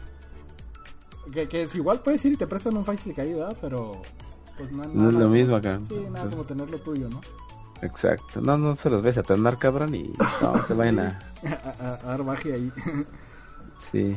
Que, 1.34 1.48
que 1.48 1.68
igual 1.74 2.02
puedes 2.02 2.24
ir 2.26 2.34
y 2.34 2.38
te 2.38 2.48
prestan 2.48 2.78
un 2.78 2.86
Fight 2.86 3.18
ahí, 3.20 3.34
¿verdad? 3.34 3.56
Pero 3.62 4.02
pues 4.58 4.72
no, 4.72 4.86
no 4.86 5.10
es 5.10 5.16
lo 5.16 5.30
mismo 5.30 5.56
acá. 5.56 5.80
Sí, 5.88 6.08
nada 6.12 6.30
como 6.30 6.44
tenerlo 6.44 6.80
tuyo, 6.80 7.10
¿no? 7.10 7.22
Exacto. 7.82 8.42
No, 8.42 8.58
no 8.58 8.76
se 8.76 8.90
los 8.90 9.02
ves 9.02 9.18
a 9.18 9.24
tornar, 9.24 9.58
cabrón, 9.58 9.96
y 9.96 10.14
no, 10.42 10.52
te 10.68 10.74
vayan 10.74 11.00
a... 11.00 11.22
a, 11.80 11.94
a, 11.94 11.98
dar 11.98 12.24
magia 12.24 12.56
ahí. 12.56 12.72
sí. 13.92 14.16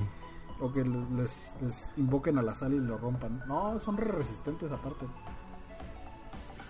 O 0.60 0.72
que 0.72 0.84
les, 0.84 1.54
les, 1.60 1.90
invoquen 1.96 2.38
a 2.38 2.42
la 2.42 2.54
sal 2.54 2.74
y 2.74 2.78
lo 2.78 2.96
rompan. 2.98 3.42
No, 3.46 3.78
son 3.80 3.96
re 3.96 4.06
resistentes 4.06 4.70
aparte. 4.70 5.06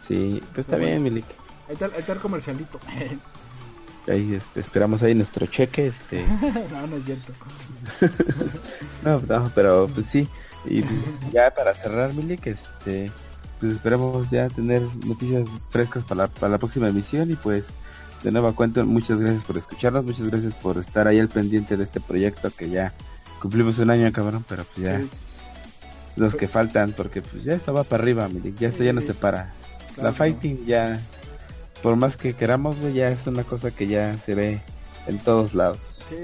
Sí, 0.00 0.42
pues 0.46 0.66
está 0.66 0.76
bien, 0.76 1.02
Milik. 1.02 1.26
Ahí 1.68 1.74
está, 1.74 1.86
ahí 1.86 1.98
está 1.98 2.12
el 2.12 2.20
comercialito. 2.20 2.78
ahí 4.08 4.34
este, 4.34 4.60
esperamos 4.60 5.02
ahí 5.02 5.14
nuestro 5.14 5.46
cheque 5.46 5.88
este. 5.88 6.24
No 6.70 6.86
no 6.86 6.96
es 6.96 7.04
cierto. 7.04 7.32
No, 9.04 9.20
no 9.20 9.50
pero 9.54 9.88
pues 9.92 10.06
sí. 10.06 10.28
Y 10.66 10.82
pues, 10.82 11.32
ya 11.32 11.54
para 11.54 11.74
cerrar 11.74 12.14
Milik 12.14 12.46
este 12.46 13.10
pues 13.60 13.74
esperamos 13.74 14.30
ya 14.30 14.48
tener 14.48 14.82
noticias 15.06 15.46
frescas 15.70 16.04
para 16.04 16.22
la, 16.22 16.26
para 16.28 16.52
la 16.52 16.58
próxima 16.58 16.88
emisión. 16.88 17.30
Y 17.30 17.36
pues 17.36 17.66
de 18.24 18.32
nueva 18.32 18.52
cuenta 18.54 18.84
muchas 18.84 19.20
gracias 19.20 19.44
por 19.44 19.58
escucharnos 19.58 20.04
muchas 20.04 20.28
gracias 20.28 20.54
por 20.54 20.78
estar 20.78 21.06
ahí 21.06 21.20
al 21.20 21.28
pendiente 21.28 21.76
de 21.76 21.84
este 21.84 22.00
proyecto 22.00 22.50
que 22.56 22.70
ya 22.70 22.94
cumplimos 23.40 23.78
un 23.78 23.90
año 23.90 24.10
cabrón 24.12 24.44
pero 24.48 24.64
pues 24.64 24.86
ya 24.86 25.00
los 26.16 26.34
que 26.34 26.48
faltan 26.48 26.94
porque 26.96 27.20
pues 27.20 27.44
ya 27.44 27.52
esto 27.52 27.74
va 27.74 27.84
para 27.84 28.02
arriba 28.02 28.26
Milik 28.28 28.56
ya 28.56 28.68
esto 28.68 28.82
ya 28.82 28.94
no 28.94 29.02
se 29.02 29.12
para 29.12 29.52
la 29.98 30.12
fighting 30.12 30.64
ya 30.64 30.98
por 31.84 31.96
más 31.96 32.16
que 32.16 32.32
queramos, 32.32 32.76
ya 32.94 33.10
es 33.10 33.26
una 33.26 33.44
cosa 33.44 33.70
que 33.70 33.86
ya 33.86 34.16
se 34.16 34.34
ve 34.34 34.62
en 35.06 35.18
todos 35.18 35.52
lados. 35.52 35.76
Sí, 36.08 36.16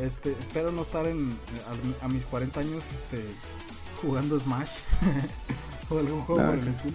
este, 0.00 0.30
espero 0.40 0.70
no 0.70 0.82
estar 0.82 1.08
en, 1.08 1.36
a, 2.00 2.06
mis 2.06 2.24
40 2.26 2.60
años 2.60 2.84
este, 2.84 3.24
jugando 4.00 4.38
Smash 4.38 4.68
o 5.90 5.98
algún 5.98 6.20
juego 6.20 6.46
por 6.46 6.54
el 6.54 6.68
estilo. 6.68 6.94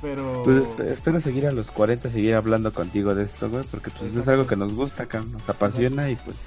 Pero... 0.00 0.42
Pues, 0.44 0.88
espero 0.88 1.20
seguir 1.20 1.46
a 1.46 1.52
los 1.52 1.70
40, 1.70 2.08
seguir 2.08 2.36
hablando 2.36 2.72
contigo 2.72 3.14
de 3.14 3.24
esto, 3.24 3.50
güey, 3.50 3.64
porque 3.70 3.90
pues 3.90 4.16
es 4.16 4.26
algo 4.26 4.46
que 4.46 4.56
nos 4.56 4.72
gusta, 4.72 5.02
acá, 5.02 5.20
nos 5.20 5.46
apasiona 5.46 6.08
y 6.08 6.16
pues 6.16 6.38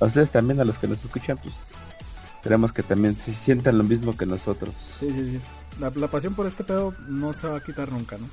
a 0.00 0.06
ustedes 0.06 0.32
también, 0.32 0.60
a 0.60 0.64
los 0.64 0.76
que 0.78 0.88
nos 0.88 1.04
escuchan, 1.04 1.38
pues 1.40 1.54
esperamos 2.34 2.72
que 2.72 2.82
también 2.82 3.14
se 3.14 3.32
sientan 3.32 3.78
lo 3.78 3.84
mismo 3.84 4.16
que 4.16 4.26
nosotros. 4.26 4.74
Sí, 4.98 5.08
sí, 5.08 5.24
sí. 5.24 5.40
La, 5.78 5.92
la 5.94 6.08
pasión 6.08 6.34
por 6.34 6.48
este 6.48 6.64
pedo 6.64 6.92
no 7.06 7.32
se 7.32 7.46
va 7.46 7.58
a 7.58 7.62
quitar 7.62 7.92
nunca, 7.92 8.18
¿no? 8.18 8.26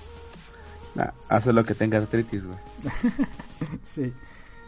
Ah, 0.97 1.13
hace 1.29 1.51
lo 1.51 1.65
que 1.65 1.75
tenga 1.75 1.97
artritis, 1.97 2.45
güey. 2.45 2.57
sí. 3.85 4.13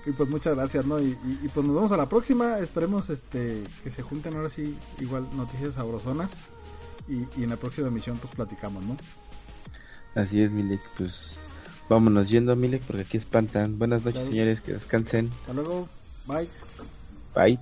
Y 0.05 0.11
pues 0.11 0.29
muchas 0.29 0.55
gracias, 0.55 0.85
¿no? 0.85 0.99
Y, 0.99 1.17
pues 1.53 1.65
nos 1.65 1.75
vemos 1.75 1.91
a 1.91 1.97
la 1.97 2.07
próxima. 2.07 2.59
Esperemos 2.59 3.09
este 3.09 3.61
que 3.83 3.91
se 3.91 4.01
junten 4.01 4.35
ahora 4.35 4.49
sí 4.49 4.77
igual 4.99 5.27
noticias 5.35 5.73
sabrosonas. 5.73 6.31
Y, 7.07 7.25
y 7.39 7.43
en 7.43 7.49
la 7.49 7.57
próxima 7.57 7.87
emisión 7.87 8.17
pues 8.17 8.33
platicamos, 8.33 8.83
¿no? 8.83 8.97
Así 10.15 10.41
es, 10.41 10.51
Milik. 10.51 10.81
Pues 10.97 11.35
vámonos 11.89 12.29
yendo, 12.29 12.55
Milik, 12.55 12.81
porque 12.83 13.03
aquí 13.03 13.17
espantan. 13.17 13.77
Buenas 13.77 14.03
noches, 14.03 14.27
señores. 14.27 14.61
Que 14.61 14.73
descansen. 14.73 15.29
Hasta 15.41 15.53
luego. 15.53 15.87
Bye. 16.25 16.47
Bye. 17.35 17.59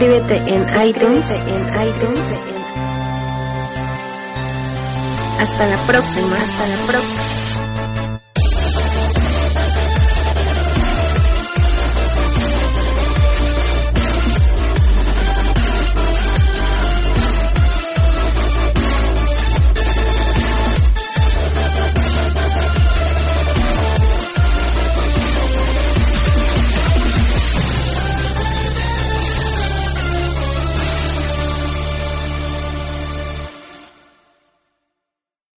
Suscríbete 0.00 0.36
en 0.54 0.62
iTunes. 0.88 1.30
En 1.30 1.60
iTunes. 1.68 2.24
Hasta 5.38 5.66
la 5.66 5.76
próxima. 5.86 6.36
Hasta 6.36 6.68
la 6.68 6.86
próxima. 6.86 7.19